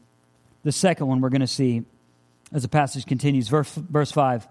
The 0.67 0.73
second 0.73 1.07
one 1.07 1.21
we're 1.21 1.29
going 1.29 1.39
to 1.39 1.47
see 1.47 1.85
as 2.51 2.63
the 2.63 2.67
passage 2.67 3.05
continues, 3.05 3.47
verse, 3.47 3.73
verse 3.73 4.11
5. 4.11 4.49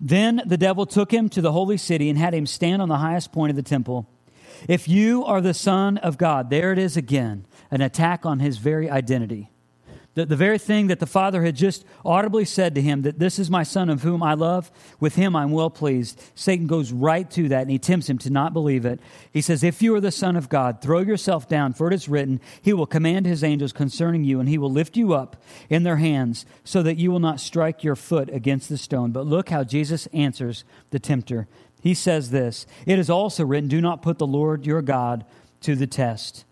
Then 0.00 0.42
the 0.44 0.56
devil 0.56 0.84
took 0.84 1.12
him 1.12 1.28
to 1.28 1.40
the 1.40 1.52
holy 1.52 1.76
city 1.76 2.10
and 2.10 2.18
had 2.18 2.34
him 2.34 2.44
stand 2.44 2.82
on 2.82 2.88
the 2.88 2.96
highest 2.96 3.30
point 3.30 3.50
of 3.50 3.56
the 3.56 3.62
temple. 3.62 4.10
If 4.66 4.88
you 4.88 5.24
are 5.24 5.40
the 5.40 5.54
Son 5.54 5.98
of 5.98 6.18
God, 6.18 6.50
there 6.50 6.72
it 6.72 6.78
is 6.80 6.96
again, 6.96 7.46
an 7.70 7.82
attack 7.82 8.26
on 8.26 8.40
his 8.40 8.58
very 8.58 8.90
identity. 8.90 9.52
The, 10.14 10.26
the 10.26 10.36
very 10.36 10.58
thing 10.58 10.86
that 10.86 11.00
the 11.00 11.06
Father 11.06 11.42
had 11.42 11.56
just 11.56 11.84
audibly 12.04 12.44
said 12.44 12.74
to 12.76 12.82
him, 12.82 13.02
that 13.02 13.18
this 13.18 13.38
is 13.38 13.50
my 13.50 13.64
Son 13.64 13.90
of 13.90 14.02
whom 14.02 14.22
I 14.22 14.34
love, 14.34 14.70
with 15.00 15.16
him 15.16 15.34
I'm 15.34 15.50
well 15.50 15.70
pleased. 15.70 16.22
Satan 16.36 16.68
goes 16.68 16.92
right 16.92 17.28
to 17.32 17.48
that 17.48 17.62
and 17.62 17.70
he 17.70 17.78
tempts 17.78 18.08
him 18.08 18.18
to 18.18 18.30
not 18.30 18.52
believe 18.52 18.84
it. 18.86 19.00
He 19.32 19.40
says, 19.40 19.64
If 19.64 19.82
you 19.82 19.94
are 19.94 20.00
the 20.00 20.12
Son 20.12 20.36
of 20.36 20.48
God, 20.48 20.80
throw 20.80 21.00
yourself 21.00 21.48
down, 21.48 21.72
for 21.72 21.88
it 21.88 21.94
is 21.94 22.08
written, 22.08 22.40
He 22.62 22.72
will 22.72 22.86
command 22.86 23.26
His 23.26 23.42
angels 23.42 23.72
concerning 23.72 24.24
you, 24.24 24.38
and 24.38 24.48
He 24.48 24.58
will 24.58 24.70
lift 24.70 24.96
you 24.96 25.14
up 25.14 25.36
in 25.68 25.82
their 25.82 25.96
hands, 25.96 26.46
so 26.62 26.82
that 26.82 26.96
you 26.96 27.10
will 27.10 27.20
not 27.20 27.40
strike 27.40 27.82
your 27.82 27.96
foot 27.96 28.30
against 28.32 28.68
the 28.68 28.78
stone. 28.78 29.10
But 29.10 29.26
look 29.26 29.48
how 29.48 29.64
Jesus 29.64 30.06
answers 30.12 30.64
the 30.90 31.00
tempter. 31.00 31.48
He 31.82 31.92
says 31.94 32.30
this 32.30 32.66
It 32.86 32.98
is 32.98 33.10
also 33.10 33.44
written, 33.44 33.68
Do 33.68 33.80
not 33.80 34.02
put 34.02 34.18
the 34.18 34.26
Lord 34.26 34.64
your 34.64 34.82
God 34.82 35.24
to 35.62 35.74
the 35.74 35.86
test. 35.86 36.44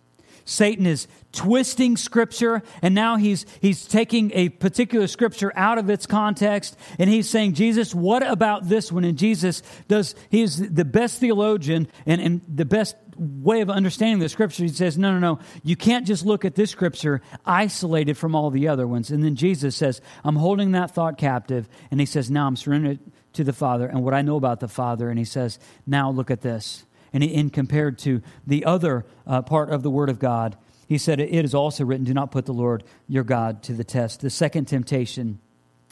Satan 0.45 0.87
is 0.87 1.07
twisting 1.33 1.97
scripture 1.97 2.63
and 2.83 2.95
now 2.95 3.17
he's 3.17 3.47
he's 3.61 3.87
taking 3.87 4.31
a 4.35 4.51
particular 4.51 5.07
scripture 5.07 5.51
out 5.57 5.79
of 5.79 5.89
its 5.89 6.07
context 6.07 6.77
and 6.99 7.09
he's 7.09 7.29
saying 7.29 7.55
jesus 7.55 7.95
what 7.95 8.23
about 8.23 8.69
this 8.69 8.93
one? 8.93 9.05
And 9.05 9.17
jesus 9.17 9.63
does 9.89 10.15
he's 10.31 10.57
the 10.59 10.85
best 10.85 11.21
theologian 11.21 11.89
and, 12.07 12.21
and 12.21 12.41
the 12.47 12.67
best 12.67 12.97
way 13.17 13.61
of 13.61 13.69
understanding 13.71 14.19
the 14.21 14.29
scripture. 14.29 14.63
He 14.65 14.69
says 14.69 14.99
no 14.99 15.13
no 15.13 15.19
no. 15.19 15.39
You 15.63 15.77
can't 15.77 16.07
just 16.07 16.25
look 16.25 16.45
at 16.45 16.55
this 16.55 16.71
scripture 16.71 17.23
isolated 17.45 18.17
from 18.17 18.35
all 18.35 18.51
the 18.51 18.69
other 18.69 18.87
ones. 18.87 19.11
And 19.11 19.25
then 19.25 19.35
jesus 19.35 19.75
says 19.75 20.01
i'm 20.25 20.37
holding 20.37 20.73
that 20.73 20.91
thought 20.91 21.17
captive. 21.17 21.69
And 21.91 21.99
he 21.99 22.07
says 22.07 22.31
now 22.31 22.47
i'm 22.47 22.57
surrendered 22.57 22.99
to 23.35 23.45
the 23.45 23.55
father 23.55 23.87
and 23.87 24.03
what 24.03 24.13
i 24.13 24.21
know 24.21 24.37
about 24.37 24.61
the 24.61 24.69
father. 24.69 25.09
And 25.09 25.19
he 25.19 25.25
says 25.25 25.59
now 25.87 26.11
look 26.11 26.31
at 26.31 26.43
this 26.43 26.85
and 27.13 27.23
in 27.23 27.51
compared 27.51 27.99
to 27.99 28.23
the 28.47 28.65
other 28.65 29.05
uh, 29.27 29.43
part 29.43 29.71
of 29.71 29.83
the 29.83 29.91
Word 29.91 30.09
of 30.09 30.19
God, 30.19 30.57
he 30.89 30.99
said, 30.99 31.21
It 31.21 31.45
is 31.45 31.55
also 31.55 31.85
written, 31.85 32.05
Do 32.05 32.15
not 32.15 32.31
put 32.31 32.47
the 32.47 32.55
Lord 32.55 32.85
your 33.09 33.25
God 33.25 33.63
to 33.65 33.73
the 33.73 33.85
test. 33.85 34.21
The 34.21 34.31
second 34.31 34.67
temptation 34.67 35.39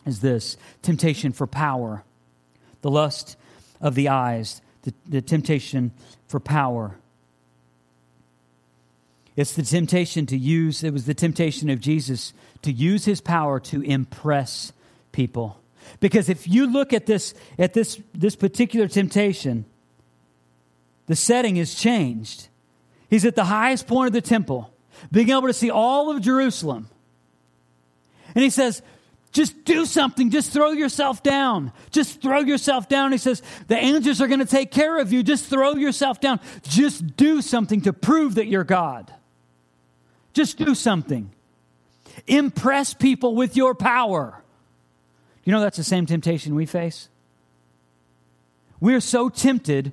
is 0.06 0.20
this 0.20 0.56
temptation 0.82 1.32
for 1.32 1.46
power, 1.46 2.04
the 2.82 2.90
lust 2.90 3.36
of 3.80 3.94
the 3.94 4.08
eyes, 4.08 4.60
the, 4.82 4.94
the 5.08 5.22
temptation 5.22 5.92
for 6.28 6.40
power. 6.40 6.96
It's 9.36 9.54
the 9.54 9.62
temptation 9.62 10.26
to 10.26 10.36
use, 10.36 10.84
it 10.84 10.92
was 10.92 11.06
the 11.06 11.14
temptation 11.14 11.70
of 11.70 11.80
Jesus 11.80 12.32
to 12.62 12.72
use 12.72 13.04
his 13.04 13.20
power 13.20 13.60
to 13.60 13.80
impress 13.82 14.72
people. 15.12 15.58
Because 15.98 16.28
if 16.28 16.46
you 16.46 16.66
look 16.66 16.92
at 16.92 17.06
this, 17.06 17.34
at 17.58 17.72
this, 17.72 18.00
this 18.14 18.36
particular 18.36 18.86
temptation, 18.86 19.64
the 21.10 21.16
setting 21.16 21.56
is 21.56 21.74
changed. 21.74 22.46
He's 23.08 23.24
at 23.24 23.34
the 23.34 23.42
highest 23.42 23.88
point 23.88 24.06
of 24.06 24.12
the 24.12 24.20
temple, 24.20 24.72
being 25.10 25.30
able 25.30 25.48
to 25.48 25.52
see 25.52 25.68
all 25.68 26.08
of 26.08 26.22
Jerusalem. 26.22 26.88
And 28.32 28.44
he 28.44 28.48
says, 28.48 28.80
just 29.32 29.64
do 29.64 29.86
something. 29.86 30.30
Just 30.30 30.52
throw 30.52 30.70
yourself 30.70 31.20
down. 31.20 31.72
Just 31.90 32.22
throw 32.22 32.38
yourself 32.38 32.88
down. 32.88 33.10
He 33.10 33.18
says, 33.18 33.42
the 33.66 33.76
angels 33.76 34.20
are 34.20 34.28
going 34.28 34.38
to 34.38 34.46
take 34.46 34.70
care 34.70 34.98
of 34.98 35.12
you. 35.12 35.24
Just 35.24 35.46
throw 35.46 35.74
yourself 35.74 36.20
down. 36.20 36.38
Just 36.62 37.16
do 37.16 37.42
something 37.42 37.80
to 37.80 37.92
prove 37.92 38.36
that 38.36 38.46
you're 38.46 38.62
God. 38.62 39.12
Just 40.32 40.58
do 40.58 40.76
something. 40.76 41.32
Impress 42.28 42.94
people 42.94 43.34
with 43.34 43.56
your 43.56 43.74
power. 43.74 44.44
You 45.42 45.52
know, 45.52 45.60
that's 45.60 45.76
the 45.76 45.82
same 45.82 46.06
temptation 46.06 46.54
we 46.54 46.66
face. 46.66 47.08
We're 48.78 49.00
so 49.00 49.28
tempted 49.28 49.90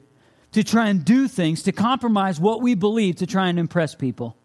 to 0.52 0.64
try 0.64 0.90
and 0.90 1.04
do 1.04 1.28
things 1.28 1.64
to 1.64 1.72
compromise 1.72 2.40
what 2.40 2.62
we 2.62 2.76
believe 2.76 3.18
to 3.18 3.28
try 3.28 3.48
and 3.48 3.60
impress 3.60 3.96
people. 3.96 4.36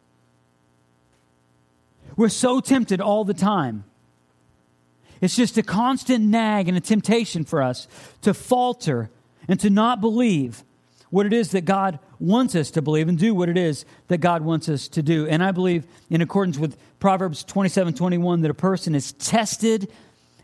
We're 2.17 2.29
so 2.29 2.61
tempted 2.61 3.01
all 3.01 3.25
the 3.25 3.35
time. 3.35 3.85
It's 5.21 5.37
just 5.37 5.57
a 5.57 5.63
constant 5.63 6.25
nag 6.25 6.69
and 6.69 6.77
a 6.77 6.81
temptation 6.81 7.45
for 7.45 7.63
us 7.63 7.87
to 8.23 8.35
falter 8.35 9.09
and 9.49 9.59
to 9.61 9.71
not 9.71 10.01
believe 10.01 10.65
what 11.11 11.27
it 11.27 11.33
is 11.33 11.51
that 11.53 11.65
God 11.65 11.99
wants 12.19 12.55
us 12.55 12.71
to 12.73 12.83
believe 12.83 13.09
and 13.09 13.19
do 13.19 13.35
what 13.35 13.49
it 13.49 13.59
is 13.59 13.85
that 14.09 14.19
God 14.19 14.43
wants 14.43 14.69
us 14.69 14.89
to 14.89 15.03
do. 15.03 15.27
And 15.27 15.43
I 15.43 15.53
believe, 15.53 15.87
in 16.11 16.23
accordance 16.23 16.59
with 16.59 16.77
Proverbs 17.01 17.45
27 17.45 17.95
21, 17.95 18.41
that 18.41 18.51
a 18.51 18.55
person 18.55 18.95
is 18.95 19.13
tested 19.13 19.91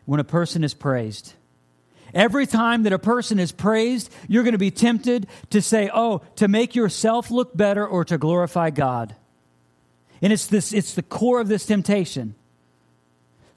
when 0.05 0.21
a 0.21 0.25
person 0.25 0.63
is 0.63 0.75
praised. 0.75 1.33
Every 2.15 2.47
time 2.47 2.85
that 2.85 2.93
a 2.93 2.99
person 2.99 3.39
is 3.39 3.53
praised, 3.53 4.13
you're 4.29 4.43
going 4.43 4.53
to 4.53 4.59
be 4.59 4.71
tempted 4.71 5.27
to 5.51 5.61
say, 5.61 5.91
oh, 5.93 6.23
to 6.37 6.49
make 6.49 6.75
yourself 6.75 7.31
look 7.31 7.57
better 7.57 7.87
or 7.87 8.05
to 8.07 8.19
glorify 8.19 8.71
God. 8.71 9.15
And 10.23 10.33
it's, 10.33 10.47
this, 10.47 10.73
it's 10.73 10.95
the 10.95 11.03
core 11.03 11.41
of 11.41 11.49
this 11.49 11.67
temptation. 11.67 12.35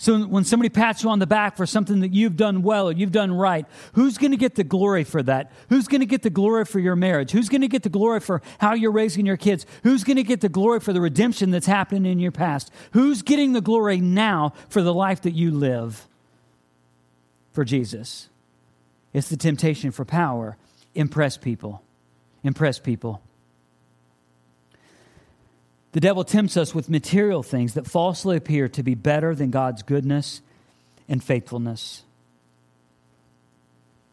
So 0.02 0.20
when 0.24 0.46
somebody 0.46 0.70
pats 0.70 1.04
you 1.04 1.12
on 1.12 1.20
the 1.20 1.28
back 1.28 1.56
for 1.56 1.68
something 1.68 2.00
that 2.00 2.12
you've 2.12 2.36
done 2.36 2.64
well 2.64 2.90
or 2.90 2.92
you've 2.92 3.12
done 3.12 3.32
right, 3.32 3.68
who's 3.94 4.18
going 4.18 4.32
to 4.32 4.38
get 4.38 4.56
the 4.56 4.64
glory 4.64 5.04
for 5.04 5.22
that? 5.22 5.52
Who's 5.70 5.88
going 5.88 6.00
to 6.02 6.08
get 6.08 6.24
the 6.24 6.32
glory 6.32 6.66
for 6.66 6.80
your 6.80 6.96
marriage? 6.96 7.30
Who's 7.30 7.50
going 7.50 7.62
to 7.62 7.68
get 7.68 7.84
the 7.84 7.90
glory 7.90 8.20
for 8.20 8.42
how 8.58 8.74
you're 8.74 8.92
raising 8.92 9.28
your 9.28 9.38
kids? 9.38 9.68
Who's 9.84 10.04
going 10.04 10.18
to 10.18 10.24
get 10.24 10.42
the 10.42 10.50
glory 10.50 10.80
for 10.80 10.92
the 10.92 11.02
redemption 11.02 11.52
that's 11.52 11.68
happened 11.68 12.08
in 12.08 12.18
your 12.18 12.32
past? 12.32 12.72
Who's 12.94 13.22
getting 13.22 13.54
the 13.54 13.62
glory 13.62 13.98
now 13.98 14.54
for 14.70 14.82
the 14.82 14.92
life 14.92 15.22
that 15.22 15.36
you 15.36 15.52
live 15.52 16.08
for 17.52 17.64
Jesus? 17.64 18.31
It's 19.14 19.30
the 19.30 19.38
temptation 19.38 19.92
for 19.92 20.06
power. 20.06 20.58
Impress 20.96 21.38
people. 21.38 21.82
Impress 22.44 22.80
people. 22.80 23.22
The 25.92 26.00
devil 26.00 26.24
tempts 26.24 26.56
us 26.56 26.74
with 26.74 26.90
material 26.90 27.44
things 27.44 27.74
that 27.74 27.86
falsely 27.86 28.38
appear 28.38 28.70
to 28.70 28.84
be 28.84 28.96
better 28.96 29.36
than 29.36 29.52
God's 29.52 29.84
goodness 29.84 30.42
and 31.10 31.22
faithfulness. 31.22 32.04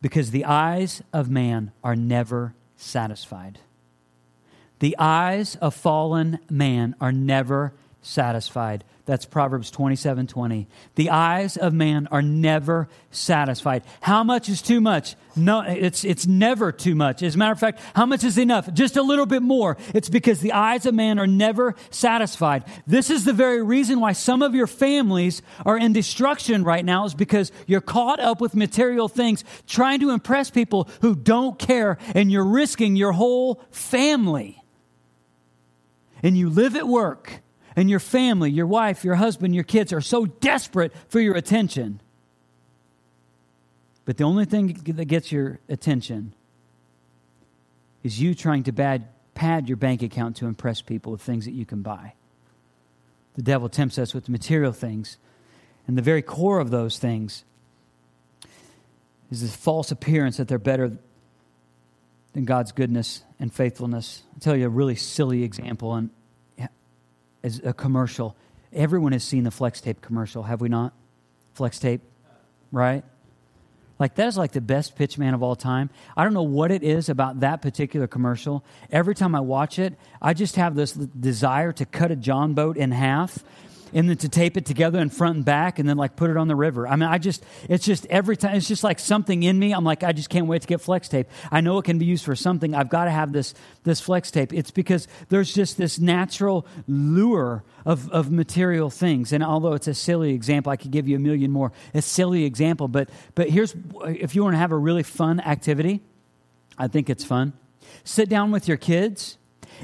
Because 0.01 0.31
the 0.31 0.45
eyes 0.45 1.03
of 1.13 1.31
man 1.31 1.73
are 1.85 1.97
never 1.97 2.55
satisfied. 2.77 3.61
The 4.81 4.97
eyes 4.99 5.57
of 5.57 5.75
fallen 5.75 6.39
man 6.49 6.95
are 7.01 7.13
never 7.13 7.73
satisfied. 8.03 8.85
That's 9.09 9.25
Proverbs 9.25 9.71
27 9.71 10.27
20. 10.27 10.69
The 10.97 11.09
eyes 11.09 11.57
of 11.57 11.73
man 11.73 12.09
are 12.11 12.21
never 12.21 12.91
satisfied. 13.11 13.83
How 14.03 14.23
much 14.23 14.51
is 14.51 14.61
too 14.61 14.83
much? 14.83 15.17
No, 15.35 15.63
it's, 15.63 16.05
it's 16.05 16.27
never 16.27 16.73
too 16.73 16.95
much. 16.95 17.23
As 17.23 17.35
a 17.35 17.39
matter 17.39 17.53
of 17.53 17.59
fact, 17.59 17.81
how 17.95 18.05
much 18.05 18.23
is 18.23 18.37
enough? 18.37 18.71
Just 18.75 18.99
a 18.99 19.03
little 19.03 19.25
bit 19.25 19.41
more. 19.41 19.79
It's 19.95 20.11
because 20.11 20.41
the 20.41 20.53
eyes 20.53 20.85
of 20.85 20.95
man 20.95 21.19
are 21.19 21.27
never 21.27 21.75
satisfied. 21.89 22.65
This 22.87 23.09
is 23.09 23.25
the 23.25 23.33
very 23.33 23.63
reason 23.63 23.99
why 23.99 24.13
some 24.13 24.43
of 24.43 24.55
your 24.55 24.67
families 24.67 25.41
are 25.65 25.79
in 25.79 25.95
destruction 25.95 26.63
right 26.63 26.85
now, 26.85 27.07
is 27.07 27.15
because 27.15 27.51
you're 27.67 27.81
caught 27.81 28.21
up 28.21 28.43
with 28.43 28.55
material 28.55 29.09
things, 29.09 29.43
trying 29.67 30.01
to 30.01 30.11
impress 30.11 30.51
people 30.51 30.87
who 31.01 31.15
don't 31.15 31.59
care, 31.59 31.97
and 32.15 32.31
you're 32.31 32.45
risking 32.45 32.95
your 32.95 33.13
whole 33.13 33.65
family. 33.71 34.63
And 36.23 36.37
you 36.37 36.51
live 36.51 36.77
at 36.77 36.87
work 36.87 37.41
and 37.79 37.89
your 37.89 38.01
family, 38.01 38.51
your 38.51 38.67
wife, 38.67 39.05
your 39.05 39.15
husband, 39.15 39.55
your 39.55 39.63
kids 39.63 39.93
are 39.93 40.01
so 40.01 40.27
desperate 40.27 40.93
for 41.09 41.21
your 41.21 41.37
attention. 41.37 42.01
But 44.05 44.17
the 44.17 44.25
only 44.25 44.47
thing 44.47 44.73
that 44.97 45.05
gets 45.05 45.31
your 45.31 45.61
attention 45.69 46.35
is 48.03 48.21
you 48.21 48.35
trying 48.35 48.65
to 48.65 48.73
bad, 48.73 49.07
pad 49.35 49.69
your 49.69 49.77
bank 49.77 50.03
account 50.03 50.35
to 50.39 50.47
impress 50.47 50.83
people 50.83 51.13
with 51.13 51.23
things 51.23 51.45
that 51.45 51.53
you 51.53 51.65
can 51.65 51.83
buy. 51.83 52.15
The 53.37 53.43
devil 53.43 53.69
tempts 53.69 53.97
us 53.97 54.13
with 54.13 54.29
material 54.29 54.73
things, 54.73 55.17
and 55.87 55.97
the 55.97 56.03
very 56.03 56.23
core 56.23 56.59
of 56.59 56.71
those 56.71 56.99
things 56.99 57.45
is 59.31 59.41
this 59.41 59.55
false 59.55 59.93
appearance 59.93 60.39
that 60.39 60.49
they're 60.49 60.59
better 60.59 60.99
than 62.33 62.45
God's 62.45 62.73
goodness 62.73 63.23
and 63.39 63.55
faithfulness. 63.55 64.25
I'll 64.35 64.41
tell 64.41 64.57
you 64.57 64.67
a 64.67 64.69
really 64.69 64.97
silly 64.97 65.45
example, 65.45 65.95
and 65.95 66.11
as 67.43 67.61
a 67.65 67.73
commercial. 67.73 68.37
Everyone 68.73 69.13
has 69.13 69.25
seen 69.25 69.45
the 69.45 69.51
flex 69.51 69.81
tape 69.81 70.01
commercial, 70.01 70.45
have 70.45 70.61
we 70.61 70.69
not? 70.69 70.93
Flex 71.55 71.79
tape, 71.79 72.03
right? 72.71 73.05
Like 73.99 74.15
that 74.15 74.29
is 74.29 74.37
like 74.37 74.53
the 74.53 74.61
best 74.61 74.95
pitch 74.95 75.19
man 75.19 75.35
of 75.35 75.43
all 75.43 75.57
time. 75.57 75.91
I 76.17 76.25
don't 76.25 76.35
know 76.35 76.43
what 76.43 76.71
it 76.71 76.83
is 76.83 77.09
about 77.09 77.41
that 77.41 77.63
particular 77.63 78.07
commercial. 78.07 78.65
Every 78.91 79.15
time 79.15 79.35
I 79.35 79.41
watch 79.41 79.79
it, 79.79 79.95
I 80.23 80.35
just 80.35 80.57
have 80.57 80.75
this 80.75 80.93
desire 80.93 81.73
to 81.73 81.85
cut 81.85 82.11
a 82.11 82.17
John 82.17 82.55
boat 82.55 82.77
in 82.77 82.93
half 82.93 83.43
and 83.93 84.09
then 84.09 84.17
to 84.19 84.29
tape 84.29 84.57
it 84.57 84.67
together 84.67 84.99
in 84.99 85.11
front 85.11 85.37
and 85.37 85.45
back 85.45 85.79
and 85.79 85.89
then 85.89 85.97
like 85.97 86.17
put 86.17 86.31
it 86.31 86.37
on 86.37 86.49
the 86.49 86.57
river. 86.57 86.87
I 86.87 86.97
mean, 86.97 87.09
I 87.09 87.19
just, 87.19 87.45
it's 87.69 87.85
just 87.85 88.07
every 88.07 88.37
time, 88.37 88.57
it's 88.57 88.69
just 88.69 88.85
like 88.85 88.99
something 88.99 89.43
in 89.43 89.59
me. 89.59 89.73
I'm 89.73 89.85
like, 89.85 90.03
I 90.03 90.13
just 90.13 90.31
can't 90.31 90.47
wait 90.47 90.63
to 90.63 90.69
get 90.69 90.81
flex 90.81 91.09
tape. 91.09 91.29
I 91.51 91.61
know 91.61 91.79
it 91.79 91.85
can 91.85 91.99
be 91.99 92.05
used 92.05 92.25
for 92.25 92.37
something. 92.37 92.75
I've 92.75 92.89
got 92.89 93.05
to 93.07 93.11
have 93.11 93.33
this, 93.33 93.55
this 93.85 94.01
flex 94.01 94.31
tape. 94.31 94.53
It's 94.53 94.71
because 94.71 95.09
there's 95.29 95.53
just 95.53 95.79
this 95.79 95.99
natural 95.99 96.67
lure 96.87 97.65
of, 97.85 98.11
of 98.11 98.31
material 98.31 98.91
things. 98.91 99.33
And 99.33 99.43
although 99.43 99.73
it's 99.73 99.89
a 99.89 99.95
silly 99.95 100.33
example, 100.35 100.71
I 100.71 100.77
could 100.77 100.91
give 100.91 101.09
you 101.09 101.17
a 101.17 101.21
million 101.21 101.51
more. 101.51 101.73
A 101.95 102.03
silly 102.03 102.45
example, 102.45 102.89
but, 102.89 103.09
but 103.35 103.49
here's, 103.49 103.75
if 104.05 104.35
you 104.35 104.43
want 104.43 104.55
to 104.55 104.59
have 104.59 104.73
a 104.73 104.77
really 104.77 105.03
fun 105.03 105.41
activity, 105.41 106.01
I 106.77 106.89
think 106.89 107.11
it's 107.11 107.25
fun. 107.25 107.55
Sit 108.05 108.29
down 108.29 108.51
with 108.51 108.69
your 108.69 108.77
kids 108.77 109.39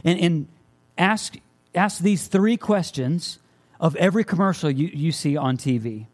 and, 0.05 0.19
and 0.19 0.49
ask, 0.97 1.37
ask 1.75 2.01
these 2.01 2.27
three 2.27 2.57
questions 2.57 3.39
of 3.81 3.97
every 3.97 4.25
commercial 4.25 4.71
you, 4.71 4.89
you 4.93 5.13
see 5.13 5.37
on 5.37 5.57
TV. 5.57 6.07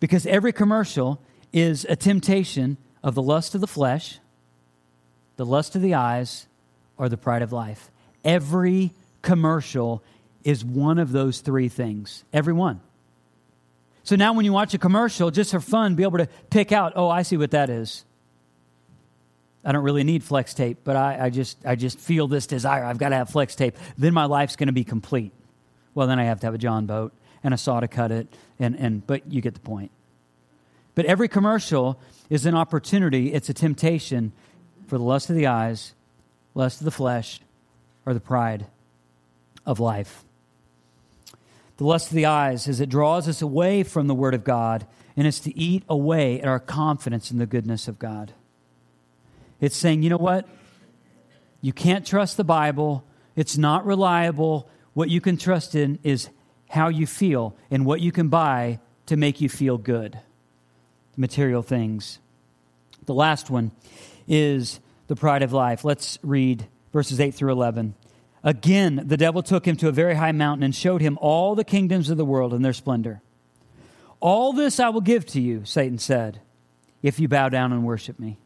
Because 0.00 0.26
every 0.26 0.52
commercial 0.52 1.20
is 1.52 1.86
a 1.88 1.96
temptation 1.96 2.76
of 3.02 3.14
the 3.14 3.22
lust 3.22 3.54
of 3.54 3.60
the 3.60 3.66
flesh, 3.66 4.18
the 5.36 5.46
lust 5.46 5.76
of 5.76 5.82
the 5.82 5.94
eyes, 5.94 6.46
or 6.96 7.08
the 7.08 7.16
pride 7.16 7.42
of 7.42 7.52
life. 7.52 7.90
Every 8.24 8.92
commercial 9.22 10.02
is 10.44 10.64
one 10.64 10.98
of 10.98 11.12
those 11.12 11.40
three 11.40 11.68
things. 11.68 12.24
Every 12.32 12.52
one. 12.52 12.80
So 14.04 14.16
now 14.16 14.32
when 14.32 14.44
you 14.44 14.52
watch 14.52 14.74
a 14.74 14.78
commercial, 14.78 15.30
just 15.30 15.52
for 15.52 15.60
fun, 15.60 15.94
be 15.94 16.02
able 16.02 16.18
to 16.18 16.28
pick 16.50 16.72
out, 16.72 16.94
oh, 16.96 17.08
I 17.08 17.22
see 17.22 17.36
what 17.36 17.52
that 17.52 17.70
is. 17.70 18.04
I 19.64 19.70
don't 19.70 19.84
really 19.84 20.02
need 20.02 20.24
flex 20.24 20.54
tape, 20.54 20.78
but 20.82 20.96
I, 20.96 21.26
I 21.26 21.30
just 21.30 21.56
I 21.64 21.76
just 21.76 22.00
feel 22.00 22.26
this 22.26 22.48
desire. 22.48 22.84
I've 22.84 22.98
got 22.98 23.10
to 23.10 23.16
have 23.16 23.30
flex 23.30 23.54
tape. 23.54 23.76
Then 23.96 24.12
my 24.12 24.24
life's 24.24 24.56
going 24.56 24.66
to 24.66 24.72
be 24.72 24.82
complete. 24.82 25.32
Well, 25.94 26.06
then 26.06 26.18
I 26.18 26.24
have 26.24 26.40
to 26.40 26.46
have 26.46 26.54
a 26.54 26.58
John 26.58 26.86
boat 26.86 27.12
and 27.44 27.52
a 27.52 27.58
saw 27.58 27.80
to 27.80 27.88
cut 27.88 28.12
it, 28.12 28.28
and, 28.58 28.76
and 28.78 29.06
but 29.06 29.30
you 29.30 29.40
get 29.40 29.54
the 29.54 29.60
point. 29.60 29.90
But 30.94 31.06
every 31.06 31.28
commercial 31.28 31.98
is 32.30 32.46
an 32.46 32.54
opportunity, 32.54 33.32
it's 33.32 33.48
a 33.48 33.54
temptation 33.54 34.32
for 34.86 34.98
the 34.98 35.04
lust 35.04 35.30
of 35.30 35.36
the 35.36 35.46
eyes, 35.46 35.94
lust 36.54 36.80
of 36.80 36.84
the 36.84 36.90
flesh, 36.90 37.40
or 38.06 38.14
the 38.14 38.20
pride 38.20 38.66
of 39.64 39.80
life. 39.80 40.24
The 41.78 41.84
lust 41.84 42.08
of 42.08 42.14
the 42.14 42.26
eyes 42.26 42.68
is 42.68 42.80
it 42.80 42.88
draws 42.88 43.26
us 43.28 43.42
away 43.42 43.82
from 43.82 44.06
the 44.06 44.14
Word 44.14 44.34
of 44.34 44.44
God, 44.44 44.86
and 45.16 45.26
it's 45.26 45.40
to 45.40 45.58
eat 45.58 45.82
away 45.88 46.40
at 46.40 46.46
our 46.46 46.60
confidence 46.60 47.30
in 47.30 47.38
the 47.38 47.46
goodness 47.46 47.88
of 47.88 47.98
God. 47.98 48.32
It's 49.60 49.76
saying, 49.76 50.02
you 50.02 50.10
know 50.10 50.16
what? 50.16 50.48
You 51.60 51.72
can't 51.72 52.06
trust 52.06 52.36
the 52.36 52.44
Bible. 52.44 53.04
It's 53.36 53.56
not 53.56 53.86
reliable. 53.86 54.68
What 54.94 55.08
you 55.08 55.20
can 55.20 55.36
trust 55.36 55.74
in 55.74 55.98
is 56.02 56.28
how 56.68 56.88
you 56.88 57.06
feel 57.06 57.56
and 57.70 57.84
what 57.84 58.00
you 58.00 58.12
can 58.12 58.28
buy 58.28 58.80
to 59.06 59.16
make 59.16 59.40
you 59.40 59.48
feel 59.48 59.78
good. 59.78 60.18
Material 61.16 61.62
things. 61.62 62.18
The 63.06 63.14
last 63.14 63.50
one 63.50 63.72
is 64.28 64.80
the 65.08 65.16
pride 65.16 65.42
of 65.42 65.52
life. 65.52 65.84
Let's 65.84 66.18
read 66.22 66.66
verses 66.92 67.20
8 67.20 67.34
through 67.34 67.52
11. 67.52 67.94
Again, 68.44 69.02
the 69.06 69.16
devil 69.16 69.42
took 69.42 69.66
him 69.66 69.76
to 69.76 69.88
a 69.88 69.92
very 69.92 70.14
high 70.14 70.32
mountain 70.32 70.64
and 70.64 70.74
showed 70.74 71.00
him 71.00 71.18
all 71.20 71.54
the 71.54 71.64
kingdoms 71.64 72.10
of 72.10 72.16
the 72.16 72.24
world 72.24 72.52
and 72.52 72.64
their 72.64 72.72
splendor. 72.72 73.22
All 74.20 74.52
this 74.52 74.80
I 74.80 74.88
will 74.88 75.00
give 75.00 75.26
to 75.26 75.40
you, 75.40 75.64
Satan 75.64 75.98
said, 75.98 76.40
if 77.02 77.18
you 77.18 77.28
bow 77.28 77.48
down 77.48 77.72
and 77.72 77.84
worship 77.84 78.18
me. 78.18 78.38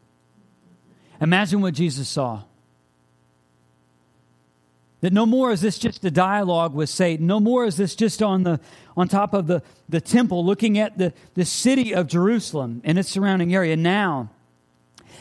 Imagine 1.21 1.61
what 1.61 1.73
Jesus 1.73 2.07
saw. 2.07 2.43
That 5.01 5.13
no 5.13 5.25
more 5.25 5.51
is 5.51 5.61
this 5.61 5.77
just 5.77 6.03
a 6.03 6.11
dialogue 6.11 6.73
with 6.73 6.89
Satan. 6.89 7.27
No 7.27 7.39
more 7.39 7.65
is 7.65 7.77
this 7.77 7.95
just 7.95 8.23
on, 8.23 8.43
the, 8.43 8.59
on 8.95 9.07
top 9.07 9.33
of 9.33 9.45
the, 9.45 9.61
the 9.87 10.01
temple 10.01 10.43
looking 10.43 10.79
at 10.79 10.97
the, 10.97 11.13
the 11.35 11.45
city 11.45 11.93
of 11.93 12.07
Jerusalem 12.07 12.81
and 12.83 12.97
its 12.97 13.09
surrounding 13.09 13.53
area. 13.53 13.77
Now, 13.77 14.31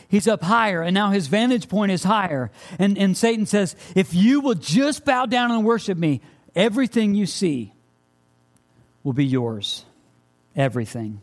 he's 0.09 0.27
up 0.27 0.43
higher, 0.43 0.81
and 0.81 0.95
now 0.95 1.11
his 1.11 1.27
vantage 1.27 1.69
point 1.69 1.93
is 1.93 2.05
higher. 2.05 2.51
And, 2.79 2.97
and 2.97 3.15
Satan 3.17 3.45
says, 3.45 3.77
If 3.95 4.15
you 4.15 4.41
will 4.41 4.55
just 4.55 5.05
bow 5.05 5.27
down 5.27 5.51
and 5.51 5.63
worship 5.63 5.99
me, 5.99 6.23
everything 6.55 7.15
you 7.15 7.27
see 7.27 7.75
will 9.03 9.13
be 9.13 9.27
yours. 9.27 9.85
Everything. 10.57 11.21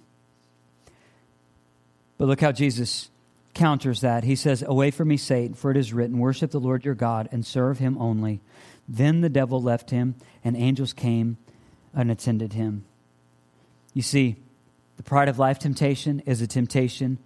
But 2.19 2.27
look 2.27 2.39
how 2.39 2.51
Jesus 2.51 3.09
counters 3.53 4.01
that. 4.01 4.23
He 4.23 4.35
says, 4.35 4.63
Away 4.65 4.91
from 4.91 5.07
me, 5.07 5.17
Satan, 5.17 5.53
for 5.53 5.71
it 5.71 5.77
is 5.77 5.93
written, 5.93 6.19
Worship 6.19 6.51
the 6.51 6.59
Lord 6.59 6.85
your 6.85 6.95
God 6.95 7.29
and 7.31 7.45
serve 7.45 7.79
him 7.79 7.97
only. 7.97 8.41
Then 8.87 9.21
the 9.21 9.29
devil 9.29 9.61
left 9.61 9.89
him, 9.89 10.15
and 10.43 10.57
angels 10.57 10.93
came 10.93 11.37
and 11.93 12.11
attended 12.11 12.53
him. 12.53 12.85
You 13.93 14.01
see, 14.01 14.35
the 14.97 15.03
pride 15.03 15.29
of 15.29 15.39
life 15.39 15.59
temptation 15.59 16.21
is 16.25 16.41
a 16.41 16.47
temptation 16.47 17.17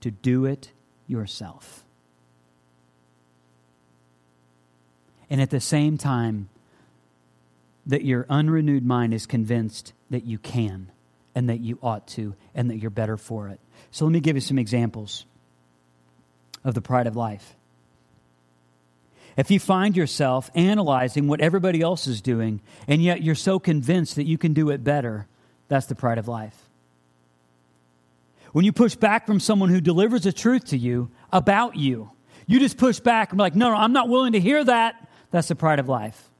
to 0.00 0.10
do 0.10 0.44
it 0.44 0.72
yourself. 1.06 1.84
And 5.30 5.40
at 5.40 5.50
the 5.50 5.60
same 5.60 5.98
time, 5.98 6.48
that 7.86 8.04
your 8.04 8.26
unrenewed 8.28 8.84
mind 8.84 9.14
is 9.14 9.26
convinced 9.26 9.94
that 10.10 10.24
you 10.24 10.38
can 10.38 10.90
and 11.34 11.48
that 11.48 11.60
you 11.60 11.78
ought 11.82 12.06
to 12.06 12.34
and 12.54 12.70
that 12.70 12.76
you're 12.76 12.90
better 12.90 13.16
for 13.16 13.48
it. 13.48 13.58
So 13.90 14.04
let 14.04 14.12
me 14.12 14.20
give 14.20 14.36
you 14.36 14.40
some 14.40 14.58
examples 14.58 15.24
of 16.68 16.74
the 16.74 16.80
pride 16.80 17.06
of 17.06 17.16
life. 17.16 17.56
If 19.36 19.50
you 19.50 19.60
find 19.60 19.96
yourself 19.96 20.50
analyzing 20.54 21.28
what 21.28 21.40
everybody 21.40 21.80
else 21.80 22.06
is 22.06 22.20
doing, 22.20 22.60
and 22.86 23.02
yet 23.02 23.22
you're 23.22 23.34
so 23.34 23.58
convinced 23.58 24.16
that 24.16 24.24
you 24.24 24.36
can 24.36 24.52
do 24.52 24.70
it 24.70 24.82
better, 24.84 25.26
that's 25.68 25.86
the 25.86 25.94
pride 25.94 26.18
of 26.18 26.28
life. 26.28 26.68
When 28.52 28.64
you 28.64 28.72
push 28.72 28.96
back 28.96 29.26
from 29.26 29.40
someone 29.40 29.68
who 29.68 29.80
delivers 29.80 30.22
the 30.22 30.32
truth 30.32 30.66
to 30.66 30.78
you 30.78 31.10
about 31.32 31.76
you, 31.76 32.10
you 32.46 32.58
just 32.58 32.78
push 32.78 32.98
back 32.98 33.30
and 33.30 33.38
be 33.38 33.42
like, 33.42 33.54
no, 33.54 33.70
no, 33.70 33.76
I'm 33.76 33.92
not 33.92 34.08
willing 34.08 34.32
to 34.32 34.40
hear 34.40 34.64
that. 34.64 35.08
That's 35.30 35.48
the 35.48 35.54
pride 35.54 35.78
of 35.78 35.88
life. 35.88 36.30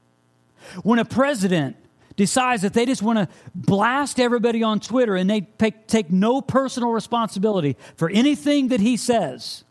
When 0.83 0.99
a 0.99 1.05
president 1.05 1.77
decides 2.15 2.63
that 2.63 2.73
they 2.73 2.85
just 2.85 3.01
want 3.01 3.17
to 3.17 3.29
blast 3.55 4.19
everybody 4.19 4.61
on 4.61 4.81
Twitter 4.81 5.15
and 5.15 5.29
they 5.29 5.41
take 5.87 6.11
no 6.11 6.41
personal 6.41 6.91
responsibility 6.91 7.77
for 7.95 8.09
anything 8.09 8.69
that 8.69 8.81
he 8.81 8.97
says, 8.97 9.63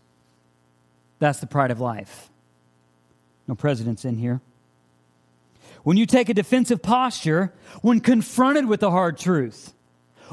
that's 1.19 1.41
the 1.41 1.47
pride 1.47 1.71
of 1.71 1.81
life. 1.81 2.31
No 3.47 3.55
presidents 3.55 4.05
in 4.05 4.19
here. 4.19 4.41
When 5.83 5.97
you 5.97 6.07
take 6.07 6.29
a 6.29 6.35
defensive 6.35 6.83
posture 6.83 7.53
when 7.83 8.01
confronted 8.01 8.67
with 8.67 8.81
the 8.81 8.91
hard 8.91 9.19
truth, 9.19 9.73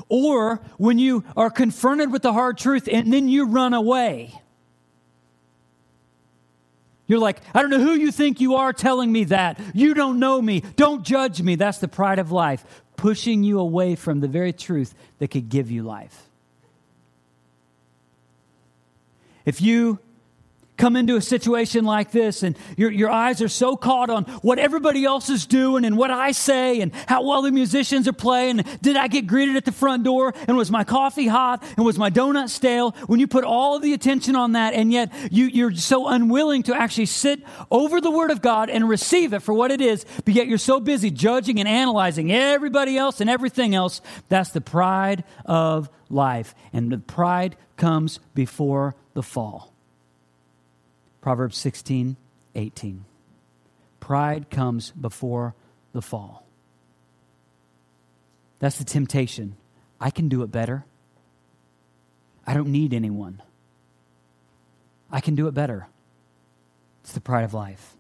or 0.09 0.61
when 0.77 0.99
you 0.99 1.23
are 1.37 1.49
confronted 1.49 2.11
with 2.11 2.21
the 2.21 2.33
hard 2.33 2.57
truth 2.57 2.89
and 2.91 3.11
then 3.13 3.29
you 3.29 3.45
run 3.45 3.73
away. 3.73 4.33
You're 7.07 7.19
like, 7.19 7.39
I 7.53 7.61
don't 7.61 7.69
know 7.69 7.79
who 7.79 7.93
you 7.93 8.11
think 8.11 8.41
you 8.41 8.55
are 8.55 8.73
telling 8.73 9.11
me 9.11 9.25
that. 9.25 9.59
You 9.73 9.93
don't 9.93 10.19
know 10.19 10.41
me. 10.41 10.61
Don't 10.75 11.03
judge 11.03 11.41
me. 11.41 11.55
That's 11.55 11.77
the 11.77 11.87
pride 11.87 12.17
of 12.17 12.31
life, 12.31 12.65
pushing 12.97 13.43
you 13.43 13.59
away 13.59 13.95
from 13.95 14.21
the 14.21 14.27
very 14.27 14.51
truth 14.51 14.95
that 15.19 15.29
could 15.29 15.49
give 15.49 15.69
you 15.69 15.83
life. 15.83 16.29
If 19.45 19.61
you 19.61 19.99
come 20.77 20.95
into 20.95 21.15
a 21.15 21.21
situation 21.21 21.85
like 21.85 22.11
this 22.11 22.43
and 22.43 22.57
your, 22.77 22.91
your 22.91 23.09
eyes 23.09 23.41
are 23.41 23.49
so 23.49 23.75
caught 23.75 24.09
on 24.09 24.23
what 24.41 24.59
everybody 24.59 25.05
else 25.05 25.29
is 25.29 25.45
doing 25.45 25.85
and 25.85 25.97
what 25.97 26.11
I 26.11 26.31
say 26.31 26.81
and 26.81 26.93
how 27.07 27.23
well 27.23 27.41
the 27.41 27.51
musicians 27.51 28.07
are 28.07 28.13
playing. 28.13 28.63
Did 28.81 28.97
I 28.97 29.07
get 29.07 29.27
greeted 29.27 29.55
at 29.55 29.65
the 29.65 29.71
front 29.71 30.03
door? 30.03 30.33
And 30.47 30.57
was 30.57 30.71
my 30.71 30.83
coffee 30.83 31.27
hot? 31.27 31.63
And 31.77 31.85
was 31.85 31.97
my 31.97 32.09
donut 32.09 32.49
stale? 32.49 32.91
When 33.07 33.19
you 33.19 33.27
put 33.27 33.43
all 33.43 33.75
of 33.75 33.81
the 33.81 33.93
attention 33.93 34.35
on 34.35 34.53
that 34.53 34.73
and 34.73 34.91
yet 34.91 35.11
you, 35.31 35.45
you're 35.45 35.73
so 35.73 36.07
unwilling 36.07 36.63
to 36.63 36.75
actually 36.75 37.05
sit 37.07 37.41
over 37.71 38.01
the 38.01 38.11
Word 38.11 38.31
of 38.31 38.41
God 38.41 38.69
and 38.69 38.87
receive 38.87 39.33
it 39.33 39.41
for 39.41 39.53
what 39.53 39.71
it 39.71 39.81
is, 39.81 40.05
but 40.25 40.33
yet 40.33 40.47
you're 40.47 40.57
so 40.57 40.79
busy 40.79 41.09
judging 41.11 41.59
and 41.59 41.67
analyzing 41.67 42.31
everybody 42.31 42.97
else 42.97 43.21
and 43.21 43.29
everything 43.29 43.75
else, 43.75 44.01
that's 44.29 44.51
the 44.51 44.61
pride 44.61 45.23
of 45.45 45.89
life. 46.09 46.55
And 46.73 46.91
the 46.91 46.97
pride 46.97 47.55
comes 47.77 48.19
before 48.33 48.95
the 49.13 49.23
fall. 49.23 49.74
Proverbs 51.25 51.57
16, 51.57 52.17
18. 52.53 53.03
Pride 53.99 54.51
comes 54.51 54.91
before 54.91 55.55
the 55.91 55.99
fall. 56.03 56.45
That's 58.59 58.77
the 58.77 58.83
temptation. 58.83 59.55
I 59.99 60.11
can 60.11 60.29
do 60.29 60.43
it 60.43 60.51
better. 60.51 60.85
I 62.45 62.53
don't 62.53 62.67
need 62.67 62.93
anyone. 62.93 63.41
I 65.11 65.19
can 65.19 65.33
do 65.33 65.47
it 65.47 65.55
better. 65.55 65.87
It's 67.03 67.13
the 67.13 67.21
pride 67.21 67.43
of 67.43 67.55
life. 67.55 67.95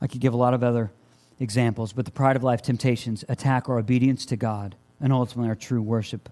I 0.00 0.06
could 0.06 0.20
give 0.20 0.34
a 0.34 0.36
lot 0.36 0.54
of 0.54 0.62
other 0.62 0.92
examples, 1.40 1.92
but 1.92 2.04
the 2.04 2.12
pride 2.12 2.36
of 2.36 2.44
life 2.44 2.62
temptations 2.62 3.24
attack 3.28 3.68
our 3.68 3.80
obedience 3.80 4.24
to 4.26 4.36
God 4.36 4.76
and 5.00 5.12
ultimately 5.12 5.48
our 5.48 5.56
true 5.56 5.82
worship 5.82 6.28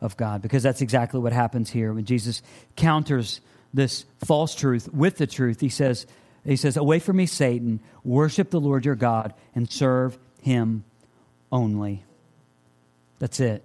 of 0.00 0.16
God, 0.16 0.42
because 0.42 0.64
that's 0.64 0.80
exactly 0.80 1.20
what 1.20 1.32
happens 1.32 1.70
here 1.70 1.92
when 1.92 2.04
Jesus 2.04 2.42
counters 2.74 3.40
this 3.74 4.04
false 4.24 4.54
truth 4.54 4.88
with 4.92 5.16
the 5.16 5.26
truth. 5.26 5.60
He 5.60 5.68
says, 5.68 6.06
he 6.44 6.56
says, 6.56 6.76
Away 6.76 6.98
from 6.98 7.16
me, 7.16 7.26
Satan, 7.26 7.80
worship 8.04 8.50
the 8.50 8.60
Lord 8.60 8.84
your 8.84 8.94
God 8.94 9.34
and 9.54 9.70
serve 9.70 10.18
him 10.40 10.84
only. 11.50 12.04
That's 13.18 13.40
it. 13.40 13.64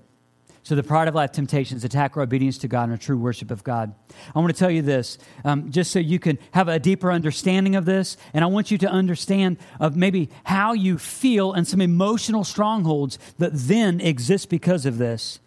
So 0.68 0.76
the 0.76 0.84
pride 0.84 1.08
of 1.08 1.16
life 1.16 1.32
temptations 1.32 1.86
attack 1.86 2.18
our 2.18 2.24
obedience 2.24 2.58
to 2.58 2.68
God 2.68 2.84
and 2.84 2.92
our 2.92 2.98
true 2.98 3.18
worship 3.18 3.52
of 3.52 3.64
God. 3.64 3.96
I 4.36 4.40
want 4.40 4.54
to 4.54 4.60
tell 4.60 4.70
you 4.70 4.82
this, 4.82 5.18
um, 5.46 5.72
just 5.72 5.94
so 5.94 6.00
you 6.00 6.20
can 6.20 6.38
have 6.52 6.68
a 6.68 6.78
deeper 6.78 7.10
understanding 7.10 7.78
of 7.78 7.86
this, 7.86 8.18
and 8.34 8.44
I 8.44 8.48
want 8.48 8.70
you 8.70 8.78
to 8.80 8.90
understand 8.90 9.60
of 9.80 9.96
maybe 9.96 10.30
how 10.44 10.74
you 10.74 10.98
feel 10.98 11.54
and 11.54 11.66
some 11.66 11.80
emotional 11.80 12.44
strongholds 12.44 13.18
that 13.38 13.52
then 13.54 14.02
exist 14.02 14.50
because 14.50 14.86
of 14.86 14.98
this. 14.98 15.40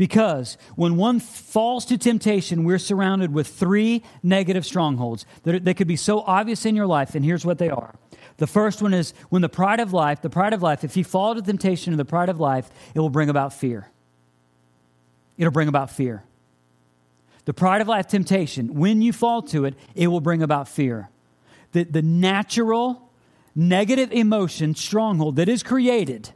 Because 0.00 0.56
when 0.76 0.96
one 0.96 1.20
falls 1.20 1.84
to 1.84 1.98
temptation, 1.98 2.64
we're 2.64 2.78
surrounded 2.78 3.34
with 3.34 3.46
three 3.46 4.02
negative 4.22 4.64
strongholds 4.64 5.26
that, 5.42 5.62
that 5.66 5.74
could 5.74 5.88
be 5.88 5.96
so 5.96 6.20
obvious 6.20 6.64
in 6.64 6.74
your 6.74 6.86
life, 6.86 7.14
and 7.14 7.22
here's 7.22 7.44
what 7.44 7.58
they 7.58 7.68
are. 7.68 7.94
The 8.38 8.46
first 8.46 8.80
one 8.80 8.94
is 8.94 9.12
when 9.28 9.42
the 9.42 9.50
pride 9.50 9.78
of 9.78 9.92
life, 9.92 10.22
the 10.22 10.30
pride 10.30 10.54
of 10.54 10.62
life, 10.62 10.84
if 10.84 10.96
you 10.96 11.04
fall 11.04 11.34
to 11.34 11.42
temptation 11.42 11.92
of 11.92 11.98
the 11.98 12.06
pride 12.06 12.30
of 12.30 12.40
life, 12.40 12.70
it 12.94 13.00
will 13.00 13.10
bring 13.10 13.28
about 13.28 13.52
fear. 13.52 13.90
It'll 15.36 15.52
bring 15.52 15.68
about 15.68 15.90
fear. 15.90 16.24
The 17.44 17.52
pride 17.52 17.82
of 17.82 17.88
life 17.88 18.08
temptation, 18.08 18.76
when 18.76 19.02
you 19.02 19.12
fall 19.12 19.42
to 19.42 19.66
it, 19.66 19.74
it 19.94 20.06
will 20.06 20.22
bring 20.22 20.42
about 20.42 20.66
fear. 20.66 21.10
The, 21.72 21.84
the 21.84 22.00
natural 22.00 23.10
negative 23.54 24.12
emotion 24.12 24.74
stronghold 24.74 25.36
that 25.36 25.50
is 25.50 25.62
created 25.62 26.30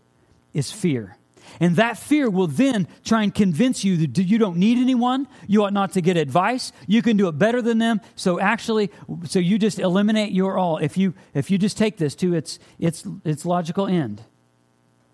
is 0.53 0.71
fear. 0.71 1.17
And 1.61 1.76
that 1.76 1.99
fear 1.99 2.28
will 2.28 2.47
then 2.47 2.88
try 3.05 3.22
and 3.22 3.34
convince 3.34 3.84
you 3.84 3.97
that 4.07 4.22
you 4.22 4.38
don't 4.38 4.57
need 4.57 4.78
anyone. 4.78 5.28
You 5.47 5.64
ought 5.64 5.72
not 5.72 5.92
to 5.92 6.01
get 6.01 6.16
advice. 6.16 6.72
You 6.86 7.03
can 7.03 7.16
do 7.16 7.28
it 7.28 7.38
better 7.38 7.62
than 7.62 7.78
them. 7.78 8.01
So 8.16 8.40
actually, 8.40 8.90
so 9.24 9.38
you 9.38 9.59
just 9.59 9.78
eliminate 9.78 10.32
your 10.32 10.59
all. 10.59 10.78
If 10.78 10.97
you 10.97 11.14
if 11.32 11.51
you 11.51 11.59
just 11.59 11.78
take 11.78 11.97
this 11.97 12.14
to 12.16 12.34
its 12.34 12.59
its 12.78 13.05
its 13.24 13.45
logical 13.45 13.86
end, 13.86 14.22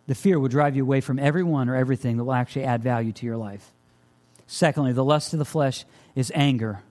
the 0.07 0.14
fear 0.14 0.39
will 0.39 0.49
drive 0.49 0.76
you 0.76 0.83
away 0.83 1.01
from 1.01 1.18
everyone 1.18 1.68
or 1.68 1.76
everything 1.76 2.16
that 2.16 2.24
will 2.24 2.33
actually 2.33 2.64
add 2.64 2.83
value 2.83 3.12
to 3.12 3.26
your 3.26 3.37
life. 3.37 3.72
Secondly, 4.47 4.93
the 4.93 5.05
lust 5.05 5.33
of 5.33 5.39
the 5.39 5.45
flesh 5.45 5.85
is 6.16 6.33
anger. 6.35 6.83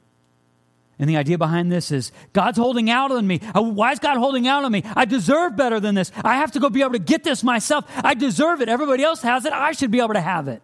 And 1.00 1.10
the 1.10 1.16
idea 1.16 1.38
behind 1.38 1.72
this 1.72 1.92
is 1.92 2.12
God's 2.34 2.58
holding 2.58 2.90
out 2.90 3.10
on 3.12 3.26
me. 3.26 3.40
Uh, 3.56 3.62
why 3.62 3.94
is 3.94 4.00
God 4.00 4.18
holding 4.18 4.48
out 4.48 4.66
on 4.66 4.72
me? 4.72 4.84
I 4.96 5.06
deserve 5.06 5.56
better 5.56 5.80
than 5.80 5.96
this. 5.96 6.12
I 6.26 6.36
have 6.36 6.52
to 6.52 6.60
go 6.60 6.70
be 6.70 6.82
able 6.82 6.92
to 6.92 7.00
get 7.00 7.24
this 7.24 7.42
myself. 7.42 7.86
I 8.04 8.14
deserve 8.14 8.62
it. 8.62 8.68
Everybody 8.68 9.04
else 9.04 9.22
has 9.22 9.46
it. 9.46 9.54
I 9.54 9.72
should 9.72 9.92
be 9.92 10.00
able 10.00 10.16
to 10.16 10.22
have 10.22 10.50
it. 10.50 10.62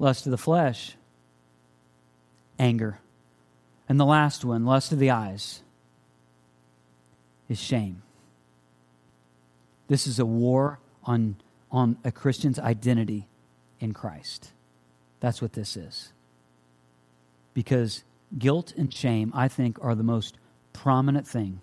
Lust 0.00 0.26
of 0.26 0.32
the 0.32 0.38
flesh, 0.38 0.96
anger. 2.58 2.98
And 3.88 3.98
the 3.98 4.04
last 4.04 4.44
one, 4.44 4.66
lust 4.66 4.92
of 4.92 4.98
the 4.98 5.10
eyes, 5.10 5.62
is 7.48 7.60
shame. 7.60 8.02
This 9.86 10.06
is 10.06 10.18
a 10.18 10.26
war 10.26 10.80
on, 11.04 11.36
on 11.70 11.96
a 12.04 12.10
Christian's 12.10 12.58
identity 12.58 13.28
in 13.80 13.94
Christ. 13.94 14.50
That's 15.20 15.40
what 15.40 15.52
this 15.52 15.76
is. 15.76 16.12
Because 17.54 18.02
guilt 18.36 18.72
and 18.76 18.92
shame, 18.92 19.32
I 19.34 19.48
think, 19.48 19.78
are 19.82 19.94
the 19.94 20.02
most 20.02 20.36
prominent 20.72 21.26
thing 21.26 21.60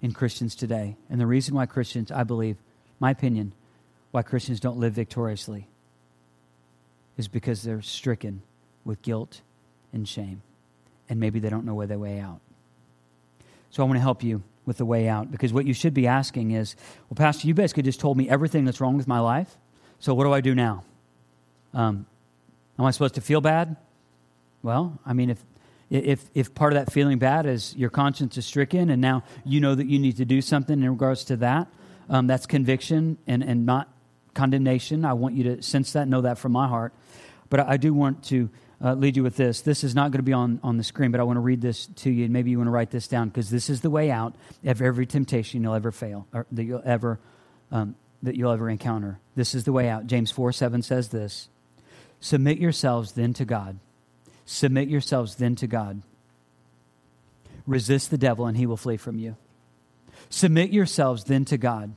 in 0.00 0.12
Christians 0.12 0.54
today. 0.54 0.96
And 1.10 1.20
the 1.20 1.26
reason 1.26 1.54
why 1.54 1.66
Christians, 1.66 2.10
I 2.10 2.24
believe, 2.24 2.56
my 3.00 3.10
opinion, 3.10 3.52
why 4.10 4.22
Christians 4.22 4.60
don't 4.60 4.78
live 4.78 4.92
victoriously 4.92 5.68
is 7.16 7.28
because 7.28 7.62
they're 7.62 7.82
stricken 7.82 8.42
with 8.84 9.02
guilt 9.02 9.42
and 9.92 10.08
shame. 10.08 10.42
And 11.08 11.18
maybe 11.20 11.40
they 11.40 11.50
don't 11.50 11.64
know 11.64 11.74
where 11.74 11.86
their 11.86 11.98
way 11.98 12.20
out. 12.20 12.40
So 13.70 13.82
I 13.82 13.86
want 13.86 13.96
to 13.96 14.02
help 14.02 14.22
you 14.22 14.42
with 14.64 14.78
the 14.78 14.84
way 14.84 15.08
out 15.08 15.30
because 15.30 15.52
what 15.52 15.66
you 15.66 15.74
should 15.74 15.94
be 15.94 16.06
asking 16.06 16.52
is, 16.52 16.76
well, 17.08 17.16
Pastor, 17.16 17.46
you 17.48 17.54
basically 17.54 17.82
just 17.82 18.00
told 18.00 18.16
me 18.16 18.28
everything 18.28 18.64
that's 18.64 18.80
wrong 18.80 18.96
with 18.96 19.08
my 19.08 19.18
life. 19.18 19.56
So 19.98 20.14
what 20.14 20.24
do 20.24 20.32
I 20.32 20.40
do 20.40 20.54
now? 20.54 20.84
Um, 21.74 22.06
am 22.78 22.84
I 22.84 22.90
supposed 22.90 23.14
to 23.16 23.20
feel 23.20 23.40
bad? 23.40 23.76
Well, 24.62 24.98
I 25.04 25.12
mean, 25.12 25.30
if 25.30 25.42
if, 25.90 26.28
if 26.34 26.54
part 26.54 26.72
of 26.72 26.78
that 26.84 26.92
feeling 26.92 27.18
bad 27.18 27.46
is 27.46 27.74
your 27.76 27.90
conscience 27.90 28.36
is 28.36 28.46
stricken 28.46 28.90
and 28.90 29.00
now 29.00 29.24
you 29.44 29.60
know 29.60 29.74
that 29.74 29.86
you 29.86 29.98
need 29.98 30.18
to 30.18 30.24
do 30.24 30.42
something 30.42 30.82
in 30.82 30.90
regards 30.90 31.24
to 31.24 31.36
that, 31.38 31.68
um, 32.10 32.26
that's 32.26 32.46
conviction 32.46 33.18
and, 33.26 33.42
and 33.42 33.64
not 33.66 33.88
condemnation. 34.34 35.04
I 35.04 35.14
want 35.14 35.34
you 35.34 35.44
to 35.44 35.62
sense 35.62 35.92
that, 35.94 36.08
know 36.08 36.22
that 36.22 36.38
from 36.38 36.52
my 36.52 36.68
heart. 36.68 36.92
But 37.48 37.60
I, 37.60 37.72
I 37.72 37.76
do 37.76 37.94
want 37.94 38.24
to 38.24 38.50
uh, 38.82 38.94
lead 38.94 39.16
you 39.16 39.22
with 39.22 39.36
this. 39.36 39.62
This 39.62 39.82
is 39.82 39.94
not 39.94 40.10
going 40.10 40.20
to 40.20 40.24
be 40.24 40.32
on, 40.32 40.60
on 40.62 40.76
the 40.76 40.84
screen, 40.84 41.10
but 41.10 41.20
I 41.20 41.24
want 41.24 41.36
to 41.36 41.40
read 41.40 41.60
this 41.60 41.86
to 41.86 42.10
you, 42.10 42.24
and 42.24 42.32
maybe 42.32 42.50
you 42.50 42.58
want 42.58 42.68
to 42.68 42.72
write 42.72 42.90
this 42.90 43.08
down 43.08 43.28
because 43.28 43.50
this 43.50 43.68
is 43.68 43.80
the 43.80 43.90
way 43.90 44.10
out 44.10 44.34
of 44.64 44.80
every 44.80 45.06
temptation 45.06 45.62
you'll 45.62 45.74
ever 45.74 45.90
fail, 45.90 46.26
or 46.32 46.46
that 46.52 46.64
you'll 46.64 46.82
ever 46.84 47.18
um, 47.72 47.96
that 48.22 48.36
you'll 48.36 48.52
ever 48.52 48.68
encounter. 48.68 49.20
This 49.34 49.54
is 49.54 49.64
the 49.64 49.72
way 49.72 49.88
out. 49.88 50.06
James 50.06 50.30
four 50.30 50.52
seven 50.52 50.82
says 50.82 51.08
this: 51.08 51.48
Submit 52.20 52.58
yourselves 52.58 53.12
then 53.12 53.32
to 53.34 53.44
God. 53.44 53.78
Submit 54.50 54.88
yourselves 54.88 55.34
then 55.34 55.56
to 55.56 55.66
God. 55.66 56.00
Resist 57.66 58.10
the 58.10 58.16
devil, 58.16 58.46
and 58.46 58.56
he 58.56 58.64
will 58.64 58.78
flee 58.78 58.96
from 58.96 59.18
you. 59.18 59.36
Submit 60.30 60.70
yourselves 60.70 61.24
then 61.24 61.44
to 61.44 61.58
God. 61.58 61.94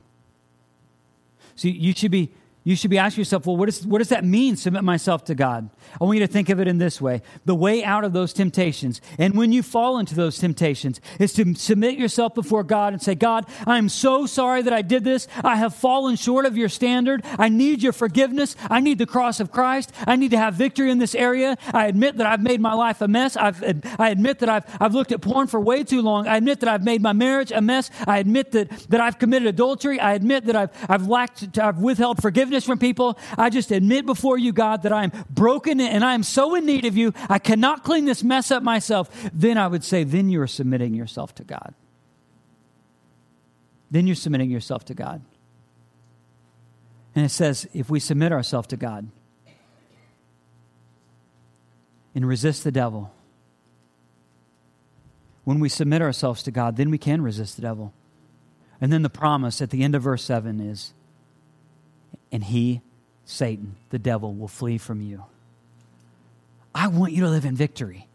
So 1.56 1.68
you 1.68 1.94
should 1.94 2.10
be 2.10 2.30
you 2.64 2.76
should 2.76 2.90
be 2.90 2.98
asking 2.98 3.22
yourself, 3.22 3.46
well, 3.46 3.56
what, 3.56 3.68
is, 3.68 3.86
what 3.86 3.98
does 3.98 4.08
that 4.10 4.24
mean, 4.24 4.56
submit 4.56 4.84
myself 4.84 5.24
to 5.24 5.34
God? 5.34 5.68
I 6.00 6.04
want 6.04 6.18
you 6.18 6.26
to 6.26 6.32
think 6.32 6.48
of 6.48 6.60
it 6.60 6.68
in 6.68 6.78
this 6.78 7.00
way 7.00 7.22
the 7.44 7.54
way 7.54 7.82
out 7.84 8.04
of 8.04 8.12
those 8.12 8.32
temptations, 8.32 9.00
and 9.18 9.36
when 9.36 9.52
you 9.52 9.62
fall 9.62 9.98
into 9.98 10.14
those 10.14 10.38
temptations, 10.38 11.00
is 11.18 11.32
to 11.34 11.54
submit 11.54 11.98
yourself 11.98 12.34
before 12.34 12.62
God 12.62 12.92
and 12.92 13.02
say, 13.02 13.14
God, 13.14 13.46
I 13.66 13.78
am 13.78 13.88
so 13.88 14.26
sorry 14.26 14.62
that 14.62 14.72
I 14.72 14.82
did 14.82 15.04
this. 15.04 15.26
I 15.42 15.56
have 15.56 15.74
fallen 15.74 16.16
short 16.16 16.46
of 16.46 16.56
your 16.56 16.68
standard. 16.68 17.24
I 17.38 17.48
need 17.48 17.82
your 17.82 17.92
forgiveness. 17.92 18.54
I 18.70 18.80
need 18.80 18.98
the 18.98 19.06
cross 19.06 19.40
of 19.40 19.50
Christ. 19.50 19.92
I 20.06 20.16
need 20.16 20.30
to 20.30 20.38
have 20.38 20.54
victory 20.54 20.90
in 20.90 20.98
this 20.98 21.14
area. 21.14 21.56
I 21.72 21.86
admit 21.86 22.18
that 22.18 22.26
I've 22.26 22.42
made 22.42 22.60
my 22.60 22.74
life 22.74 23.00
a 23.00 23.08
mess. 23.08 23.36
I've, 23.36 23.62
I 23.98 24.10
admit 24.10 24.38
that 24.40 24.48
I've, 24.48 24.64
I've 24.80 24.94
looked 24.94 25.12
at 25.12 25.20
porn 25.20 25.46
for 25.46 25.60
way 25.60 25.82
too 25.84 26.02
long. 26.02 26.28
I 26.28 26.36
admit 26.36 26.60
that 26.60 26.68
I've 26.68 26.84
made 26.84 27.02
my 27.02 27.12
marriage 27.12 27.50
a 27.52 27.60
mess. 27.60 27.90
I 28.06 28.18
admit 28.18 28.52
that, 28.52 28.70
that 28.88 29.00
I've 29.00 29.18
committed 29.18 29.48
adultery. 29.48 29.98
I 29.98 30.14
admit 30.14 30.46
that 30.46 30.56
I've, 30.56 30.70
I've 30.88 31.08
lacked, 31.08 31.58
I've 31.58 31.78
withheld 31.78 32.22
forgiveness 32.22 32.51
forgiveness 32.52 32.64
from 32.64 32.78
people. 32.78 33.18
I 33.38 33.50
just 33.50 33.70
admit 33.70 34.04
before 34.04 34.38
you, 34.38 34.52
God, 34.52 34.82
that 34.82 34.92
I'm 34.92 35.12
broken 35.30 35.80
and 35.80 36.04
I 36.04 36.14
am 36.14 36.22
so 36.22 36.54
in 36.54 36.66
need 36.66 36.84
of 36.84 36.96
you. 36.96 37.12
I 37.28 37.38
cannot 37.38 37.82
clean 37.82 38.04
this 38.04 38.22
mess 38.22 38.50
up 38.50 38.62
myself. 38.62 39.08
Then 39.32 39.56
I 39.56 39.66
would 39.66 39.84
say, 39.84 40.04
then 40.04 40.28
you're 40.28 40.46
submitting 40.46 40.94
yourself 40.94 41.34
to 41.36 41.44
God. 41.44 41.74
Then 43.90 44.06
you're 44.06 44.16
submitting 44.16 44.50
yourself 44.50 44.84
to 44.86 44.94
God. 44.94 45.22
And 47.14 47.24
it 47.24 47.30
says, 47.30 47.68
if 47.74 47.90
we 47.90 48.00
submit 48.00 48.32
ourselves 48.32 48.68
to 48.68 48.76
God 48.76 49.08
and 52.14 52.26
resist 52.26 52.64
the 52.64 52.72
devil, 52.72 53.12
when 55.44 55.58
we 55.58 55.68
submit 55.68 56.02
ourselves 56.02 56.42
to 56.44 56.50
God, 56.50 56.76
then 56.76 56.90
we 56.90 56.98
can 56.98 57.22
resist 57.22 57.56
the 57.56 57.62
devil. 57.62 57.92
And 58.80 58.92
then 58.92 59.02
the 59.02 59.10
promise 59.10 59.60
at 59.60 59.70
the 59.70 59.82
end 59.82 59.94
of 59.94 60.02
verse 60.02 60.24
7 60.24 60.60
is 60.60 60.92
and 62.32 62.42
he, 62.42 62.80
Satan, 63.24 63.76
the 63.90 63.98
devil, 63.98 64.34
will 64.34 64.48
flee 64.48 64.78
from 64.78 65.00
you. 65.00 65.24
I 66.74 66.88
want 66.88 67.12
you 67.12 67.22
to 67.24 67.28
live 67.28 67.44
in 67.44 67.54
victory. 67.54 68.08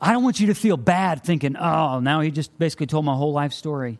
I 0.00 0.12
don't 0.12 0.24
want 0.24 0.40
you 0.40 0.48
to 0.48 0.54
feel 0.54 0.76
bad 0.76 1.22
thinking, 1.22 1.56
oh, 1.56 2.00
now 2.00 2.20
he 2.20 2.32
just 2.32 2.58
basically 2.58 2.86
told 2.86 3.04
my 3.04 3.14
whole 3.14 3.32
life 3.32 3.52
story. 3.52 3.98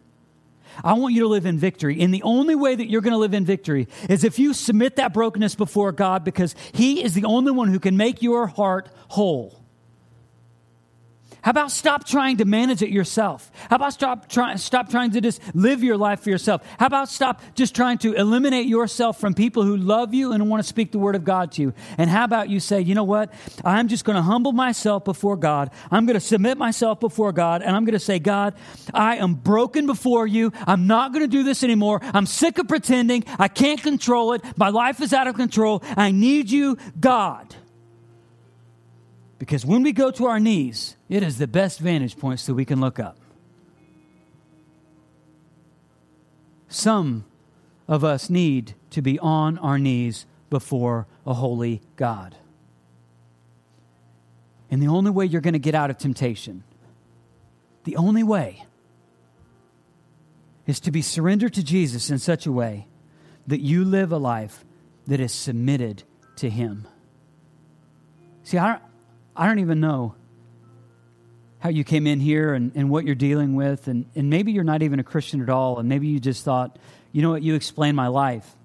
I 0.82 0.94
want 0.94 1.14
you 1.14 1.22
to 1.22 1.28
live 1.28 1.46
in 1.46 1.58
victory. 1.58 2.00
And 2.00 2.12
the 2.12 2.22
only 2.22 2.54
way 2.54 2.74
that 2.74 2.88
you're 2.88 3.02
going 3.02 3.12
to 3.12 3.18
live 3.18 3.34
in 3.34 3.44
victory 3.44 3.86
is 4.08 4.24
if 4.24 4.38
you 4.38 4.54
submit 4.54 4.96
that 4.96 5.12
brokenness 5.12 5.54
before 5.54 5.92
God 5.92 6.24
because 6.24 6.56
He 6.72 7.04
is 7.04 7.14
the 7.14 7.24
only 7.24 7.52
one 7.52 7.68
who 7.68 7.78
can 7.78 7.96
make 7.96 8.22
your 8.22 8.46
heart 8.48 8.88
whole. 9.08 9.61
How 11.42 11.50
about 11.50 11.72
stop 11.72 12.06
trying 12.06 12.36
to 12.36 12.44
manage 12.44 12.82
it 12.82 12.90
yourself? 12.90 13.50
How 13.68 13.76
about 13.76 13.92
stop, 13.92 14.28
try, 14.28 14.54
stop 14.54 14.88
trying 14.88 15.10
to 15.10 15.20
just 15.20 15.40
live 15.54 15.82
your 15.82 15.96
life 15.96 16.20
for 16.20 16.30
yourself? 16.30 16.62
How 16.78 16.86
about 16.86 17.08
stop 17.08 17.42
just 17.56 17.74
trying 17.74 17.98
to 17.98 18.12
eliminate 18.12 18.66
yourself 18.66 19.18
from 19.18 19.34
people 19.34 19.64
who 19.64 19.76
love 19.76 20.14
you 20.14 20.32
and 20.32 20.48
want 20.48 20.62
to 20.62 20.68
speak 20.68 20.92
the 20.92 21.00
word 21.00 21.16
of 21.16 21.24
God 21.24 21.50
to 21.52 21.62
you? 21.62 21.74
And 21.98 22.08
how 22.08 22.22
about 22.22 22.48
you 22.48 22.60
say, 22.60 22.80
you 22.80 22.94
know 22.94 23.02
what? 23.02 23.32
I'm 23.64 23.88
just 23.88 24.04
going 24.04 24.14
to 24.14 24.22
humble 24.22 24.52
myself 24.52 25.04
before 25.04 25.36
God. 25.36 25.70
I'm 25.90 26.06
going 26.06 26.14
to 26.14 26.20
submit 26.20 26.58
myself 26.58 27.00
before 27.00 27.32
God. 27.32 27.62
And 27.62 27.74
I'm 27.74 27.84
going 27.84 27.94
to 27.94 27.98
say, 27.98 28.20
God, 28.20 28.54
I 28.94 29.16
am 29.16 29.34
broken 29.34 29.86
before 29.86 30.28
you. 30.28 30.52
I'm 30.64 30.86
not 30.86 31.12
going 31.12 31.24
to 31.24 31.28
do 31.28 31.42
this 31.42 31.64
anymore. 31.64 32.00
I'm 32.02 32.26
sick 32.26 32.58
of 32.58 32.68
pretending. 32.68 33.24
I 33.40 33.48
can't 33.48 33.82
control 33.82 34.32
it. 34.34 34.42
My 34.56 34.68
life 34.68 35.00
is 35.00 35.12
out 35.12 35.26
of 35.26 35.34
control. 35.34 35.82
I 35.96 36.12
need 36.12 36.50
you, 36.52 36.78
God. 37.00 37.56
Because 39.42 39.66
when 39.66 39.82
we 39.82 39.90
go 39.90 40.12
to 40.12 40.26
our 40.26 40.38
knees, 40.38 40.96
it 41.08 41.24
is 41.24 41.38
the 41.38 41.48
best 41.48 41.80
vantage 41.80 42.16
point 42.16 42.38
so 42.38 42.54
we 42.54 42.64
can 42.64 42.80
look 42.80 43.00
up. 43.00 43.18
Some 46.68 47.24
of 47.88 48.04
us 48.04 48.30
need 48.30 48.74
to 48.90 49.02
be 49.02 49.18
on 49.18 49.58
our 49.58 49.80
knees 49.80 50.26
before 50.48 51.08
a 51.26 51.34
holy 51.34 51.82
God. 51.96 52.36
And 54.70 54.80
the 54.80 54.86
only 54.86 55.10
way 55.10 55.26
you're 55.26 55.40
going 55.40 55.54
to 55.54 55.58
get 55.58 55.74
out 55.74 55.90
of 55.90 55.98
temptation, 55.98 56.62
the 57.82 57.96
only 57.96 58.22
way, 58.22 58.64
is 60.68 60.78
to 60.78 60.92
be 60.92 61.02
surrendered 61.02 61.54
to 61.54 61.64
Jesus 61.64 62.10
in 62.10 62.20
such 62.20 62.46
a 62.46 62.52
way 62.52 62.86
that 63.48 63.58
you 63.58 63.84
live 63.84 64.12
a 64.12 64.18
life 64.18 64.64
that 65.08 65.18
is 65.18 65.32
submitted 65.32 66.04
to 66.36 66.48
Him. 66.48 66.86
See, 68.44 68.56
I 68.56 68.68
don't, 68.68 68.82
I 69.36 69.46
don't 69.46 69.58
even 69.60 69.80
know 69.80 70.14
how 71.58 71.70
you 71.70 71.84
came 71.84 72.06
in 72.06 72.20
here 72.20 72.54
and, 72.54 72.72
and 72.74 72.90
what 72.90 73.04
you're 73.04 73.14
dealing 73.14 73.54
with. 73.54 73.86
And, 73.88 74.06
and 74.14 74.28
maybe 74.28 74.52
you're 74.52 74.64
not 74.64 74.82
even 74.82 74.98
a 74.98 75.04
Christian 75.04 75.40
at 75.40 75.48
all. 75.48 75.78
And 75.78 75.88
maybe 75.88 76.08
you 76.08 76.18
just 76.18 76.44
thought, 76.44 76.78
you 77.12 77.22
know 77.22 77.30
what, 77.30 77.42
you 77.42 77.54
explain 77.54 77.94
my 77.94 78.08
life. 78.08 78.56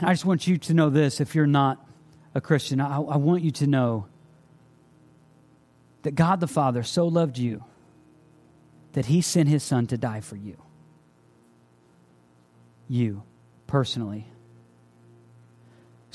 I 0.00 0.12
just 0.12 0.24
want 0.24 0.46
you 0.46 0.58
to 0.58 0.74
know 0.74 0.90
this 0.90 1.20
if 1.20 1.34
you're 1.34 1.46
not 1.46 1.84
a 2.34 2.40
Christian, 2.40 2.80
I, 2.80 2.96
I 2.96 3.16
want 3.16 3.42
you 3.42 3.50
to 3.52 3.66
know 3.66 4.06
that 6.02 6.14
God 6.14 6.40
the 6.40 6.46
Father 6.46 6.82
so 6.82 7.06
loved 7.08 7.38
you 7.38 7.64
that 8.92 9.06
he 9.06 9.20
sent 9.20 9.48
his 9.48 9.62
son 9.62 9.86
to 9.88 9.98
die 9.98 10.20
for 10.20 10.36
you. 10.36 10.56
You, 12.88 13.22
personally 13.66 14.28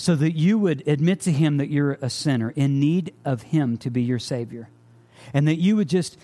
so 0.02 0.16
that 0.16 0.32
you 0.32 0.58
would 0.58 0.88
admit 0.88 1.20
to 1.22 1.32
him 1.32 1.58
that 1.58 1.70
you're 1.70 1.99
a 2.02 2.10
sinner 2.10 2.49
in 2.56 2.80
need 2.80 3.14
of 3.24 3.43
him 3.43 3.78
to 3.78 3.91
be 3.91 4.02
your 4.02 4.18
Savior. 4.18 4.68
And 5.32 5.47
that 5.47 5.58
you 5.58 5.76
would 5.76 5.88
just 5.88 6.18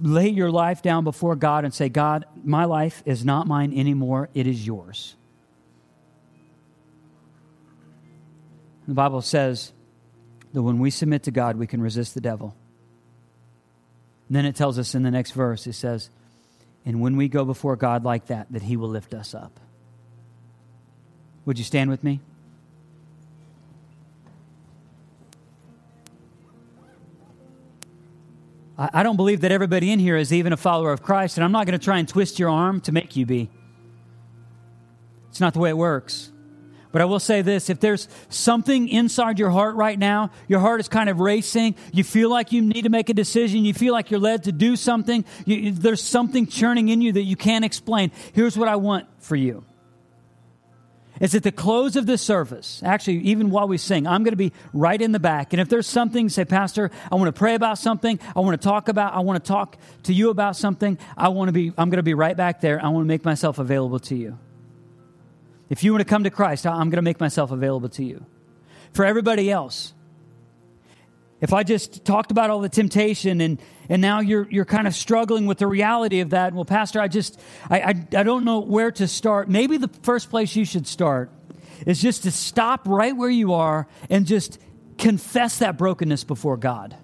lay 0.00 0.28
your 0.28 0.52
life 0.52 0.82
down 0.82 1.02
before 1.02 1.34
God 1.34 1.64
and 1.64 1.74
say, 1.74 1.88
God, 1.88 2.26
my 2.44 2.64
life 2.64 3.02
is 3.04 3.24
not 3.24 3.48
mine 3.48 3.76
anymore, 3.76 4.28
it 4.34 4.46
is 4.46 4.64
yours. 4.64 5.16
The 8.86 8.94
Bible 8.94 9.20
says 9.20 9.72
that 10.52 10.62
when 10.62 10.78
we 10.78 10.88
submit 10.92 11.24
to 11.24 11.32
God, 11.32 11.56
we 11.56 11.66
can 11.66 11.82
resist 11.82 12.14
the 12.14 12.20
devil. 12.20 12.54
And 14.28 14.36
then 14.36 14.44
it 14.46 14.54
tells 14.54 14.78
us 14.78 14.94
in 14.94 15.02
the 15.02 15.10
next 15.10 15.32
verse, 15.32 15.66
it 15.66 15.72
says, 15.72 16.08
and 16.86 17.00
when 17.00 17.16
we 17.16 17.26
go 17.26 17.44
before 17.44 17.74
God 17.74 18.04
like 18.04 18.26
that, 18.26 18.46
that 18.52 18.62
he 18.62 18.76
will 18.76 18.88
lift 18.88 19.12
us 19.12 19.34
up. 19.34 19.58
Would 21.46 21.58
you 21.58 21.64
stand 21.64 21.90
with 21.90 22.04
me? 22.04 22.20
I 28.78 29.02
don't 29.02 29.16
believe 29.16 29.40
that 29.40 29.50
everybody 29.50 29.90
in 29.90 29.98
here 29.98 30.16
is 30.16 30.32
even 30.32 30.52
a 30.52 30.56
follower 30.56 30.92
of 30.92 31.02
Christ, 31.02 31.36
and 31.36 31.44
I'm 31.44 31.50
not 31.50 31.66
going 31.66 31.76
to 31.76 31.84
try 31.84 31.98
and 31.98 32.08
twist 32.08 32.38
your 32.38 32.48
arm 32.48 32.80
to 32.82 32.92
make 32.92 33.16
you 33.16 33.26
be. 33.26 33.50
It's 35.30 35.40
not 35.40 35.52
the 35.52 35.58
way 35.58 35.70
it 35.70 35.76
works. 35.76 36.30
But 36.92 37.02
I 37.02 37.04
will 37.04 37.18
say 37.18 37.42
this 37.42 37.68
if 37.70 37.80
there's 37.80 38.08
something 38.28 38.88
inside 38.88 39.38
your 39.38 39.50
heart 39.50 39.74
right 39.74 39.98
now, 39.98 40.30
your 40.46 40.60
heart 40.60 40.80
is 40.80 40.88
kind 40.88 41.10
of 41.10 41.18
racing, 41.18 41.74
you 41.92 42.04
feel 42.04 42.30
like 42.30 42.52
you 42.52 42.62
need 42.62 42.82
to 42.82 42.88
make 42.88 43.08
a 43.08 43.14
decision, 43.14 43.64
you 43.64 43.74
feel 43.74 43.92
like 43.92 44.10
you're 44.10 44.20
led 44.20 44.44
to 44.44 44.52
do 44.52 44.76
something, 44.76 45.24
you, 45.44 45.72
there's 45.72 46.02
something 46.02 46.46
churning 46.46 46.88
in 46.88 47.02
you 47.02 47.12
that 47.12 47.22
you 47.22 47.36
can't 47.36 47.64
explain. 47.64 48.12
Here's 48.32 48.56
what 48.56 48.68
I 48.68 48.76
want 48.76 49.06
for 49.18 49.36
you 49.36 49.64
is 51.20 51.34
at 51.34 51.42
the 51.42 51.52
close 51.52 51.96
of 51.96 52.06
this 52.06 52.22
service, 52.22 52.82
actually, 52.84 53.18
even 53.18 53.50
while 53.50 53.68
we 53.68 53.78
sing, 53.78 54.06
I'm 54.06 54.22
going 54.22 54.32
to 54.32 54.36
be 54.36 54.52
right 54.72 55.00
in 55.00 55.12
the 55.12 55.18
back. 55.18 55.52
And 55.52 55.60
if 55.60 55.68
there's 55.68 55.86
something, 55.86 56.28
say, 56.28 56.44
Pastor, 56.44 56.90
I 57.10 57.14
want 57.16 57.26
to 57.26 57.38
pray 57.38 57.54
about 57.54 57.78
something, 57.78 58.18
I 58.36 58.40
want 58.40 58.60
to 58.60 58.68
talk 58.68 58.88
about, 58.88 59.14
I 59.14 59.20
want 59.20 59.42
to 59.42 59.48
talk 59.48 59.76
to 60.04 60.12
you 60.12 60.30
about 60.30 60.56
something, 60.56 60.98
I 61.16 61.28
want 61.28 61.48
to 61.48 61.52
be, 61.52 61.72
I'm 61.76 61.90
going 61.90 61.98
to 61.98 62.02
be 62.02 62.14
right 62.14 62.36
back 62.36 62.60
there. 62.60 62.82
I 62.82 62.88
want 62.88 63.04
to 63.04 63.08
make 63.08 63.24
myself 63.24 63.58
available 63.58 63.98
to 64.00 64.16
you. 64.16 64.38
If 65.68 65.84
you 65.84 65.92
want 65.92 66.00
to 66.00 66.08
come 66.08 66.24
to 66.24 66.30
Christ, 66.30 66.66
I'm 66.66 66.90
going 66.90 66.96
to 66.96 67.02
make 67.02 67.20
myself 67.20 67.50
available 67.50 67.88
to 67.90 68.04
you. 68.04 68.24
For 68.92 69.04
everybody 69.04 69.50
else, 69.50 69.92
if 71.40 71.52
I 71.52 71.62
just 71.62 72.04
talked 72.04 72.30
about 72.30 72.50
all 72.50 72.60
the 72.60 72.68
temptation 72.68 73.40
and, 73.40 73.60
and 73.88 74.02
now 74.02 74.20
you're, 74.20 74.46
you're 74.50 74.64
kind 74.64 74.86
of 74.86 74.94
struggling 74.94 75.46
with 75.46 75.58
the 75.58 75.66
reality 75.66 76.20
of 76.20 76.30
that, 76.30 76.52
well, 76.52 76.64
Pastor, 76.64 77.00
I 77.00 77.08
just, 77.08 77.40
I, 77.70 77.80
I, 77.80 77.88
I 77.88 78.22
don't 78.22 78.44
know 78.44 78.60
where 78.60 78.90
to 78.92 79.08
start. 79.08 79.48
Maybe 79.48 79.78
the 79.78 79.88
first 80.02 80.30
place 80.30 80.54
you 80.54 80.64
should 80.64 80.86
start 80.86 81.30
is 81.86 82.00
just 82.02 82.24
to 82.24 82.30
stop 82.30 82.86
right 82.86 83.16
where 83.16 83.30
you 83.30 83.54
are 83.54 83.86
and 84.10 84.26
just 84.26 84.58
confess 84.98 85.58
that 85.58 85.78
brokenness 85.78 86.24
before 86.24 86.56
God. 86.56 86.96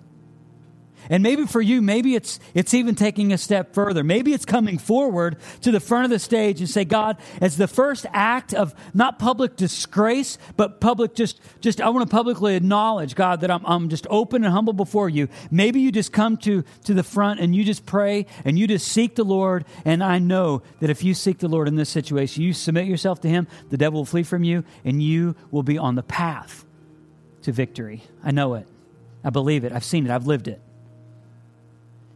And 1.11 1.23
maybe 1.23 1.47
for 1.47 1.61
you, 1.61 1.83
maybe 1.83 2.15
it's, 2.15 2.41
it's 2.55 2.75
even 2.75 2.95
taking 2.95 3.33
a 3.33 3.39
step 3.39 3.75
further. 3.75 4.03
Maybe 4.03 4.33
it's 4.33 4.45
coming 4.45 4.79
forward 4.79 5.37
to 5.63 5.71
the 5.71 5.81
front 5.81 6.05
of 6.05 6.11
the 6.11 6.19
stage 6.19 6.61
and 6.61 6.69
say, 6.69 6.85
God, 6.85 7.19
as 7.41 7.57
the 7.57 7.69
first 7.69 8.07
act 8.13 8.55
of 8.55 8.75
not 8.95 9.19
public 9.19 9.57
disgrace, 9.57 10.39
but 10.57 10.81
public 10.81 11.15
just, 11.15 11.41
just 11.61 11.81
I 11.81 11.89
want 11.91 12.09
to 12.09 12.15
publicly 12.15 12.57
acknowledge, 12.57 13.15
God, 13.15 13.41
that 13.43 13.51
I'm, 13.51 13.65
I'm 13.67 13.89
just 13.89 14.07
open 14.11 14.45
and 14.45 14.53
humble 14.53 14.73
before 14.73 15.09
you. 15.09 15.29
Maybe 15.51 15.81
you 15.81 15.93
just 15.93 16.13
come 16.13 16.37
to, 16.39 16.65
to 16.85 16.95
the 16.95 17.03
front 17.03 17.41
and 17.41 17.55
you 17.55 17.65
just 17.65 17.87
pray 17.87 18.27
and 18.45 18.59
you 18.59 18.67
just 18.67 18.89
seek 18.89 19.15
the 19.15 19.25
Lord. 19.25 19.65
And 19.85 20.03
I 20.03 20.19
know 20.19 20.63
that 20.81 20.91
if 20.91 21.05
you 21.05 21.15
seek 21.15 21.39
the 21.39 21.49
Lord 21.49 21.69
in 21.69 21.77
this 21.77 21.91
situation, 21.91 22.43
you 22.43 22.53
submit 22.53 22.87
yourself 22.87 23.21
to 23.23 23.29
Him, 23.29 23.47
the 23.71 23.77
devil 23.77 24.01
will 24.01 24.07
flee 24.07 24.23
from 24.23 24.45
you 24.45 24.65
and 24.85 25.03
you 25.03 25.37
will 25.51 25.63
be 25.63 25.79
on 25.79 25.95
the 25.95 26.03
path 26.03 26.65
to 27.43 27.53
victory. 27.53 28.03
I 28.23 28.31
know 28.31 28.55
it. 28.55 28.67
I 29.23 29.31
believe 29.31 29.65
it. 29.65 29.73
I've 29.73 29.85
seen 29.85 30.07
it. 30.07 30.11
I've 30.11 30.27
lived 30.27 30.49
it. 30.49 30.61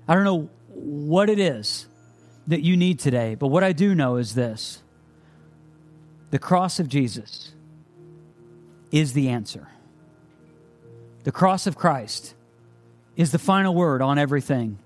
I 0.08 0.14
don't 0.14 0.24
know 0.24 0.48
what 0.68 1.28
it 1.28 1.38
is 1.38 1.86
that 2.46 2.62
you 2.62 2.76
need 2.76 2.98
today, 2.98 3.34
but 3.34 3.48
what 3.48 3.62
I 3.62 3.72
do 3.72 3.94
know 3.94 4.16
is 4.16 4.34
this 4.34 4.82
The 6.30 6.38
cross 6.38 6.80
of 6.80 6.88
Jesus 6.88 7.52
is 8.90 9.12
the 9.12 9.28
answer. 9.28 9.68
The 11.24 11.32
cross 11.32 11.66
of 11.66 11.76
Christ 11.76 12.34
is 13.16 13.32
the 13.32 13.38
final 13.38 13.74
word 13.74 14.00
on 14.00 14.18
everything 14.18 14.78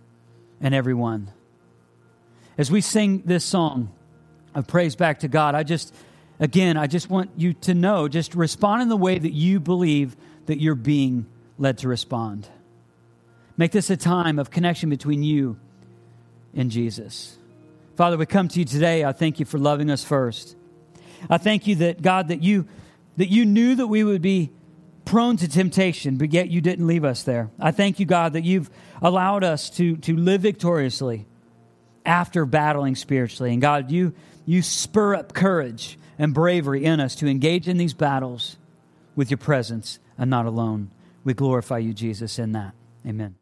and 0.61 0.75
everyone. 0.75 1.31
As 2.59 2.71
we 2.71 2.81
sing 2.81 3.23
this 3.25 3.45
song 3.45 3.93
of 4.55 4.67
praise 4.67 4.97
back 4.97 5.21
to 5.21 5.29
God, 5.29 5.55
I 5.55 5.63
just, 5.63 5.95
again, 6.41 6.77
I 6.77 6.89
just 6.89 7.09
want 7.09 7.31
you 7.37 7.53
to 7.55 7.75
know, 7.75 8.09
just 8.09 8.35
respond 8.35 8.83
in 8.83 8.89
the 8.89 8.97
way 8.97 9.19
that 9.19 9.33
you 9.33 9.61
believe 9.61 10.17
that 10.47 10.61
you're 10.61 10.75
being 10.75 11.27
led 11.59 11.79
to 11.79 11.89
respond. 11.89 12.49
Make 13.63 13.71
this 13.71 13.91
a 13.91 13.97
time 13.97 14.41
of 14.41 14.51
connection 14.51 14.91
between 14.91 15.23
you 15.23 15.57
and 16.53 16.69
Jesus. 16.69 17.39
Father, 17.95 18.17
we 18.17 18.27
come 18.27 18.49
to 18.49 18.59
you 18.59 18.65
today. 18.65 19.05
I 19.05 19.13
thank 19.13 19.39
you 19.39 19.47
for 19.47 19.57
loving 19.57 19.89
us 19.89 20.03
first. 20.03 20.57
I 21.31 21.39
thank 21.39 21.69
you 21.69 21.77
that, 21.77 22.03
God, 22.03 22.27
that 22.27 22.43
you, 22.43 22.67
that 23.19 23.29
you 23.29 23.45
knew 23.45 23.77
that 23.77 23.87
we 23.87 24.03
would 24.03 24.21
be 24.21 24.51
prone 25.05 25.37
to 25.37 25.47
temptation, 25.47 26.17
but 26.17 26.33
yet 26.33 26.51
you 26.51 26.61
didn't 26.61 26.89
leave 26.89 27.05
us 27.05 27.23
there. 27.23 27.53
I 27.61 27.71
thank 27.71 28.01
you, 28.01 28.05
God, 28.05 28.33
that 28.33 28.43
you've 28.43 28.69
allowed 29.01 29.45
us 29.45 29.71
to, 29.77 29.97
to 29.99 30.17
live 30.17 30.41
victoriously 30.41 31.25
after 32.05 32.45
battling 32.45 32.97
spiritually. 32.97 33.53
And 33.53 33.63
God, 33.63 33.93
you, 33.93 34.13
you 34.45 34.63
spur 34.63 35.15
up 35.15 35.35
courage 35.35 36.01
and 36.19 36.35
bravery 36.35 36.85
in 36.85 36.99
us 36.99 37.15
to 37.15 37.29
engage 37.29 37.69
in 37.69 37.77
these 37.77 37.95
battles 37.95 38.57
with 39.15 39.31
your 39.31 39.39
presence 39.39 40.01
and 40.19 40.29
not 40.29 40.47
alone. 40.47 40.91
We 41.23 41.33
glorify 41.33 41.79
you, 41.79 41.93
Jesus, 41.93 42.41
in 42.41 42.51
that. 42.55 42.75
Amen. 43.07 43.37